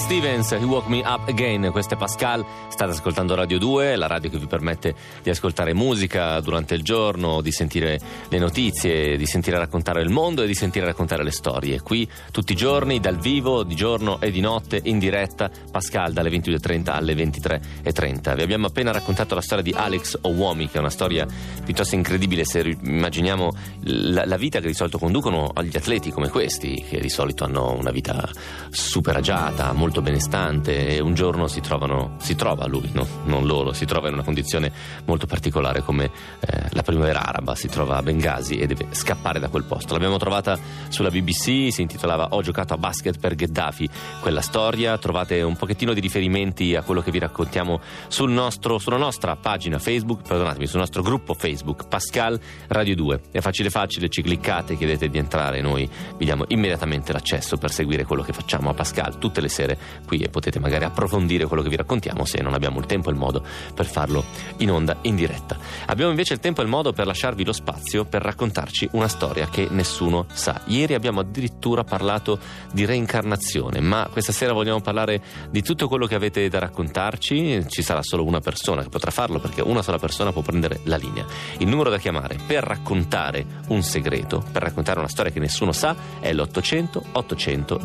Stevens, 0.02 0.52
He 0.52 0.64
Woke 0.64 0.90
Me 0.90 1.02
Up 1.06 1.28
Again, 1.28 1.70
questo 1.72 1.94
è 1.94 1.98
Pascal, 1.98 2.44
state 2.70 2.92
ascoltando 2.92 3.36
Radio 3.36 3.60
2, 3.60 3.96
la 3.96 4.08
radio 4.08 4.30
che 4.30 4.38
vi 4.38 4.48
permette 4.48 4.94
di 5.22 5.30
ascoltare 5.30 5.74
musica 5.74 6.40
durante 6.42 6.74
il 6.74 6.82
giorno, 6.82 7.40
di 7.42 7.52
sentire 7.52 8.00
le 8.28 8.38
notizie, 8.40 9.16
di 9.16 9.26
sentire 9.26 9.58
raccontare 9.58 10.02
il 10.02 10.10
mondo 10.10 10.42
e 10.42 10.48
di 10.48 10.56
sentire 10.56 10.86
raccontare 10.86 11.24
le 11.24 11.32
storie. 11.32 11.82
Qui 11.82 12.10
tutti 12.32 12.54
i 12.54 12.56
giorni, 12.56 13.00
dal 13.00 13.18
vivo, 13.18 13.64
di 13.64 13.76
giorno 13.76 14.20
e 14.20 14.32
di 14.32 14.42
notte, 14.42 14.82
in 14.84 15.00
diretta, 15.00 15.50
Pascal 15.72 16.12
dalle 16.12 16.30
22.30 16.30 16.90
alle 16.90 17.14
23.30. 17.14 18.36
Vi 18.36 18.42
abbiamo 18.42 18.68
appena 18.68 18.92
raccontato 18.92 19.36
la 19.36 19.42
storia 19.42 19.64
di 19.64 19.72
Alex 19.72 20.18
Owomi, 20.24 20.68
che 20.68 20.78
è 20.78 20.80
una 20.80 20.90
storia 20.90 21.26
piuttosto 21.64 21.96
incredibile 21.96 22.44
se 22.44 22.78
immaginiamo 22.82 23.52
la, 23.84 24.26
la 24.26 24.38
vita 24.38 24.60
che 24.60 24.68
di 24.68 24.74
solito 24.74 24.98
conducono 24.98 25.52
agli 25.54 25.78
atleti 25.78 26.12
come 26.12 26.28
questi, 26.28 26.84
che 26.90 27.00
di 27.00 27.10
solito 27.10 27.46
hanno 27.46 27.72
una 27.74 27.92
vita 27.92 28.28
super 28.70 29.16
agiata, 29.16 29.72
molto 29.72 30.01
benestante 30.02 30.88
e 30.88 31.00
un 31.00 31.14
giorno 31.14 31.48
si 31.48 31.62
trovano, 31.62 32.16
si 32.18 32.36
trova 32.36 32.66
lui, 32.68 32.90
no? 32.94 33.08
non 33.24 33.46
loro, 33.46 33.74
si 33.74 33.86
trova 33.86 34.08
in 34.08 34.14
una 34.14 34.24
condizione 34.24 34.72
molto 35.06 35.26
particolare 35.26 35.82
come 35.82 36.06
eh, 36.06 36.68
la 36.72 36.82
primavera 36.82 37.26
araba, 37.26 37.56
si 37.56 37.68
trova 37.68 37.98
a 37.98 38.02
Benghazi 38.02 38.58
e 38.58 38.68
deve 38.68 38.88
scappare 38.92 39.40
da 39.40 39.48
quel 39.48 39.64
posto. 39.64 39.94
L'abbiamo 39.94 40.18
trovata 40.18 40.58
sulla 40.90 41.10
BBC, 41.10 41.72
si 41.72 41.82
intitolava 41.82 42.30
Ho 42.32 42.42
giocato 42.42 42.74
a 42.74 42.78
basket 42.78 43.20
per 43.20 43.36
Gheddafi, 43.36 43.90
quella 44.20 44.42
storia, 44.42 44.98
trovate 44.98 45.42
un 45.42 45.56
pochettino 45.56 45.94
di 45.94 46.00
riferimenti 46.00 46.76
a 46.76 46.84
quello 46.84 47.02
che 47.02 47.12
vi 47.12 47.20
raccontiamo 47.20 47.80
sul 48.08 48.32
nostro, 48.32 48.78
sulla 48.78 48.98
nostra 48.98 49.36
pagina 49.36 49.80
Facebook, 49.80 50.28
perdonatemi, 50.28 50.68
sul 50.68 50.80
nostro 50.80 51.02
gruppo 51.02 51.34
Facebook 51.34 51.88
Pascal 51.88 52.40
Radio 52.68 52.96
2. 52.96 53.22
È 53.32 53.40
facile 53.40 53.70
facile, 53.70 54.10
ci 54.10 54.22
cliccate, 54.22 54.76
chiedete 54.76 55.08
di 55.10 55.18
entrare 55.18 55.62
noi 55.62 55.90
vi 56.18 56.26
diamo 56.26 56.46
immediatamente 56.48 57.14
l'accesso 57.14 57.58
per 57.58 57.72
seguire 57.72 58.06
quello 58.06 58.24
che 58.24 58.34
facciamo 58.34 58.70
a 58.70 58.74
Pascal 58.74 59.18
tutte 59.18 59.42
le 59.42 59.50
sere 59.50 59.78
qui 60.06 60.20
e 60.20 60.30
potete 60.30 60.60
magari 60.60 60.86
approfondire 60.86 61.46
quello 61.46 61.64
che 61.64 61.70
vi 61.70 61.76
raccontiamo 61.76 62.26
se 62.26 62.42
non 62.42 62.54
abbiamo 62.54 62.80
il 62.80 62.86
tempo 62.86 63.10
e 63.10 63.14
il 63.14 63.18
modo 63.18 63.44
per 63.74 63.86
farlo 63.86 64.24
in 64.58 64.72
onda 64.72 64.98
in 65.02 65.16
diretta. 65.16 65.58
Abbiamo 65.88 66.12
invece 66.12 66.34
il 66.34 66.40
tempo 66.40 66.62
e 66.62 66.64
il 66.64 66.70
modo 66.70 66.94
per 66.94 67.06
lasciarvi 67.06 67.44
lo 67.44 67.54
spazio 67.54 68.06
per 68.06 68.22
raccontarci 68.22 68.90
una 68.94 69.08
storia 69.08 69.48
che 69.50 69.68
nessuno 69.70 70.26
sa. 70.32 70.62
Ieri 70.66 70.94
abbiamo 70.94 71.20
addirittura 71.20 71.84
parlato 71.84 72.40
di 72.72 72.86
reincarnazione, 72.86 73.80
ma 73.80 74.08
questa 74.12 74.32
sera 74.32 74.54
vogliamo 74.54 74.82
parlare 74.82 75.22
di 75.50 75.62
tutto 75.62 75.88
quello 75.88 76.06
che 76.06 76.16
avete 76.16 76.48
da 76.50 76.60
raccontarci. 76.60 77.66
Ci 77.68 77.82
sarà 77.82 78.02
solo 78.04 78.26
una 78.26 78.40
persona 78.40 78.82
che 78.84 78.90
potrà 78.90 79.12
farlo 79.12 79.40
perché 79.40 79.62
una 79.62 79.82
sola 79.82 79.98
persona 79.98 80.32
può 80.32 80.42
prendere 80.42 80.80
la 80.84 80.98
linea. 80.98 81.26
Il 81.58 81.68
numero 81.68 81.90
da 81.90 81.98
chiamare 81.98 82.38
per 82.46 82.64
raccontare 82.64 83.46
un 83.70 83.82
segreto, 83.84 84.44
per 84.52 84.62
raccontare 84.64 85.00
una 85.00 85.08
storia 85.08 85.32
che 85.32 85.40
nessuno 85.40 85.72
sa, 85.72 85.96
è 86.20 86.34
l'800 86.34 87.02
800 87.12 87.80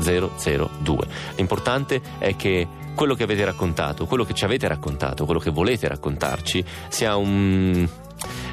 002. 0.82 1.06
L'importante 1.36 1.85
è 2.18 2.36
che 2.36 2.66
quello 2.94 3.14
che 3.14 3.22
avete 3.22 3.44
raccontato, 3.44 4.06
quello 4.06 4.24
che 4.24 4.34
ci 4.34 4.44
avete 4.44 4.66
raccontato, 4.68 5.24
quello 5.24 5.40
che 5.40 5.50
volete 5.50 5.86
raccontarci 5.88 6.64
sia 6.88 7.16
un 7.16 7.88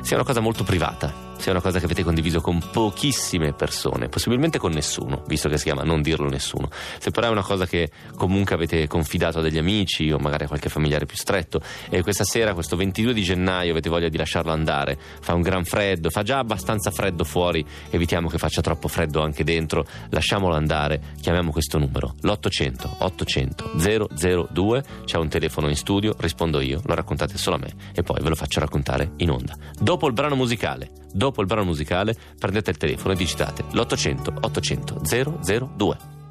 sia 0.02 0.18
una 0.18 0.26
cosa 0.26 0.42
molto 0.42 0.64
privata, 0.64 1.33
sia 1.38 1.52
una 1.52 1.62
cosa 1.62 1.80
che 1.80 1.86
avete 1.86 2.04
condiviso 2.04 2.42
con 2.42 2.62
pochissime 2.72 3.54
persone, 3.54 4.10
possibilmente 4.10 4.58
con 4.58 4.72
nessuno, 4.72 5.24
visto 5.28 5.50
che 5.50 5.58
si 5.58 5.66
chiama 5.66 5.84
non 5.84 6.02
dirlo 6.02 6.30
nessuno. 6.30 6.70
Se 7.00 7.12
però 7.12 7.28
è 7.28 7.30
una 7.30 7.44
cosa 7.44 7.66
che 7.66 7.90
comunque 8.16 8.56
avete 8.56 8.88
confidato 8.88 9.40
a 9.40 9.42
degli 9.42 9.58
amici 9.58 10.12
o 10.12 10.18
magari 10.18 10.46
a 10.46 10.48
qualche 10.48 10.70
familiare 10.70 11.06
più 11.06 11.18
stretto 11.18 11.62
e 11.90 12.02
questa 12.02 12.24
sera, 12.24 12.54
questo 12.54 12.76
22 12.76 13.14
di 13.14 13.24
gennaio, 13.24 13.72
avete 13.72 13.90
voglia 13.90 14.10
di 14.10 14.18
lasciarlo 14.18 14.52
andare, 14.52 14.98
fa 15.22 15.34
un 15.34 15.42
gran 15.42 15.64
freddo, 15.64 16.10
fa 16.10 16.24
già 16.24 16.38
abbastanza 16.40 16.92
freddo 16.92 17.24
fuori, 17.24 17.66
evitiamo 17.90 18.30
che 18.30 18.38
faccia 18.38 18.62
troppo 18.62 18.88
freddo 18.88 19.22
anche 19.22 19.44
dentro, 19.44 19.86
lasciamolo 20.10 20.56
andare, 20.56 21.02
chiamiamo 21.22 21.52
questo 21.52 21.78
numero, 21.78 22.16
l'800 22.22 22.90
800 23.00 23.72
002, 24.52 24.84
c'è 25.06 25.18
un 25.18 25.28
telefono 25.28 25.70
in 25.70 25.76
studio, 25.76 26.16
rispondo 26.18 26.60
io, 26.62 26.82
lo 26.86 26.94
raccontate 26.96 27.38
solo 27.38 27.56
a 27.58 27.60
me 27.60 27.74
e 27.94 28.04
poi 28.04 28.22
ve 28.22 28.30
lo 28.30 28.36
faccio 28.36 28.60
raccontare 28.60 29.12
in 29.18 29.30
onda. 29.30 29.56
Dopo 29.80 30.08
il 30.08 30.14
brano 30.14 30.36
musicale, 30.36 30.90
dopo 31.24 31.40
il 31.40 31.48
brano 31.48 31.64
musicale 31.64 32.16
prendete 32.38 32.72
il 32.72 32.78
telefono 32.78 33.14
e 33.14 33.16
digitate 33.16 33.64
l'800 33.72 34.40
800 34.42 35.02
002. 35.78 36.23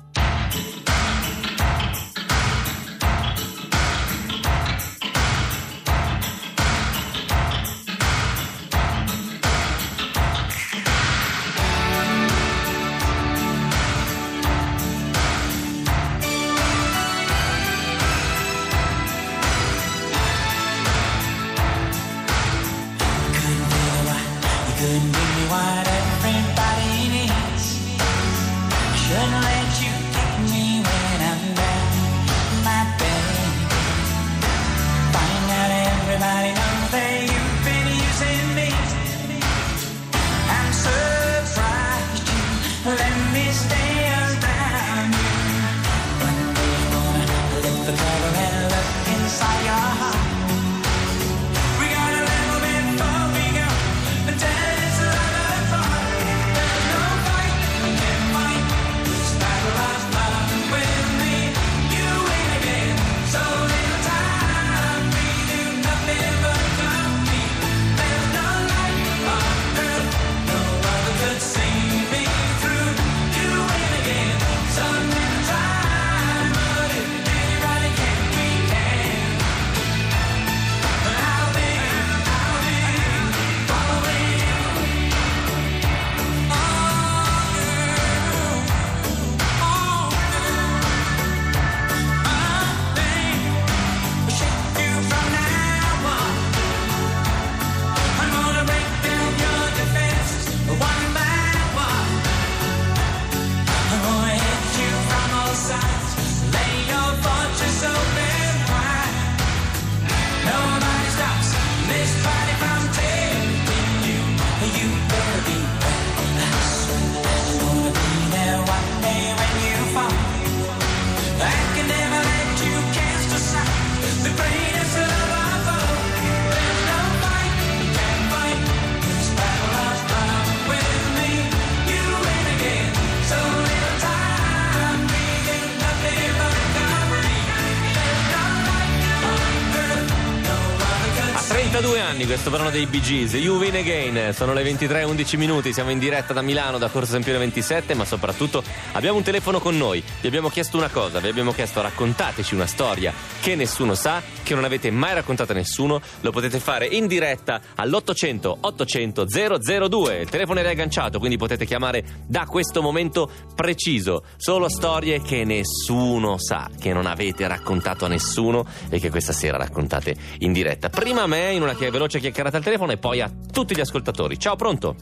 32 142.22 142.24
anni 142.24 142.26
questo 142.26 142.50
brano 142.50 142.70
dei 142.70 142.86
Bee 142.86 143.00
Gees, 143.00 143.32
You 143.34 143.58
Win 143.58 143.74
Again, 143.74 144.32
sono 144.32 144.52
le 144.52 144.62
23.11 144.62 145.36
minuti, 145.36 145.72
siamo 145.72 145.90
in 145.90 145.98
diretta 145.98 146.32
da 146.32 146.42
Milano, 146.42 146.78
da 146.78 146.88
Corso 146.88 147.12
Sempione 147.12 147.38
27, 147.38 147.94
ma 147.94 148.04
soprattutto 148.04 148.62
abbiamo 148.92 149.18
un 149.18 149.22
telefono 149.22 149.58
con 149.60 149.76
noi, 149.76 150.02
vi 150.20 150.26
abbiamo 150.26 150.48
chiesto 150.48 150.76
una 150.76 150.88
cosa, 150.88 151.20
vi 151.20 151.28
abbiamo 151.28 151.52
chiesto 151.52 151.80
raccontateci 151.80 152.54
una 152.54 152.66
storia 152.66 153.12
che 153.40 153.54
nessuno 153.54 153.94
sa, 153.94 154.22
che 154.42 154.54
non 154.54 154.64
avete 154.64 154.90
mai 154.90 155.14
raccontato 155.14 155.52
a 155.52 155.54
nessuno, 155.54 156.00
lo 156.20 156.30
potete 156.30 156.58
fare 156.58 156.86
in 156.86 157.06
diretta 157.06 157.60
all'800 157.74 158.56
800 158.60 159.26
002, 159.26 160.20
il 160.20 160.28
telefono 160.28 160.60
è 160.60 160.62
riagganciato, 160.62 161.18
quindi 161.18 161.36
potete 161.36 161.64
chiamare 161.66 162.04
da 162.26 162.46
questo 162.46 162.82
momento 162.82 163.30
preciso, 163.54 164.24
solo 164.36 164.68
storie 164.68 165.20
che 165.22 165.44
nessuno 165.44 166.38
sa, 166.38 166.68
che 166.78 166.92
non 166.92 167.06
avete 167.06 167.46
raccontato 167.46 168.04
a 168.04 168.08
nessuno 168.08 168.64
e 168.88 168.98
che 168.98 169.10
questa 169.10 169.32
sera 169.32 169.56
raccontate 169.56 170.14
in 170.38 170.52
diretta. 170.52 170.88
Prima 170.88 171.22
a 171.22 171.26
me 171.26 171.52
in 171.52 171.62
una 171.62 171.74
chia- 171.74 171.90
veloce 171.90 172.11
chiacchierata 172.18 172.56
al 172.56 172.62
telefono 172.64 172.92
e 172.92 172.96
poi 172.98 173.20
a 173.20 173.30
tutti 173.52 173.74
gli 173.74 173.80
ascoltatori. 173.80 174.38
Ciao, 174.38 174.56
pronto? 174.56 174.96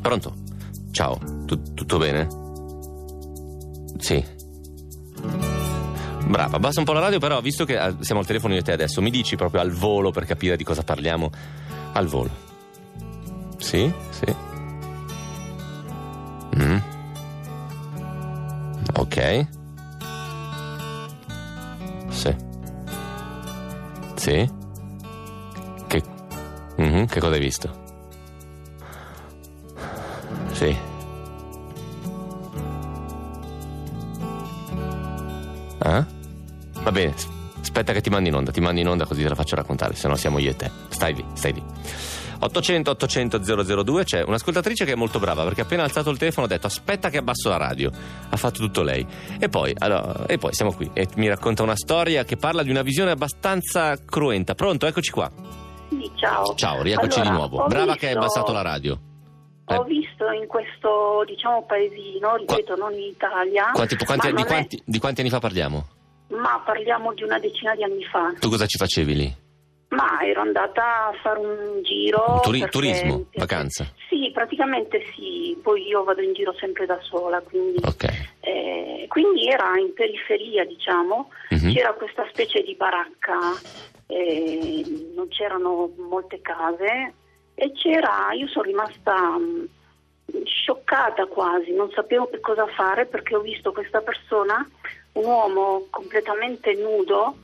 Pronto? 0.00 0.34
Ciao, 0.90 1.18
Tu- 1.46 1.74
tutto 1.74 1.98
bene? 1.98 2.26
Sì. 3.98 4.24
Brava, 6.26 6.56
abbassa 6.56 6.80
un 6.80 6.84
po' 6.84 6.92
la 6.92 7.00
radio, 7.00 7.18
però 7.18 7.40
visto 7.40 7.64
che 7.64 7.78
eh, 7.80 7.94
siamo 8.00 8.20
al 8.20 8.26
telefono 8.26 8.54
io 8.54 8.60
e 8.60 8.62
te 8.62 8.72
adesso, 8.72 9.00
mi 9.00 9.10
dici 9.10 9.34
proprio 9.36 9.60
al 9.60 9.70
volo 9.70 10.10
per 10.10 10.24
capire 10.26 10.56
di 10.56 10.64
cosa 10.64 10.82
parliamo. 10.82 11.30
Al 11.92 12.06
volo. 12.06 12.30
Sì, 13.58 13.90
sì. 14.10 14.34
Mm. 16.60 16.76
Ok. 18.96 19.46
Sì. 22.10 22.36
Sì. 24.16 24.57
Mhm, 26.78 27.06
che 27.06 27.18
cosa 27.20 27.34
hai 27.34 27.40
visto? 27.40 27.86
Sì. 30.52 30.76
Ah? 35.78 36.06
Va 36.82 36.92
bene, 36.92 37.14
aspetta 37.60 37.92
che 37.92 38.00
ti 38.00 38.10
mandi 38.10 38.28
in 38.28 38.34
onda, 38.36 38.52
ti 38.52 38.60
mandi 38.60 38.80
in 38.80 38.88
onda 38.88 39.06
così 39.06 39.22
te 39.22 39.28
la 39.28 39.34
faccio 39.34 39.56
raccontare, 39.56 39.94
se 39.94 40.06
no 40.08 40.14
siamo 40.14 40.38
io 40.38 40.50
e 40.50 40.56
te. 40.56 40.70
Stai 40.88 41.14
lì, 41.14 41.24
stai 41.34 41.52
lì. 41.52 41.62
800 42.40 42.92
800 42.92 43.82
002 43.82 44.04
c'è 44.04 44.22
un'ascoltatrice 44.22 44.84
che 44.84 44.92
è 44.92 44.94
molto 44.94 45.18
brava 45.18 45.42
perché 45.42 45.62
appena 45.62 45.82
alzato 45.82 46.10
il 46.10 46.18
telefono 46.18 46.46
ha 46.46 46.48
detto 46.48 46.68
aspetta 46.68 47.10
che 47.10 47.18
abbasso 47.18 47.48
la 47.48 47.56
radio. 47.56 47.90
Ha 48.28 48.36
fatto 48.36 48.60
tutto 48.60 48.82
lei. 48.82 49.04
E 49.40 49.48
poi, 49.48 49.74
allora, 49.76 50.24
e 50.26 50.38
poi 50.38 50.54
siamo 50.54 50.72
qui 50.72 50.88
e 50.92 51.08
mi 51.16 51.26
racconta 51.28 51.64
una 51.64 51.74
storia 51.76 52.24
che 52.24 52.36
parla 52.36 52.62
di 52.62 52.70
una 52.70 52.82
visione 52.82 53.10
abbastanza 53.10 53.96
cruenta. 54.04 54.54
Pronto? 54.54 54.86
Eccoci 54.86 55.10
qua. 55.10 55.67
Sì, 55.88 56.10
ciao. 56.16 56.54
Ciao, 56.54 56.82
rieccoci 56.82 57.20
Allora, 57.20 57.34
di 57.34 57.36
nuovo. 57.38 57.62
ho 57.62 57.66
Brava 57.66 57.94
che 57.94 58.06
hai 58.08 58.12
visto- 58.14 58.18
abbassato 58.18 58.52
la 58.52 58.62
radio. 58.62 58.98
Ho 59.70 59.74
Eh. 59.74 59.84
visto 59.84 60.30
in 60.30 60.46
questo, 60.46 61.24
diciamo, 61.26 61.64
paesino, 61.66 62.36
ripeto, 62.36 62.74
non 62.76 62.92
in 62.94 63.02
Italia, 63.02 63.70
Quanti, 63.72 63.96
quanti- 63.96 64.26
di, 64.28 64.32
non 64.32 64.42
è- 64.42 64.46
quanti, 64.46 64.82
di 64.84 64.98
quanti 64.98 65.20
anni 65.20 65.30
fa 65.30 65.38
parliamo? 65.40 65.86
ma 66.30 66.60
parliamo 66.64 67.14
di 67.14 67.22
una 67.22 67.38
decina 67.38 67.74
di 67.74 67.82
anni 67.84 68.04
fa. 68.04 68.32
Tu 68.38 68.48
cosa 68.50 68.66
ci 68.66 68.76
facevi 68.76 69.14
lì? 69.14 69.36
Ma 69.88 70.20
ero 70.22 70.42
andata 70.42 71.06
a 71.06 71.12
fare 71.22 71.38
un 71.40 71.82
giro. 71.82 72.40
Turi- 72.42 72.60
perché- 72.60 72.78
turismo? 72.78 73.24
Vacanza? 73.34 73.86
Sì, 74.08 74.30
praticamente 74.34 75.02
sì. 75.14 75.58
Poi 75.62 75.86
io 75.86 76.04
vado 76.04 76.20
in 76.20 76.34
giro 76.34 76.52
sempre 76.58 76.84
da 76.84 76.98
sola, 77.00 77.40
quindi, 77.40 77.78
Ok. 77.82 78.04
eh, 78.40 79.06
quindi 79.08 79.48
era 79.48 79.78
in 79.78 79.94
periferia, 79.94 80.64
diciamo. 80.66 81.30
Mhm. 81.50 81.72
C'era 81.72 81.94
questa 81.94 82.26
specie 82.30 82.62
di 82.62 82.74
baracca, 82.74 83.38
eh, 84.08 84.84
non 85.14 85.28
c'erano 85.28 85.90
molte 85.96 86.40
case 86.42 87.14
e 87.54 87.72
c'era, 87.72 88.28
io 88.32 88.46
sono 88.48 88.64
rimasta 88.64 89.14
mh, 89.38 89.68
scioccata 90.44 91.24
quasi, 91.26 91.72
non 91.72 91.90
sapevo 91.92 92.28
che 92.28 92.40
cosa 92.40 92.66
fare 92.66 93.06
perché 93.06 93.34
ho 93.34 93.40
visto 93.40 93.72
questa 93.72 94.00
persona, 94.02 94.68
un 95.12 95.24
uomo 95.24 95.86
completamente 95.90 96.74
nudo, 96.74 97.36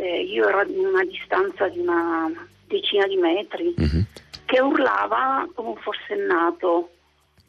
eh, 0.00 0.22
io 0.22 0.48
ero 0.48 0.58
a 0.60 0.66
una 0.68 1.04
distanza 1.04 1.68
di 1.68 1.78
una 1.78 2.30
decina 2.66 3.06
di 3.06 3.16
metri, 3.16 3.74
Mhm. 3.76 4.04
che 4.46 4.60
urlava 4.60 5.48
come 5.54 5.68
un 5.70 5.76
forsennato. 5.76 6.90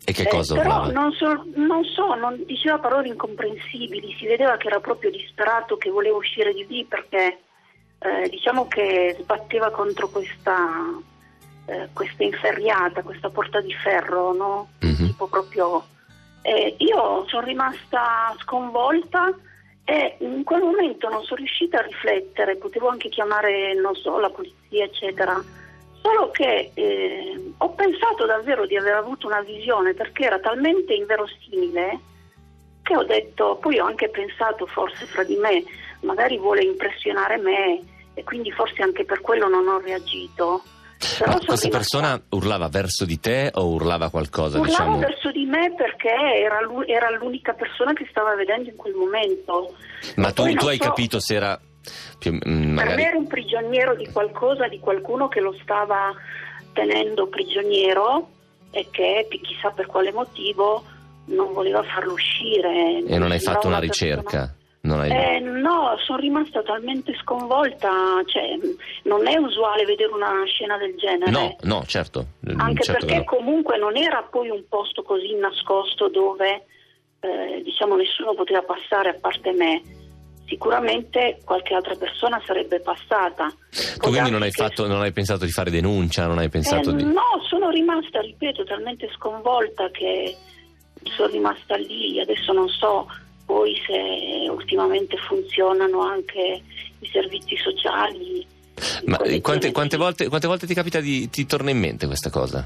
E 0.04 0.14
che 0.14 0.24
Eh, 0.24 0.28
cosa 0.30 0.56
però 0.56 0.82
urlava? 0.82 0.92
non 0.92 1.12
so, 1.14 1.46
non 1.56 1.84
so, 1.86 2.16
non 2.16 2.44
diceva 2.46 2.80
parole 2.80 3.08
incomprensibili, 3.10 4.16
si 4.18 4.26
vedeva 4.26 4.58
che 4.58 4.68
era 4.68 4.80
proprio 4.80 5.12
disperato, 5.12 5.78
che 5.78 5.90
voleva 5.92 6.18
uscire 6.18 6.54
di 6.54 6.66
lì 6.68 6.86
perché 6.86 7.40
eh, 8.04 8.28
diciamo 8.30 8.68
che 8.68 9.16
sbatteva 9.20 9.70
contro 9.70 10.10
questa, 10.10 10.68
eh, 11.68 11.88
questa 11.94 12.24
inferriata, 12.24 13.04
questa 13.04 13.30
porta 13.30 13.62
di 13.62 13.72
ferro, 13.76 14.34
no? 14.34 14.70
Mhm. 14.80 15.06
Tipo 15.06 15.28
proprio... 15.28 15.86
eh, 16.42 16.76
io 16.80 17.24
sono 17.28 17.46
rimasta 17.46 18.34
sconvolta 18.40 19.32
e 19.84 20.16
in 20.20 20.44
quel 20.44 20.62
momento 20.62 21.10
non 21.10 21.24
sono 21.24 21.38
riuscita 21.38 21.80
a 21.80 21.84
riflettere, 21.84 22.58
potevo 22.58 22.88
anche 22.88 23.10
chiamare, 23.10 23.74
non 23.74 23.96
so, 23.96 24.18
la 24.20 24.30
polizia, 24.30 24.86
eccetera. 24.86 25.42
Solo 26.02 26.32
che 26.32 26.72
eh, 26.74 27.54
ho 27.58 27.70
pensato 27.70 28.26
davvero 28.26 28.66
di 28.66 28.76
aver 28.76 28.96
avuto 28.96 29.28
una 29.28 29.42
visione 29.42 29.94
perché 29.94 30.26
era 30.26 30.40
talmente 30.40 30.94
inverosimile 30.94 32.00
che 32.82 32.96
ho 32.96 33.04
detto, 33.04 33.58
poi 33.62 33.80
ho 33.80 33.86
anche 33.86 34.10
pensato 34.10 34.66
forse 34.66 35.06
fra 35.06 35.24
di 35.24 35.36
me, 35.36 35.64
magari 36.02 36.38
vuole 36.38 36.64
impressionare 36.64 37.38
me 37.38 37.80
e 38.14 38.24
quindi 38.24 38.52
forse 38.52 38.82
anche 38.82 39.06
per 39.06 39.22
quello 39.22 39.48
non 39.48 39.68
ho 39.68 39.80
reagito. 39.80 40.64
Però 41.18 41.32
Ma 41.32 41.40
questa 41.46 41.70
persona 41.70 42.22
urlava 42.30 42.68
verso 42.68 43.06
di 43.06 43.20
te 43.20 43.50
o 43.56 43.66
urlava 43.70 44.10
qualcosa, 44.10 44.60
Urlava 44.60 44.70
diciamo? 44.70 44.98
verso 45.00 45.32
di 45.32 45.46
me 45.46 45.74
perché 45.76 46.10
era, 46.10 46.62
lu- 46.62 46.84
era 46.86 47.10
l'unica 47.10 47.54
persona 47.54 47.94
che 47.94 48.08
stava 48.12 48.36
vedendo 48.36 48.70
in 48.70 48.76
quel 48.76 48.94
momento. 48.94 49.74
Ma 50.18 50.32
tu, 50.32 50.44
tu 50.54 50.68
hai 50.68 50.78
so, 50.78 50.84
capito 50.84 51.20
se 51.20 51.36
era 51.36 51.60
più, 52.20 52.34
mm, 52.34 52.40
Per 52.40 52.48
me 52.48 52.74
magari 52.74 53.04
era 53.04 53.18
un 53.18 53.28
prigioniero 53.28 53.96
di 53.96 54.08
qualcosa, 54.12 54.68
di 54.68 54.80
qualcuno 54.80 55.28
che 55.28 55.40
lo 55.40 55.56
stava 55.64 56.14
tenendo 56.74 57.28
prigioniero 57.28 58.30
e 58.72 58.88
che 58.92 59.28
chissà 59.42 59.72
per 59.72 59.88
quale 59.88 60.12
motivo 60.12 60.84
non 61.26 61.52
voleva 61.54 61.82
farlo 61.84 62.14
uscire. 62.14 63.04
e 63.08 63.18
non 63.18 63.32
hai 63.32 63.40
fatto 63.40 63.68
una 63.68 63.80
persona- 63.80 64.14
ricerca? 64.16 64.38
Non 64.40 64.60
hai... 64.90 65.12
Eh, 65.12 65.40
no, 65.40 65.96
sono 66.06 66.18
rimasta 66.18 66.64
talmente 66.64 67.14
sconvolta, 67.22 67.90
cioè, 68.26 68.58
non 69.04 69.28
è 69.28 69.38
usuale 69.38 69.86
vedere 69.86 70.12
una 70.12 70.44
scena 70.46 70.78
del 70.78 70.96
genere. 70.96 71.32
No, 71.32 71.56
no, 71.62 71.84
certo. 71.86 72.26
Anche 72.58 72.84
certo 72.84 73.06
perché 73.06 73.20
no. 73.20 73.24
comunque 73.26 73.78
non 73.78 73.96
era 73.96 74.24
poi 74.24 74.50
un 74.50 74.64
posto 74.68 75.04
così 75.04 75.36
nascosto 75.36 76.10
dove 76.10 76.66
eh, 77.20 77.62
diciamo 77.64 77.96
nessuno 77.96 78.34
poteva 78.34 78.64
passare 78.64 79.10
a 79.10 79.18
parte 79.20 79.52
me. 79.52 79.82
Sicuramente 80.48 81.40
qualche 81.46 81.74
altra 81.74 81.96
persona 81.96 82.42
sarebbe 82.46 82.82
passata. 82.82 83.48
Tu 84.00 84.10
quindi 84.10 84.32
non 84.32 84.42
hai, 84.42 84.52
fatto, 84.52 84.86
non 84.86 85.02
hai 85.02 85.14
pensato 85.14 85.46
di 85.46 85.52
fare 85.52 85.72
denuncia, 85.72 86.28
non 86.28 86.40
hai 86.40 86.50
pensato 86.50 86.90
Eh, 86.90 86.96
di... 86.96 87.04
No, 87.06 87.40
sono 87.48 87.70
rimasta, 87.70 88.20
ripeto, 88.20 88.66
talmente 88.66 89.10
sconvolta 89.16 89.90
che 89.92 90.36
sono 91.04 91.32
rimasta 91.32 91.78
lì. 91.78 92.20
Adesso 92.20 92.52
non 92.52 92.68
so 92.68 93.08
poi 93.52 93.76
se 93.86 94.50
ultimamente 94.50 95.18
funzionano 95.18 96.00
anche 96.00 96.62
i 97.00 97.08
servizi 97.08 97.58
sociali. 97.58 98.48
Ma 99.04 99.20
quante, 99.42 99.74
quante 99.74 99.98
volte, 99.98 100.30
quante 100.30 100.48
volte 100.48 100.66
ti 100.66 100.74
capita 100.74 101.02
di... 101.02 101.30
ti 101.30 101.46
torna 101.46 101.70
in 101.70 101.78
mente 101.78 102.08
questa 102.08 102.30
cosa? 102.30 102.66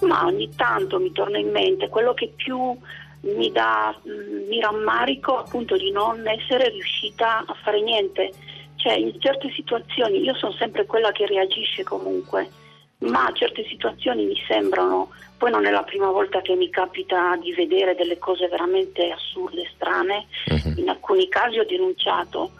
Ma 0.00 0.26
ogni 0.26 0.50
tanto 0.54 0.98
mi 1.00 1.10
torna 1.12 1.38
in 1.38 1.50
mente 1.50 1.88
quello 1.88 2.12
che 2.12 2.30
più 2.36 2.76
mi 3.22 3.50
dà, 3.50 3.96
mh, 4.02 4.48
mi 4.48 4.60
rammarico 4.60 5.38
appunto 5.38 5.78
di 5.78 5.90
non 5.90 6.28
essere 6.28 6.68
riuscita 6.68 7.38
a 7.46 7.56
fare 7.62 7.80
niente. 7.80 8.32
Cioè 8.74 8.92
in 8.92 9.18
certe 9.18 9.50
situazioni 9.54 10.20
io 10.20 10.34
sono 10.34 10.52
sempre 10.52 10.84
quella 10.84 11.10
che 11.10 11.24
reagisce 11.24 11.84
comunque, 11.84 12.50
ma 12.98 13.30
certe 13.34 13.64
situazioni 13.68 14.24
mi 14.24 14.36
sembrano, 14.48 15.10
poi 15.36 15.50
non 15.50 15.66
è 15.66 15.70
la 15.70 15.82
prima 15.82 16.10
volta 16.10 16.40
che 16.40 16.54
mi 16.54 16.70
capita 16.70 17.36
di 17.36 17.52
vedere 17.52 17.94
delle 17.94 18.18
cose 18.18 18.48
veramente 18.48 19.10
assurde, 19.10 19.70
strane, 19.74 20.26
Mhm. 20.46 20.74
in 20.78 20.88
alcuni 20.88 21.28
casi 21.28 21.58
ho 21.58 21.64
denunciato, 21.66 22.50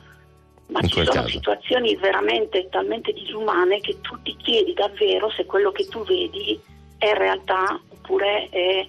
ma 0.68 0.80
In 0.82 0.89
ci 0.89 0.95
sono 1.05 1.11
caso. 1.22 1.28
situazioni 1.28 1.97
veramente 1.97 2.68
talmente 2.70 3.12
disumane 3.12 3.80
che 3.80 4.01
tu 4.03 4.20
ti 4.22 4.37
chiedi 4.37 4.74
davvero 4.74 5.30
se 5.30 5.47
quello 5.47 5.70
che 5.72 5.87
tu 5.87 6.05
vedi 6.05 6.61
è 6.99 7.12
realtà 7.14 7.80
oppure 7.89 8.49
è 8.51 8.87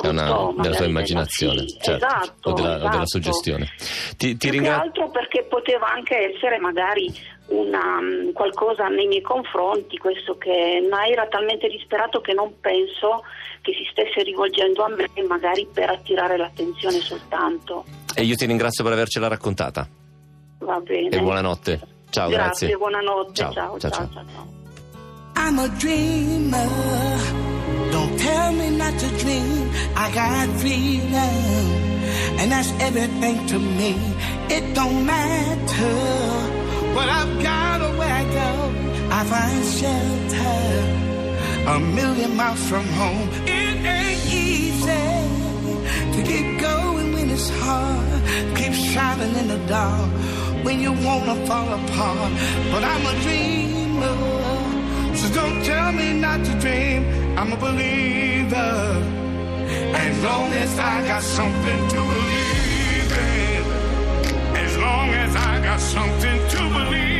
È 0.00 0.08
una, 0.08 0.52
della 0.56 0.74
tua 0.76 0.86
immaginazione, 0.86 1.68
sì, 1.68 1.76
certo, 1.82 2.06
esatto, 2.06 2.48
o, 2.48 2.52
della, 2.54 2.74
o 2.76 2.78
della 2.78 2.88
esatto. 2.88 3.06
suggestione. 3.06 3.68
Ti, 4.16 4.36
ti 4.38 4.48
ringrazio. 4.50 4.82
altro 4.84 5.10
perché 5.10 5.42
poteva 5.44 5.92
anche 5.92 6.32
essere 6.34 6.58
magari 6.58 7.12
una, 7.52 8.00
mh, 8.00 8.32
qualcosa 8.32 8.88
nei 8.88 9.06
miei 9.06 9.20
confronti, 9.20 9.98
questo 9.98 10.36
che 10.38 10.86
ma 10.88 11.06
era 11.06 11.26
talmente 11.26 11.68
disperato 11.68 12.20
che 12.20 12.32
non 12.32 12.54
penso 12.60 13.22
che 13.60 13.72
si 13.72 13.86
stesse 13.90 14.22
rivolgendo 14.22 14.82
a 14.82 14.88
me 14.88 15.08
magari 15.26 15.68
per 15.72 15.90
attirare 15.90 16.36
l'attenzione 16.36 16.98
soltanto. 17.00 17.84
E 18.14 18.22
io 18.22 18.34
ti 18.34 18.46
ringrazio 18.46 18.82
per 18.84 18.92
avercela 18.94 19.28
raccontata. 19.28 19.86
Va 20.58 20.80
bene. 20.80 21.08
E 21.08 21.20
buonanotte. 21.20 21.80
Ciao, 22.10 22.28
grazie, 22.28 22.68
grazie. 22.68 22.76
buonanotte. 22.76 23.32
Ciao, 23.34 23.52
ciao, 23.52 23.78
ciao, 23.78 23.90
ciao, 23.90 23.90
ciao. 23.90 24.08
ciao, 24.12 24.24
ciao. 24.34 24.60
I'm 25.34 25.58
a 25.58 25.68
dreamer. 25.78 27.50
Don't 27.90 28.18
tell 28.18 28.52
me 28.52 28.70
not 28.70 28.98
to 28.98 29.08
dream. 29.18 29.70
I 29.96 30.10
got 30.12 30.48
freedom, 30.60 31.18
and 32.38 32.50
that's 32.52 32.70
everything 32.80 33.46
to 33.46 33.58
me. 33.58 33.96
It 34.48 34.74
don't 34.74 35.04
matter 35.06 36.51
what 36.94 37.08
I've 37.08 37.42
got 37.42 37.80
or 37.80 37.92
where 37.98 38.14
I 38.22 38.24
go. 38.40 38.50
I 39.18 39.20
find 39.32 39.64
shelter 39.78 41.02
a 41.74 41.78
million 41.80 42.36
miles 42.36 42.62
from 42.68 42.86
home. 43.00 43.28
It 43.46 43.76
ain't 43.98 44.24
easy 44.26 45.08
to 46.14 46.20
keep 46.30 46.60
going 46.60 47.12
when 47.14 47.30
it's 47.30 47.50
hard. 47.60 48.22
Keep 48.56 48.74
shining 48.74 49.34
in 49.36 49.48
the 49.48 49.60
dark 49.66 50.10
when 50.64 50.80
you 50.80 50.92
wanna 50.92 51.36
fall 51.46 51.68
apart. 51.80 52.32
But 52.72 52.82
I'm 52.92 53.04
a 53.12 53.14
dreamer. 53.24 54.16
So 55.18 55.26
don't 55.38 55.64
tell 55.64 55.92
me 55.92 56.08
not 56.26 56.44
to 56.46 56.52
dream. 56.60 57.00
I'm 57.38 57.52
a 57.52 57.56
believer. 57.56 58.72
As 60.04 60.14
long 60.24 60.52
as 60.52 60.78
I 60.78 61.06
got 61.06 61.22
something 61.22 61.88
to 61.88 61.96
believe 61.96 62.61
I 65.34 65.60
got 65.62 65.80
something 65.80 66.48
to 66.48 66.58
believe 66.70 67.11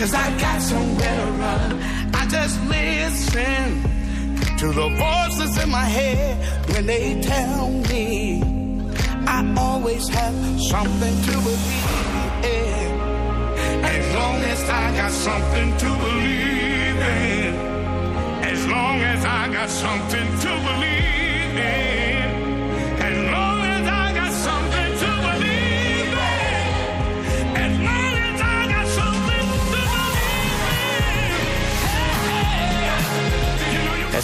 Cause 0.00 0.14
I 0.14 0.30
got 0.40 0.62
somewhere 0.62 1.26
to 1.26 1.32
run. 1.32 1.82
I 2.14 2.26
just 2.26 2.58
listen 2.70 3.82
to 4.56 4.68
the 4.72 4.88
voices 4.96 5.62
in 5.62 5.68
my 5.68 5.84
head 5.84 6.38
when 6.70 6.86
they 6.86 7.20
tell 7.20 7.70
me 7.70 8.42
I 9.26 9.54
always 9.58 10.08
have 10.08 10.34
something 10.58 11.16
to 11.26 11.32
believe 11.32 12.44
in. 12.44 13.00
As 13.84 14.14
long 14.14 14.36
as 14.36 14.70
I 14.70 14.96
got 14.96 15.12
something 15.12 15.76
to 15.76 15.88
believe 16.06 17.00
in. 17.20 17.54
As 18.52 18.66
long 18.68 19.00
as 19.02 19.22
I 19.26 19.52
got 19.52 19.68
something 19.68 20.28
to 20.40 20.48
believe 20.48 21.58
in. 21.58 21.89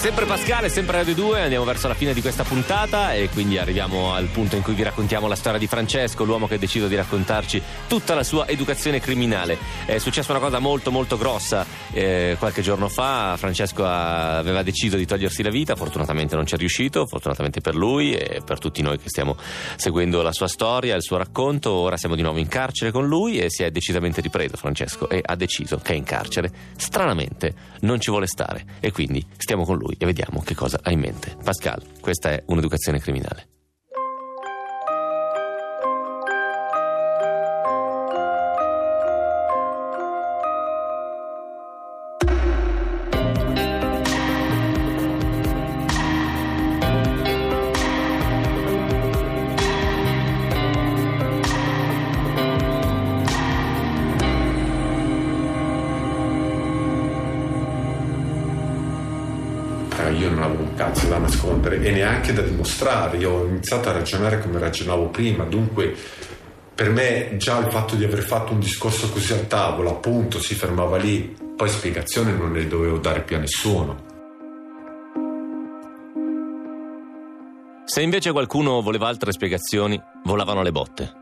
Sempre 0.07 0.25
Pascale, 0.25 0.69
sempre 0.69 0.99
Radio 0.99 1.15
2, 1.17 1.41
andiamo 1.41 1.65
verso 1.65 1.89
la 1.89 1.95
fine 1.95 2.15
di 2.15 2.21
questa 2.21 2.45
puntata 2.45 3.13
e 3.13 3.29
quindi 3.29 3.59
arriviamo 3.59 4.15
al 4.15 4.27
punto 4.27 4.55
in 4.55 4.63
cui 4.63 4.75
vi 4.75 4.85
raccontiamo 4.85 5.27
la 5.27 5.35
storia 5.35 5.59
di 5.59 5.67
Francesco, 5.67 6.23
l'uomo 6.23 6.47
che 6.47 6.55
ha 6.55 6.59
deciso 6.59 6.87
di 6.87 6.95
raccontarci 6.95 7.61
tutta 7.87 8.15
la 8.15 8.23
sua 8.23 8.47
educazione 8.47 9.01
criminale. 9.01 9.59
È 9.85 9.99
successa 9.99 10.33
una 10.33 10.41
cosa 10.41 10.59
molto 10.59 10.91
molto 10.91 11.17
grossa 11.17 11.67
eh, 11.93 12.37
qualche 12.39 12.63
giorno 12.63 12.89
fa, 12.89 13.37
Francesco 13.37 13.85
aveva 13.85 14.63
deciso 14.63 14.97
di 14.97 15.07
togliersi 15.07 15.43
la 15.43 15.51
vita, 15.51 15.77
fortunatamente 15.77 16.35
non 16.35 16.47
ci 16.47 16.55
è 16.55 16.59
riuscito, 16.59 17.07
fortunatamente 17.07 17.61
per 17.61 17.75
lui 17.75 18.13
e 18.13 18.43
per 18.45 18.59
tutti 18.59 18.83
noi 18.83 18.99
che 18.99 19.09
stiamo 19.09 19.37
seguendo 19.77 20.23
la 20.23 20.33
sua 20.33 20.49
storia, 20.49 20.95
il 20.95 21.03
suo 21.03 21.17
racconto, 21.17 21.73
ora 21.73 21.97
siamo 21.97 22.15
di 22.15 22.23
nuovo 22.23 22.39
in 22.39 22.49
carcere 22.49 22.91
con 22.91 23.07
lui 23.07 23.39
e 23.39 23.51
si 23.51 23.63
è 23.63 23.71
decisamente 23.71 24.21
ripreso 24.21 24.57
Francesco 24.57 25.09
e 25.09 25.23
ha 25.25 25.37
deciso 25.37 25.79
che 25.79 25.95
in 25.95 26.05
carcere, 26.05 26.51
stranamente 26.77 27.55
non 27.81 28.01
ci 28.01 28.11
vuole 28.11 28.27
stare 28.27 28.65
e 28.81 28.93
quindi 28.93 29.25
stiamo 29.37 29.65
con 29.65 29.77
lui 29.77 29.95
e 29.99 30.05
vediamo 30.05 30.43
che 30.43 30.55
cosa 30.55 30.81
ha 30.83 30.91
in 30.91 31.01
mente. 31.01 31.37
Pascal, 31.43 31.83
questa 32.01 32.31
è 32.31 32.43
un'educazione 32.47 32.99
criminale. 32.99 33.56
Da 61.67 61.77
nascondere 61.77 61.83
e 61.83 61.91
neanche 61.91 62.33
da 62.33 62.43
dimostrare. 62.43 63.17
Io 63.19 63.31
ho 63.31 63.47
iniziato 63.47 63.89
a 63.89 63.93
ragionare 63.93 64.41
come 64.41 64.59
ragionavo 64.59 65.09
prima, 65.09 65.45
dunque 65.45 65.95
per 66.75 66.91
me 66.91 67.37
già 67.37 67.59
il 67.59 67.71
fatto 67.71 67.95
di 67.97 68.05
aver 68.05 68.23
fatto 68.23 68.53
un 68.53 68.61
discorso 68.61 69.11
così 69.11 69.33
al 69.33 69.47
tavolo, 69.47 69.91
appunto, 69.91 70.41
si 70.41 70.55
fermava 70.55 70.97
lì, 70.99 71.35
poi 71.57 71.69
spiegazioni 71.69 72.37
non 72.37 72.53
ne 72.53 72.67
dovevo 72.67 72.99
dare 72.99 73.23
più 73.23 73.37
a 73.37 73.41
nessuno. 73.41 74.05
Se 77.85 78.03
invece 78.03 78.33
qualcuno 78.33 78.83
voleva 78.83 79.09
altre 79.09 79.33
spiegazioni, 79.33 80.01
volavano 80.25 80.63
le 80.63 80.73
botte. 80.73 81.13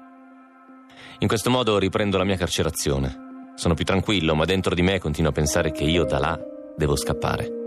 In 1.20 1.28
questo 1.28 1.50
modo 1.50 1.78
riprendo 1.78 2.18
la 2.18 2.24
mia 2.24 2.36
carcerazione. 2.36 3.52
Sono 3.54 3.74
più 3.74 3.84
tranquillo, 3.84 4.34
ma 4.34 4.44
dentro 4.44 4.74
di 4.74 4.82
me 4.82 4.98
continuo 4.98 5.30
a 5.30 5.34
pensare 5.34 5.70
che 5.70 5.84
io 5.84 6.04
da 6.04 6.18
là 6.18 6.38
devo 6.76 6.96
scappare. 6.96 7.63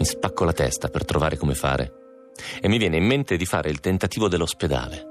Mi 0.00 0.06
spacco 0.06 0.44
la 0.44 0.54
testa 0.54 0.88
per 0.88 1.04
trovare 1.04 1.36
come 1.36 1.54
fare 1.54 1.92
e 2.58 2.68
mi 2.68 2.78
viene 2.78 2.96
in 2.96 3.04
mente 3.04 3.36
di 3.36 3.44
fare 3.44 3.68
il 3.68 3.80
tentativo 3.80 4.28
dell'ospedale. 4.28 5.06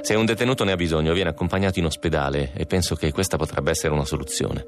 Se 0.00 0.14
un 0.14 0.24
detenuto 0.24 0.64
ne 0.64 0.72
ha 0.72 0.76
bisogno, 0.76 1.12
viene 1.12 1.28
accompagnato 1.28 1.80
in 1.80 1.84
ospedale 1.84 2.52
e 2.54 2.64
penso 2.64 2.94
che 2.94 3.12
questa 3.12 3.36
potrebbe 3.36 3.72
essere 3.72 3.92
una 3.92 4.06
soluzione. 4.06 4.66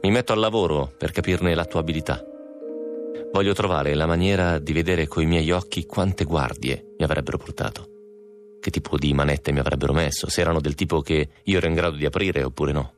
Mi 0.00 0.10
metto 0.10 0.32
al 0.32 0.38
lavoro 0.38 0.90
per 0.96 1.12
capirne 1.12 1.54
l'attuabilità. 1.54 2.24
Voglio 3.30 3.52
trovare 3.52 3.92
la 3.92 4.06
maniera 4.06 4.58
di 4.58 4.72
vedere 4.72 5.06
coi 5.06 5.26
miei 5.26 5.50
occhi 5.50 5.84
quante 5.84 6.24
guardie 6.24 6.94
mi 6.96 7.04
avrebbero 7.04 7.36
portato. 7.36 7.88
Che 8.58 8.70
tipo 8.70 8.96
di 8.96 9.12
manette 9.12 9.52
mi 9.52 9.58
avrebbero 9.58 9.92
messo, 9.92 10.30
se 10.30 10.40
erano 10.40 10.60
del 10.60 10.74
tipo 10.74 11.02
che 11.02 11.28
io 11.42 11.58
ero 11.58 11.66
in 11.66 11.74
grado 11.74 11.96
di 11.96 12.06
aprire 12.06 12.42
oppure 12.42 12.72
no. 12.72 12.94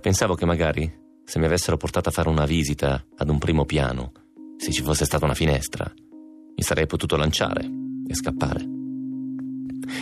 Pensavo 0.00 0.34
che 0.34 0.46
magari, 0.46 1.06
se 1.28 1.38
mi 1.38 1.44
avessero 1.44 1.76
portato 1.76 2.08
a 2.08 2.12
fare 2.12 2.30
una 2.30 2.46
visita 2.46 3.04
ad 3.18 3.28
un 3.28 3.36
primo 3.36 3.66
piano, 3.66 4.12
se 4.56 4.72
ci 4.72 4.80
fosse 4.80 5.04
stata 5.04 5.26
una 5.26 5.34
finestra, 5.34 5.84
mi 5.94 6.62
sarei 6.62 6.86
potuto 6.86 7.16
lanciare 7.16 7.70
e 8.06 8.14
scappare. 8.14 8.66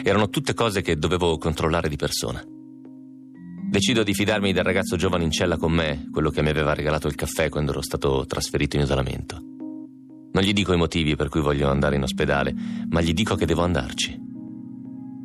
Erano 0.04 0.28
tutte 0.28 0.54
cose 0.54 0.82
che 0.82 0.96
dovevo 0.96 1.36
controllare 1.36 1.88
di 1.88 1.96
persona. 1.96 2.40
Decido 3.68 4.04
di 4.04 4.14
fidarmi 4.14 4.52
del 4.52 4.62
ragazzo 4.62 4.94
giovane 4.94 5.24
in 5.24 5.32
cella 5.32 5.56
con 5.56 5.72
me, 5.72 6.08
quello 6.12 6.30
che 6.30 6.42
mi 6.42 6.50
aveva 6.50 6.74
regalato 6.74 7.08
il 7.08 7.16
caffè 7.16 7.48
quando 7.48 7.72
ero 7.72 7.82
stato 7.82 8.24
trasferito 8.24 8.76
in 8.76 8.82
isolamento. 8.82 9.40
Non 10.30 10.44
gli 10.44 10.52
dico 10.52 10.74
i 10.74 10.78
motivi 10.78 11.16
per 11.16 11.28
cui 11.28 11.40
voglio 11.40 11.68
andare 11.68 11.96
in 11.96 12.04
ospedale, 12.04 12.54
ma 12.88 13.00
gli 13.00 13.12
dico 13.12 13.34
che 13.34 13.46
devo 13.46 13.64
andarci. 13.64 14.16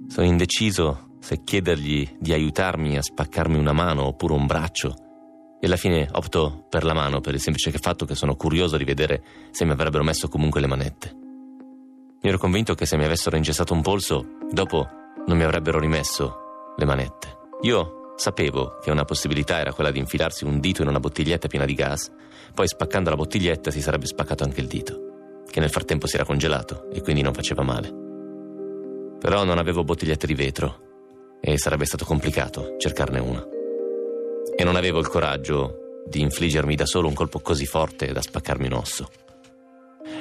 Sono 0.08 0.26
indeciso 0.26 1.18
se 1.20 1.44
chiedergli 1.44 2.10
di 2.20 2.34
aiutarmi 2.34 2.98
a 2.98 3.04
spaccarmi 3.04 3.60
una 3.60 3.74
mano 3.74 4.06
oppure 4.06 4.34
un 4.34 4.48
braccio. 4.48 5.10
E 5.64 5.68
alla 5.68 5.76
fine 5.76 6.10
opto 6.14 6.66
per 6.70 6.84
la 6.84 6.94
mano 6.94 7.22
per 7.22 7.36
il 7.36 7.40
semplice 7.40 7.70
fatto 7.78 8.06
che 8.06 8.16
sono 8.16 8.36
curioso 8.36 8.78
di 8.78 8.84
vedere 8.84 9.24
se 9.52 9.64
mi 9.64 9.72
avrebbero 9.72 10.04
messo 10.04 10.28
comunque 10.28 10.60
le 10.60 10.66
manette. 10.66 11.16
Mi 12.24 12.30
ero 12.30 12.40
convinto 12.40 12.74
che 12.74 12.88
se 12.88 12.98
mi 12.98 13.06
avessero 13.06 13.36
ingessato 13.36 13.72
un 13.72 13.84
polso, 13.84 14.38
dopo 14.52 14.90
non 15.28 15.38
mi 15.38 15.44
avrebbero 15.44 15.78
rimesso 15.78 16.74
le 16.76 16.86
manette. 16.86 17.38
Io 17.62 18.14
sapevo 18.16 18.80
che 18.82 18.90
una 18.90 19.06
possibilità 19.06 19.60
era 19.60 19.72
quella 19.72 19.92
di 19.92 20.00
infilarsi 20.00 20.46
un 20.46 20.60
dito 20.60 20.82
in 20.82 20.88
una 20.88 21.00
bottiglietta 21.00 21.48
piena 21.48 21.66
di 21.66 21.76
gas, 21.76 22.12
poi 22.56 22.68
spaccando 22.68 23.12
la 23.12 23.16
bottiglietta 23.16 23.70
si 23.70 23.82
sarebbe 23.82 24.08
spaccato 24.08 24.44
anche 24.44 24.62
il 24.62 24.68
dito, 24.68 25.44
che 25.48 25.60
nel 25.60 25.70
frattempo 25.70 26.08
si 26.08 26.16
era 26.16 26.26
congelato 26.26 26.90
e 26.90 27.02
quindi 27.02 27.22
non 27.22 27.34
faceva 27.34 27.62
male. 27.62 27.88
Però 29.20 29.44
non 29.44 29.60
avevo 29.60 29.84
bottigliette 29.84 30.26
di 30.26 30.34
vetro 30.34 31.38
e 31.40 31.60
sarebbe 31.60 31.86
stato 31.86 32.04
complicato 32.04 32.78
cercarne 32.80 33.20
una. 33.20 33.60
E 34.56 34.64
non 34.64 34.76
avevo 34.76 35.00
il 35.00 35.08
coraggio 35.08 36.04
di 36.08 36.22
infliggermi 36.22 36.76
da 36.76 36.86
solo 36.86 37.08
un 37.08 37.14
colpo 37.14 37.40
così 37.40 37.66
forte 37.66 38.12
da 38.12 38.22
spaccarmi 38.22 38.68
un 38.68 38.74
osso. 38.74 39.10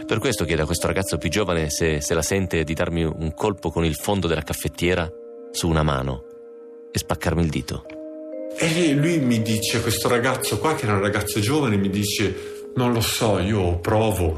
Per 0.06 0.18
questo 0.18 0.44
chiedo 0.44 0.62
a 0.62 0.66
questo 0.66 0.86
ragazzo 0.86 1.18
più 1.18 1.28
giovane 1.28 1.70
se, 1.70 2.00
se 2.00 2.14
la 2.14 2.22
sente 2.22 2.64
di 2.64 2.74
darmi 2.74 3.04
un 3.04 3.32
colpo 3.34 3.70
con 3.70 3.84
il 3.84 3.94
fondo 3.94 4.26
della 4.26 4.42
caffettiera 4.42 5.08
su 5.52 5.68
una 5.68 5.82
mano 5.82 6.24
e 6.92 6.98
spaccarmi 6.98 7.42
il 7.42 7.50
dito. 7.50 7.84
E 8.56 8.92
lui 8.92 9.18
mi 9.18 9.40
dice, 9.42 9.80
questo 9.80 10.08
ragazzo 10.08 10.58
qua, 10.58 10.74
che 10.74 10.84
era 10.84 10.94
un 10.94 11.00
ragazzo 11.00 11.40
giovane, 11.40 11.76
mi 11.76 11.88
dice, 11.88 12.68
non 12.74 12.92
lo 12.92 13.00
so, 13.00 13.38
io 13.38 13.78
provo, 13.78 14.36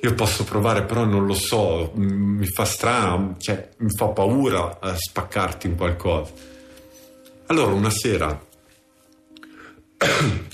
io 0.00 0.14
posso 0.14 0.44
provare, 0.44 0.84
però 0.84 1.04
non 1.04 1.26
lo 1.26 1.34
so, 1.34 1.92
mm, 1.96 2.38
mi 2.38 2.46
fa 2.46 2.64
strano, 2.64 3.36
cioè, 3.38 3.68
mi 3.78 3.90
fa 3.90 4.06
paura 4.08 4.78
a 4.80 4.94
spaccarti 4.96 5.66
in 5.66 5.76
qualcosa. 5.76 6.30
Allora 7.46 7.72
una 7.72 7.90
sera 7.90 8.40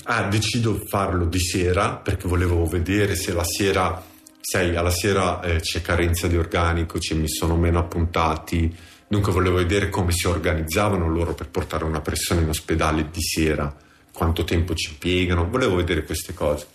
ah, 0.03 0.23
decido 0.23 0.73
di 0.73 0.87
farlo 0.87 1.25
di 1.25 1.39
sera 1.39 1.95
perché 1.95 2.27
volevo 2.27 2.65
vedere 2.65 3.15
se 3.15 3.33
la 3.33 3.43
sera, 3.43 4.03
sai, 4.39 4.75
alla 4.75 4.91
sera 4.91 5.41
eh, 5.41 5.59
c'è 5.59 5.81
carenza 5.81 6.27
di 6.27 6.37
organico, 6.37 6.99
ci 6.99 7.15
mi 7.15 7.29
sono 7.29 7.55
meno 7.55 7.79
appuntati, 7.79 8.75
dunque 9.07 9.31
volevo 9.31 9.57
vedere 9.57 9.89
come 9.89 10.11
si 10.11 10.27
organizzavano 10.27 11.07
loro 11.07 11.33
per 11.33 11.49
portare 11.49 11.83
una 11.83 12.01
persona 12.01 12.41
in 12.41 12.49
ospedale 12.49 13.09
di 13.11 13.21
sera, 13.21 13.75
quanto 14.11 14.43
tempo 14.43 14.73
ci 14.75 14.91
impiegano, 14.91 15.49
volevo 15.49 15.75
vedere 15.75 16.03
queste 16.03 16.33
cose. 16.33 16.67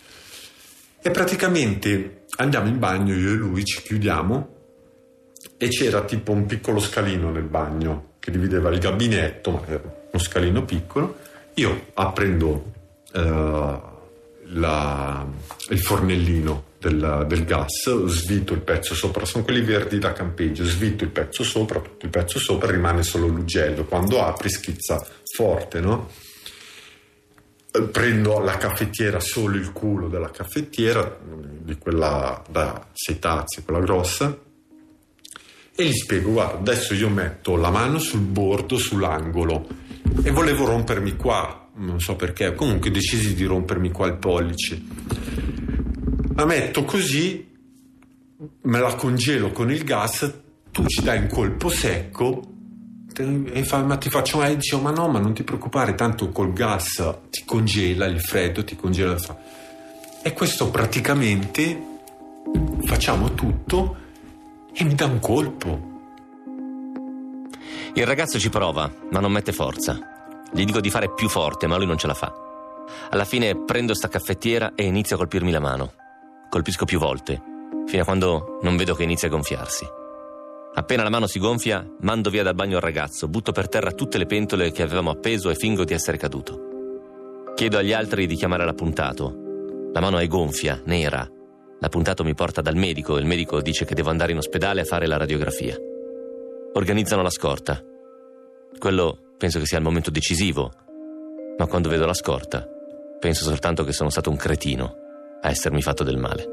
E 1.01 1.11
praticamente 1.11 2.25
andiamo 2.37 2.67
in 2.67 2.79
bagno 2.79 3.13
io 3.13 3.31
e 3.31 3.35
lui, 3.35 3.63
ci 3.63 3.81
chiudiamo 3.81 4.53
e 5.57 5.67
c'era 5.69 6.03
tipo 6.03 6.31
un 6.31 6.45
piccolo 6.45 6.79
scalino 6.79 7.29
nel 7.31 7.43
bagno 7.43 8.13
che 8.19 8.31
divideva 8.31 8.69
il 8.69 8.79
gabinetto, 8.79 9.51
ma 9.51 9.61
era 9.67 9.81
uno 9.83 10.21
scalino 10.21 10.65
piccolo. 10.65 11.17
Io 11.55 11.87
apprendo 11.93 12.73
eh, 13.13 13.81
la- 14.47 15.25
il 15.69 15.79
fornellino 15.79 16.63
del, 16.79 17.25
del 17.27 17.45
gas, 17.45 18.05
svito 18.07 18.53
il 18.53 18.59
pezzo 18.59 18.93
sopra, 18.93 19.25
sono 19.25 19.43
quelli 19.43 19.61
verdi 19.61 19.97
da 19.97 20.11
campeggio, 20.11 20.65
svito 20.65 21.03
il 21.03 21.09
pezzo 21.09 21.43
sopra, 21.43 21.79
tutto 21.79 22.05
il 22.05 22.11
pezzo 22.11 22.39
sopra, 22.39 22.69
rimane 22.69 23.03
solo 23.03 23.27
l'ugello. 23.27 23.85
Quando 23.85 24.23
apri 24.23 24.49
schizza 24.49 25.05
forte, 25.33 25.79
no? 25.79 26.09
Prendo 27.91 28.39
la 28.39 28.57
caffettiera, 28.57 29.19
solo 29.19 29.55
il 29.55 29.71
culo 29.71 30.07
della 30.07 30.29
caffettiera, 30.31 31.19
di 31.23 31.75
quella 31.77 32.41
da 32.49 32.87
sei 32.93 33.17
tazze, 33.19 33.63
quella 33.63 33.79
grossa, 33.81 34.37
e 35.77 35.83
gli 35.83 35.93
spiego, 35.93 36.31
guarda, 36.31 36.59
adesso 36.59 36.93
io 36.93 37.09
metto 37.09 37.55
la 37.57 37.69
mano 37.69 37.97
sul 37.99 38.21
bordo, 38.21 38.77
sull'angolo 38.77 39.83
e 40.23 40.31
volevo 40.31 40.65
rompermi 40.65 41.15
qua, 41.15 41.69
non 41.75 41.99
so 41.99 42.15
perché, 42.15 42.53
comunque 42.53 42.91
decisi 42.91 43.33
di 43.33 43.45
rompermi 43.45 43.91
qua 43.91 44.07
il 44.07 44.17
pollice. 44.17 44.81
La 46.35 46.45
metto 46.45 46.83
così, 46.83 47.53
me 48.61 48.79
la 48.79 48.95
congelo 48.95 49.51
con 49.51 49.71
il 49.71 49.83
gas, 49.83 50.33
tu 50.71 50.85
ci 50.87 51.01
dai 51.01 51.19
un 51.19 51.27
colpo 51.27 51.69
secco 51.69 52.53
e 53.17 53.63
fa, 53.63 53.81
ma 53.83 53.95
ti 53.95 54.09
faccio 54.09 54.43
eh, 54.43 54.55
dicevo, 54.55 54.81
ma 54.81 54.91
no, 54.91 55.07
ma 55.07 55.19
non 55.19 55.33
ti 55.33 55.43
preoccupare, 55.43 55.95
tanto 55.95 56.29
col 56.29 56.51
gas 56.51 57.19
ti 57.29 57.43
congela 57.45 58.05
il 58.05 58.19
freddo, 58.19 58.63
ti 58.63 58.75
congela 58.75 59.13
il 59.13 59.19
fa- 59.19 59.37
E 60.21 60.33
questo 60.33 60.69
praticamente 60.69 61.81
facciamo 62.83 63.33
tutto 63.33 63.97
e 64.73 64.83
mi 64.83 64.95
dà 64.95 65.05
un 65.05 65.19
colpo. 65.19 65.93
Il 67.97 68.05
ragazzo 68.05 68.37
ci 68.39 68.49
prova, 68.49 68.91
ma 69.11 69.21
non 69.21 69.31
mette 69.31 69.53
forza. 69.53 69.97
Gli 70.51 70.65
dico 70.65 70.81
di 70.81 70.89
fare 70.89 71.13
più 71.13 71.29
forte, 71.29 71.65
ma 71.65 71.77
lui 71.77 71.85
non 71.85 71.97
ce 71.97 72.07
la 72.07 72.13
fa. 72.13 72.29
Alla 73.09 73.23
fine 73.23 73.63
prendo 73.63 73.93
sta 73.93 74.09
caffettiera 74.09 74.73
e 74.75 74.83
inizio 74.83 75.15
a 75.15 75.19
colpirmi 75.19 75.49
la 75.49 75.61
mano. 75.61 75.93
Colpisco 76.49 76.83
più 76.83 76.99
volte, 76.99 77.41
fino 77.87 78.01
a 78.01 78.05
quando 78.05 78.59
non 78.63 78.75
vedo 78.75 78.95
che 78.95 79.03
inizia 79.03 79.29
a 79.29 79.31
gonfiarsi. 79.31 79.87
Appena 80.73 81.03
la 81.03 81.09
mano 81.09 81.25
si 81.25 81.39
gonfia, 81.39 81.89
mando 82.01 82.29
via 82.29 82.43
dal 82.43 82.53
bagno 82.53 82.75
il 82.75 82.81
ragazzo, 82.81 83.29
butto 83.29 83.53
per 83.53 83.69
terra 83.69 83.93
tutte 83.93 84.17
le 84.17 84.25
pentole 84.25 84.73
che 84.73 84.83
avevamo 84.83 85.11
appeso 85.11 85.49
e 85.49 85.55
fingo 85.55 85.85
di 85.85 85.93
essere 85.93 86.17
caduto. 86.17 87.53
Chiedo 87.55 87.77
agli 87.77 87.93
altri 87.93 88.27
di 88.27 88.35
chiamare 88.35 88.65
l'appuntato. 88.65 89.91
La 89.93 90.01
mano 90.01 90.17
è 90.17 90.27
gonfia, 90.27 90.81
nera. 90.83 91.25
L'appuntato 91.79 92.25
mi 92.25 92.33
porta 92.33 92.59
dal 92.59 92.75
medico 92.75 93.15
e 93.15 93.21
il 93.21 93.25
medico 93.25 93.61
dice 93.61 93.85
che 93.85 93.95
devo 93.95 94.09
andare 94.09 94.33
in 94.33 94.37
ospedale 94.39 94.81
a 94.81 94.85
fare 94.85 95.07
la 95.07 95.15
radiografia. 95.15 95.77
Organizzano 96.77 97.21
la 97.21 97.29
scorta. 97.29 97.81
Quello 98.77 99.17
penso 99.37 99.59
che 99.59 99.65
sia 99.65 99.77
il 99.77 99.83
momento 99.83 100.11
decisivo, 100.11 100.73
ma 101.57 101.67
quando 101.67 101.87
vedo 101.87 102.05
la 102.05 102.13
scorta 102.13 102.67
penso 103.17 103.45
soltanto 103.45 103.85
che 103.85 103.93
sono 103.93 104.09
stato 104.09 104.29
un 104.29 104.35
cretino 104.35 104.93
a 105.41 105.49
essermi 105.49 105.81
fatto 105.81 106.03
del 106.03 106.17
male. 106.17 106.45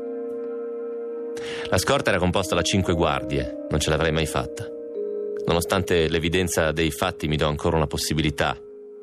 La 1.69 1.77
scorta 1.77 2.11
era 2.11 2.21
composta 2.21 2.55
da 2.55 2.63
cinque 2.63 2.95
guardie, 2.95 3.67
non 3.69 3.81
ce 3.81 3.91
l'avrei 3.91 4.13
mai 4.13 4.27
fatta. 4.27 4.65
Nonostante 5.45 6.09
l'evidenza 6.09 6.71
dei 6.71 6.93
fatti 6.93 7.27
mi 7.27 7.37
do 7.37 7.49
ancora 7.49 7.75
una 7.75 7.89
possibilità. 7.89 8.57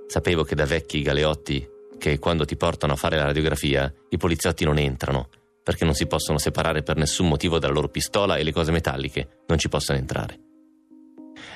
Sapevo 0.07 0.43
che 0.43 0.55
da 0.55 0.65
vecchi 0.65 1.01
galeotti 1.01 1.67
che 1.97 2.17
quando 2.17 2.45
ti 2.45 2.55
portano 2.55 2.93
a 2.93 2.95
fare 2.95 3.17
la 3.17 3.25
radiografia 3.25 3.93
i 4.07 4.17
poliziotti 4.17 4.63
non 4.63 4.77
entrano 4.77 5.27
perché 5.61 5.83
non 5.83 5.95
si 5.95 6.07
possono 6.07 6.37
separare 6.37 6.81
per 6.81 6.95
nessun 6.95 7.27
motivo 7.27 7.59
dalla 7.59 7.73
loro 7.73 7.89
pistola 7.89 8.37
e 8.37 8.43
le 8.43 8.53
cose 8.53 8.71
metalliche 8.71 9.41
non 9.47 9.57
ci 9.57 9.67
possono 9.67 9.97
entrare. 9.97 10.47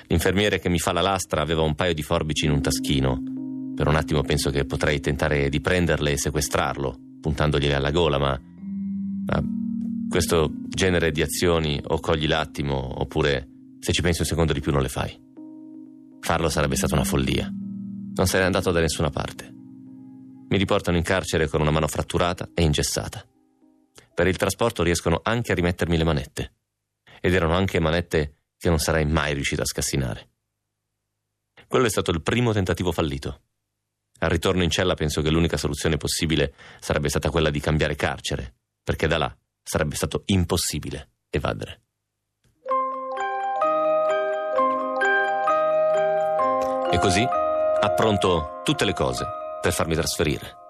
L'infermiere 0.08 0.60
che 0.60 0.70
mi 0.70 0.80
fa 0.80 0.92
la 0.92 1.02
lastra 1.02 1.42
aveva 1.42 1.62
un 1.62 1.76
paio 1.76 1.94
di 1.94 2.04
forbici 2.04 2.46
in 2.46 2.52
un 2.52 2.62
taschino. 2.62 3.22
Per 3.76 3.88
un 3.88 3.96
attimo 3.96 4.22
penso 4.22 4.50
che 4.50 4.66
potrei 4.66 5.00
tentare 5.00 5.50
di 5.50 5.62
prenderle 5.62 6.12
e 6.12 6.18
sequestrarlo, 6.18 6.98
puntandogliele 7.22 7.76
alla 7.76 7.92
gola, 7.92 8.18
ma, 8.18 8.40
ma 9.26 9.44
questo 10.10 10.52
genere 10.68 11.12
di 11.12 11.22
azioni 11.22 11.82
o 11.84 12.00
cogli 12.00 12.28
l'attimo 12.28 13.02
oppure 13.02 13.48
se 13.80 13.92
ci 13.92 14.02
pensi 14.02 14.22
un 14.22 14.28
secondo 14.28 14.54
di 14.54 14.60
più 14.60 14.72
non 14.72 14.82
le 14.82 14.90
fai. 14.90 15.20
Farlo 16.20 16.50
sarebbe 16.50 16.76
stata 16.76 16.94
una 16.94 17.04
follia. 17.04 17.52
Non 18.16 18.28
sarei 18.28 18.46
andato 18.46 18.72
da 18.72 18.80
nessuna 18.80 19.10
parte. 19.10 19.52
Mi 20.50 20.58
riportano 20.58 20.98
in 20.98 21.04
carcere 21.04 21.48
con 21.48 21.62
una 21.62 21.72
mano 21.72 21.88
fratturata 21.88 22.50
e 22.54 22.62
ingessata. 22.62 23.26
Per 24.14 24.28
il 24.28 24.38
trasporto 24.38 24.84
riescono 24.84 25.20
anche 25.24 25.52
a 25.52 25.56
rimettermi 25.56 25.98
le 25.98 26.04
manette. 26.04 26.54
Ed 27.20 27.34
erano 27.34 27.56
anche 27.56 27.80
manette 27.80 28.43
che 28.64 28.70
non 28.70 28.80
sarei 28.80 29.04
mai 29.04 29.34
riuscito 29.34 29.62
a 29.62 29.66
scassinare. 29.66 30.30
Quello 31.68 31.86
è 31.86 31.90
stato 31.90 32.12
il 32.12 32.22
primo 32.22 32.54
tentativo 32.54 32.94
fallito. 32.94 33.42
Al 34.20 34.30
ritorno 34.30 34.64
in 34.64 34.70
cella 34.70 34.94
penso 34.94 35.22
che 35.22 35.30
l'unica 35.30 35.58
soluzione 35.58 35.98
possibile 35.98 36.54
sarebbe 36.80 37.10
stata 37.10 37.30
quella 37.30 37.50
di 37.50 37.60
cambiare 37.60 37.98
carcere, 37.98 38.56
perché 38.82 39.06
da 39.06 39.18
là 39.18 39.38
sarebbe 39.62 39.96
stato 39.96 40.22
impossibile 40.28 41.10
evadere. 41.30 41.82
E 46.90 47.00
così 47.00 47.26
appronto 47.82 48.62
tutte 48.64 48.86
le 48.86 48.94
cose 48.94 49.26
per 49.60 49.74
farmi 49.74 49.94
trasferire. 49.94 50.63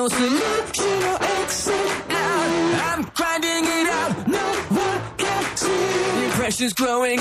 No 0.00 0.08
solution 0.08 1.02
or 1.10 1.18
exit 1.22 1.74
out. 2.08 2.50
I'm 2.88 3.02
grinding 3.14 3.64
it 3.66 3.86
out, 3.98 4.28
no 4.28 4.46
one 4.70 5.02
can 5.18 5.56
see. 5.56 5.68
The 5.68 6.32
pressure's 6.36 6.72
growing 6.72 7.18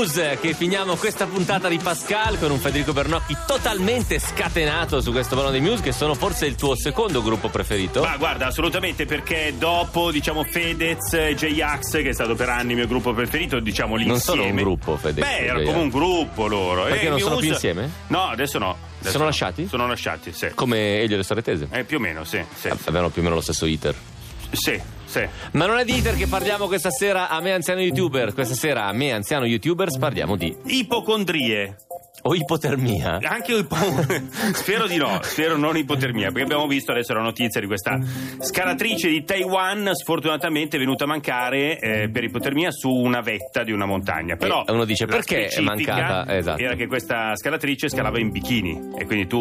Muse 0.00 0.38
che 0.40 0.54
finiamo 0.54 0.96
questa 0.96 1.26
puntata 1.26 1.68
di 1.68 1.76
Pascal 1.76 2.38
con 2.38 2.50
un 2.50 2.58
Federico 2.58 2.94
Bernocchi 2.94 3.36
totalmente 3.46 4.18
scatenato 4.18 5.02
su 5.02 5.12
questo 5.12 5.34
brano 5.34 5.50
dei 5.50 5.60
Muse 5.60 5.82
che 5.82 5.92
sono 5.92 6.14
forse 6.14 6.46
il 6.46 6.54
tuo 6.54 6.74
secondo 6.74 7.22
gruppo 7.22 7.50
preferito. 7.50 8.00
Ma 8.00 8.16
guarda, 8.16 8.46
assolutamente 8.46 9.04
perché 9.04 9.52
dopo, 9.58 10.10
diciamo, 10.10 10.42
Fedez 10.44 11.12
e 11.12 11.34
J-Ax, 11.34 11.90
che 12.00 12.08
è 12.08 12.12
stato 12.14 12.34
per 12.34 12.48
anni 12.48 12.70
il 12.70 12.76
mio 12.78 12.86
gruppo 12.86 13.12
preferito, 13.12 13.60
diciamo 13.60 13.96
Non 13.96 14.06
l'insieme. 14.06 14.40
sono 14.40 14.50
un 14.50 14.56
gruppo, 14.56 14.96
Fedez 14.96 15.22
Beh, 15.22 15.38
era 15.44 15.62
come 15.64 15.78
un 15.82 15.88
gruppo 15.90 16.46
loro. 16.46 16.84
Perché 16.84 17.04
E 17.04 17.08
non 17.10 17.18
i 17.18 17.20
sono 17.20 17.34
Muse- 17.34 17.44
più 17.44 17.52
insieme? 17.54 17.90
No, 18.06 18.22
adesso 18.22 18.56
no. 18.58 18.70
Adesso 19.00 19.10
Sono 19.12 19.24
no. 19.24 19.28
lasciati? 19.30 19.66
Sono 19.68 19.86
lasciati, 19.86 20.32
sì. 20.32 20.48
Come 20.54 21.00
Elio 21.00 21.16
e 21.16 21.18
le 21.18 21.24
sorelle 21.24 21.44
tese. 21.44 21.68
Eh, 21.70 21.84
più 21.84 21.98
o 21.98 22.00
meno, 22.00 22.24
sì. 22.24 22.42
Sì, 22.58 22.68
Avevano 22.86 23.10
più 23.10 23.20
o 23.20 23.24
meno 23.24 23.34
lo 23.34 23.42
stesso 23.42 23.66
iter. 23.66 23.94
sì. 24.52 24.80
Sì. 25.10 25.28
Ma 25.52 25.66
non 25.66 25.78
è 25.78 25.84
di 25.84 25.96
iter 25.96 26.14
che 26.14 26.28
parliamo 26.28 26.68
questa 26.68 26.90
sera 26.90 27.28
a 27.28 27.40
me 27.40 27.52
anziano 27.52 27.80
youtuber. 27.80 28.32
Questa 28.32 28.54
sera 28.54 28.86
a 28.86 28.92
me 28.92 29.10
anziano 29.12 29.44
youtubers 29.44 29.98
parliamo 29.98 30.36
di 30.36 30.56
Ipocondrie. 30.66 31.76
O 32.22 32.34
ipotermia. 32.34 33.18
Anche 33.22 33.54
ipo- 33.56 33.76
spero 34.54 34.86
di 34.86 34.96
no, 34.96 35.18
spero 35.22 35.56
non 35.56 35.76
ipotermia, 35.76 36.26
perché 36.28 36.42
abbiamo 36.42 36.66
visto 36.66 36.92
adesso 36.92 37.12
la 37.14 37.22
notizia 37.22 37.60
di 37.60 37.66
questa 37.66 37.98
scalatrice 38.38 39.08
di 39.08 39.24
Taiwan, 39.24 39.90
sfortunatamente 39.94 40.76
è 40.76 40.78
venuta 40.80 41.04
a 41.04 41.06
mancare 41.06 41.78
eh, 41.78 42.08
per 42.10 42.24
ipotermia 42.24 42.70
su 42.70 42.90
una 42.90 43.20
vetta 43.20 43.62
di 43.62 43.72
una 43.72 43.86
montagna. 43.86 44.36
Però 44.36 44.64
E 44.66 44.72
uno 44.72 44.84
dice, 44.84 45.06
perché 45.06 45.46
è 45.46 45.60
mancata? 45.60 46.36
Esatto. 46.36 46.62
Era 46.62 46.74
che 46.74 46.86
questa 46.86 47.34
scalatrice 47.36 47.88
scalava 47.88 48.18
in 48.18 48.30
bikini 48.30 48.90
e 48.98 49.04
quindi 49.06 49.26
tu, 49.26 49.40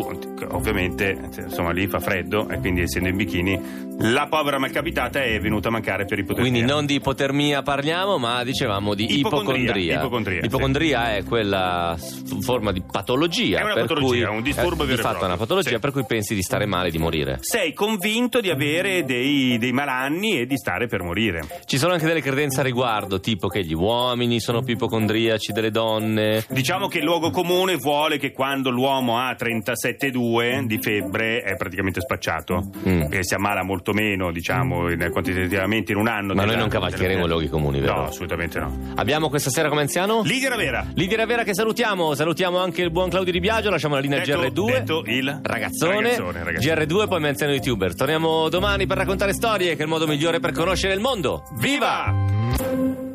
ovviamente, 0.51 1.17
insomma 1.37 1.71
lì 1.71 1.87
fa 1.87 1.99
freddo 1.99 2.47
e 2.49 2.57
quindi 2.59 2.81
essendo 2.81 3.09
in 3.09 3.15
bikini, 3.15 3.87
la 4.01 4.27
povera 4.29 4.57
malcapitata 4.59 5.21
è 5.21 5.39
venuta 5.39 5.67
a 5.67 5.71
mancare 5.71 6.05
per 6.05 6.19
ipotermia. 6.19 6.49
Quindi 6.49 6.67
non 6.67 6.85
di 6.85 6.95
ipotermia 6.95 7.61
parliamo, 7.61 8.17
ma 8.17 8.43
dicevamo 8.43 8.93
di 8.93 9.17
Ipocondria, 9.19 9.71
ipocondria. 9.73 9.95
ipocondria, 9.97 10.39
L'ipocondria 10.41 11.15
è 11.15 11.23
quella 11.23 11.95
s- 11.97 12.21
forma 12.69 12.71
di 12.71 12.83
patologia. 12.89 13.59
È 13.59 13.63
una 13.63 13.73
per 13.73 13.81
patologia, 13.87 14.27
cui, 14.27 14.35
un 14.37 14.41
disturbo 14.43 14.83
eh, 14.83 14.87
vero 14.87 14.97
Di 14.97 15.01
fatto 15.03 15.23
è 15.23 15.25
una 15.25 15.37
patologia 15.37 15.69
Sì. 15.69 15.79
per 15.79 15.91
cui 15.91 16.05
pensi 16.05 16.35
di 16.35 16.41
stare 16.41 16.65
male, 16.65 16.89
di 16.91 16.97
morire. 16.97 17.37
Sei 17.41 17.73
convinto 17.73 18.39
di 18.39 18.49
avere 18.49 19.03
dei, 19.03 19.57
dei 19.57 19.71
malanni 19.71 20.39
e 20.39 20.45
di 20.45 20.57
stare 20.57 20.87
per 20.87 21.03
morire. 21.03 21.41
Ci 21.65 21.77
sono 21.77 21.93
anche 21.93 22.05
delle 22.05 22.21
credenze 22.21 22.59
a 22.61 22.63
riguardo, 22.63 23.19
tipo 23.19 23.47
che 23.47 23.63
gli 23.63 23.73
uomini 23.73 24.39
sono 24.39 24.61
più 24.61 24.75
ipocondriaci 24.75 25.51
delle 25.51 25.71
donne. 25.71 26.45
Diciamo 26.49 26.87
che 26.87 26.99
il 26.99 27.03
luogo 27.03 27.29
comune 27.31 27.75
vuole 27.77 28.17
che 28.17 28.31
quando 28.31 28.69
l'uomo 28.69 29.17
ha 29.19 29.35
37,2 29.37 30.65
di 30.65 30.79
febbre 30.81 31.41
è 31.41 31.55
praticamente 31.55 32.01
spacciato, 32.01 32.67
Mm. 32.87 33.07
che 33.09 33.23
si 33.23 33.33
ammala 33.33 33.63
molto 33.63 33.93
meno, 33.93 34.31
diciamo, 34.31 34.87
quantitativamente 35.11 35.91
in 35.91 35.97
un 35.97 36.07
anno. 36.07 36.33
Ma 36.33 36.45
noi 36.45 36.55
non 36.57 36.69
cavalcheremo 36.69 37.25
i 37.25 37.27
luoghi 37.27 37.47
comuni, 37.49 37.79
vero? 37.79 37.95
No, 37.95 38.03
assolutamente 38.05 38.59
no. 38.59 38.77
Abbiamo 38.95 39.29
questa 39.29 39.49
sera 39.49 39.69
come 39.69 39.81
anziano? 39.81 40.21
Lidia 40.23 40.49
Ravera. 40.49 40.85
Lidia 40.93 41.17
Ravera 41.17 41.43
che 41.43 41.53
salutiamo, 41.53 42.13
salutiamo 42.13 42.58
anche 42.61 42.81
il 42.81 42.91
buon 42.91 43.09
Claudio 43.09 43.31
Di 43.31 43.39
Biagio, 43.39 43.69
lasciamo 43.69 43.95
la 43.95 44.01
linea 44.01 44.19
Detto- 44.23 44.39
GR2. 44.39 44.65
detto 44.71 45.03
il 45.05 45.39
Ragazzone, 45.43 45.95
ragazzone, 46.01 46.43
ragazzone. 46.43 46.85
GR2 46.85 47.07
poi 47.07 47.19
mi 47.19 47.27
anziano 47.27 47.53
youtuber. 47.53 47.95
Torniamo 47.95 48.49
domani 48.49 48.85
per 48.87 48.97
raccontare 48.97 49.33
storie 49.33 49.75
che 49.75 49.79
è 49.79 49.83
il 49.83 49.89
modo 49.89 50.07
migliore 50.07 50.39
per 50.39 50.51
conoscere 50.51 50.93
il 50.93 50.99
mondo. 50.99 51.43
Viva! 51.59 53.08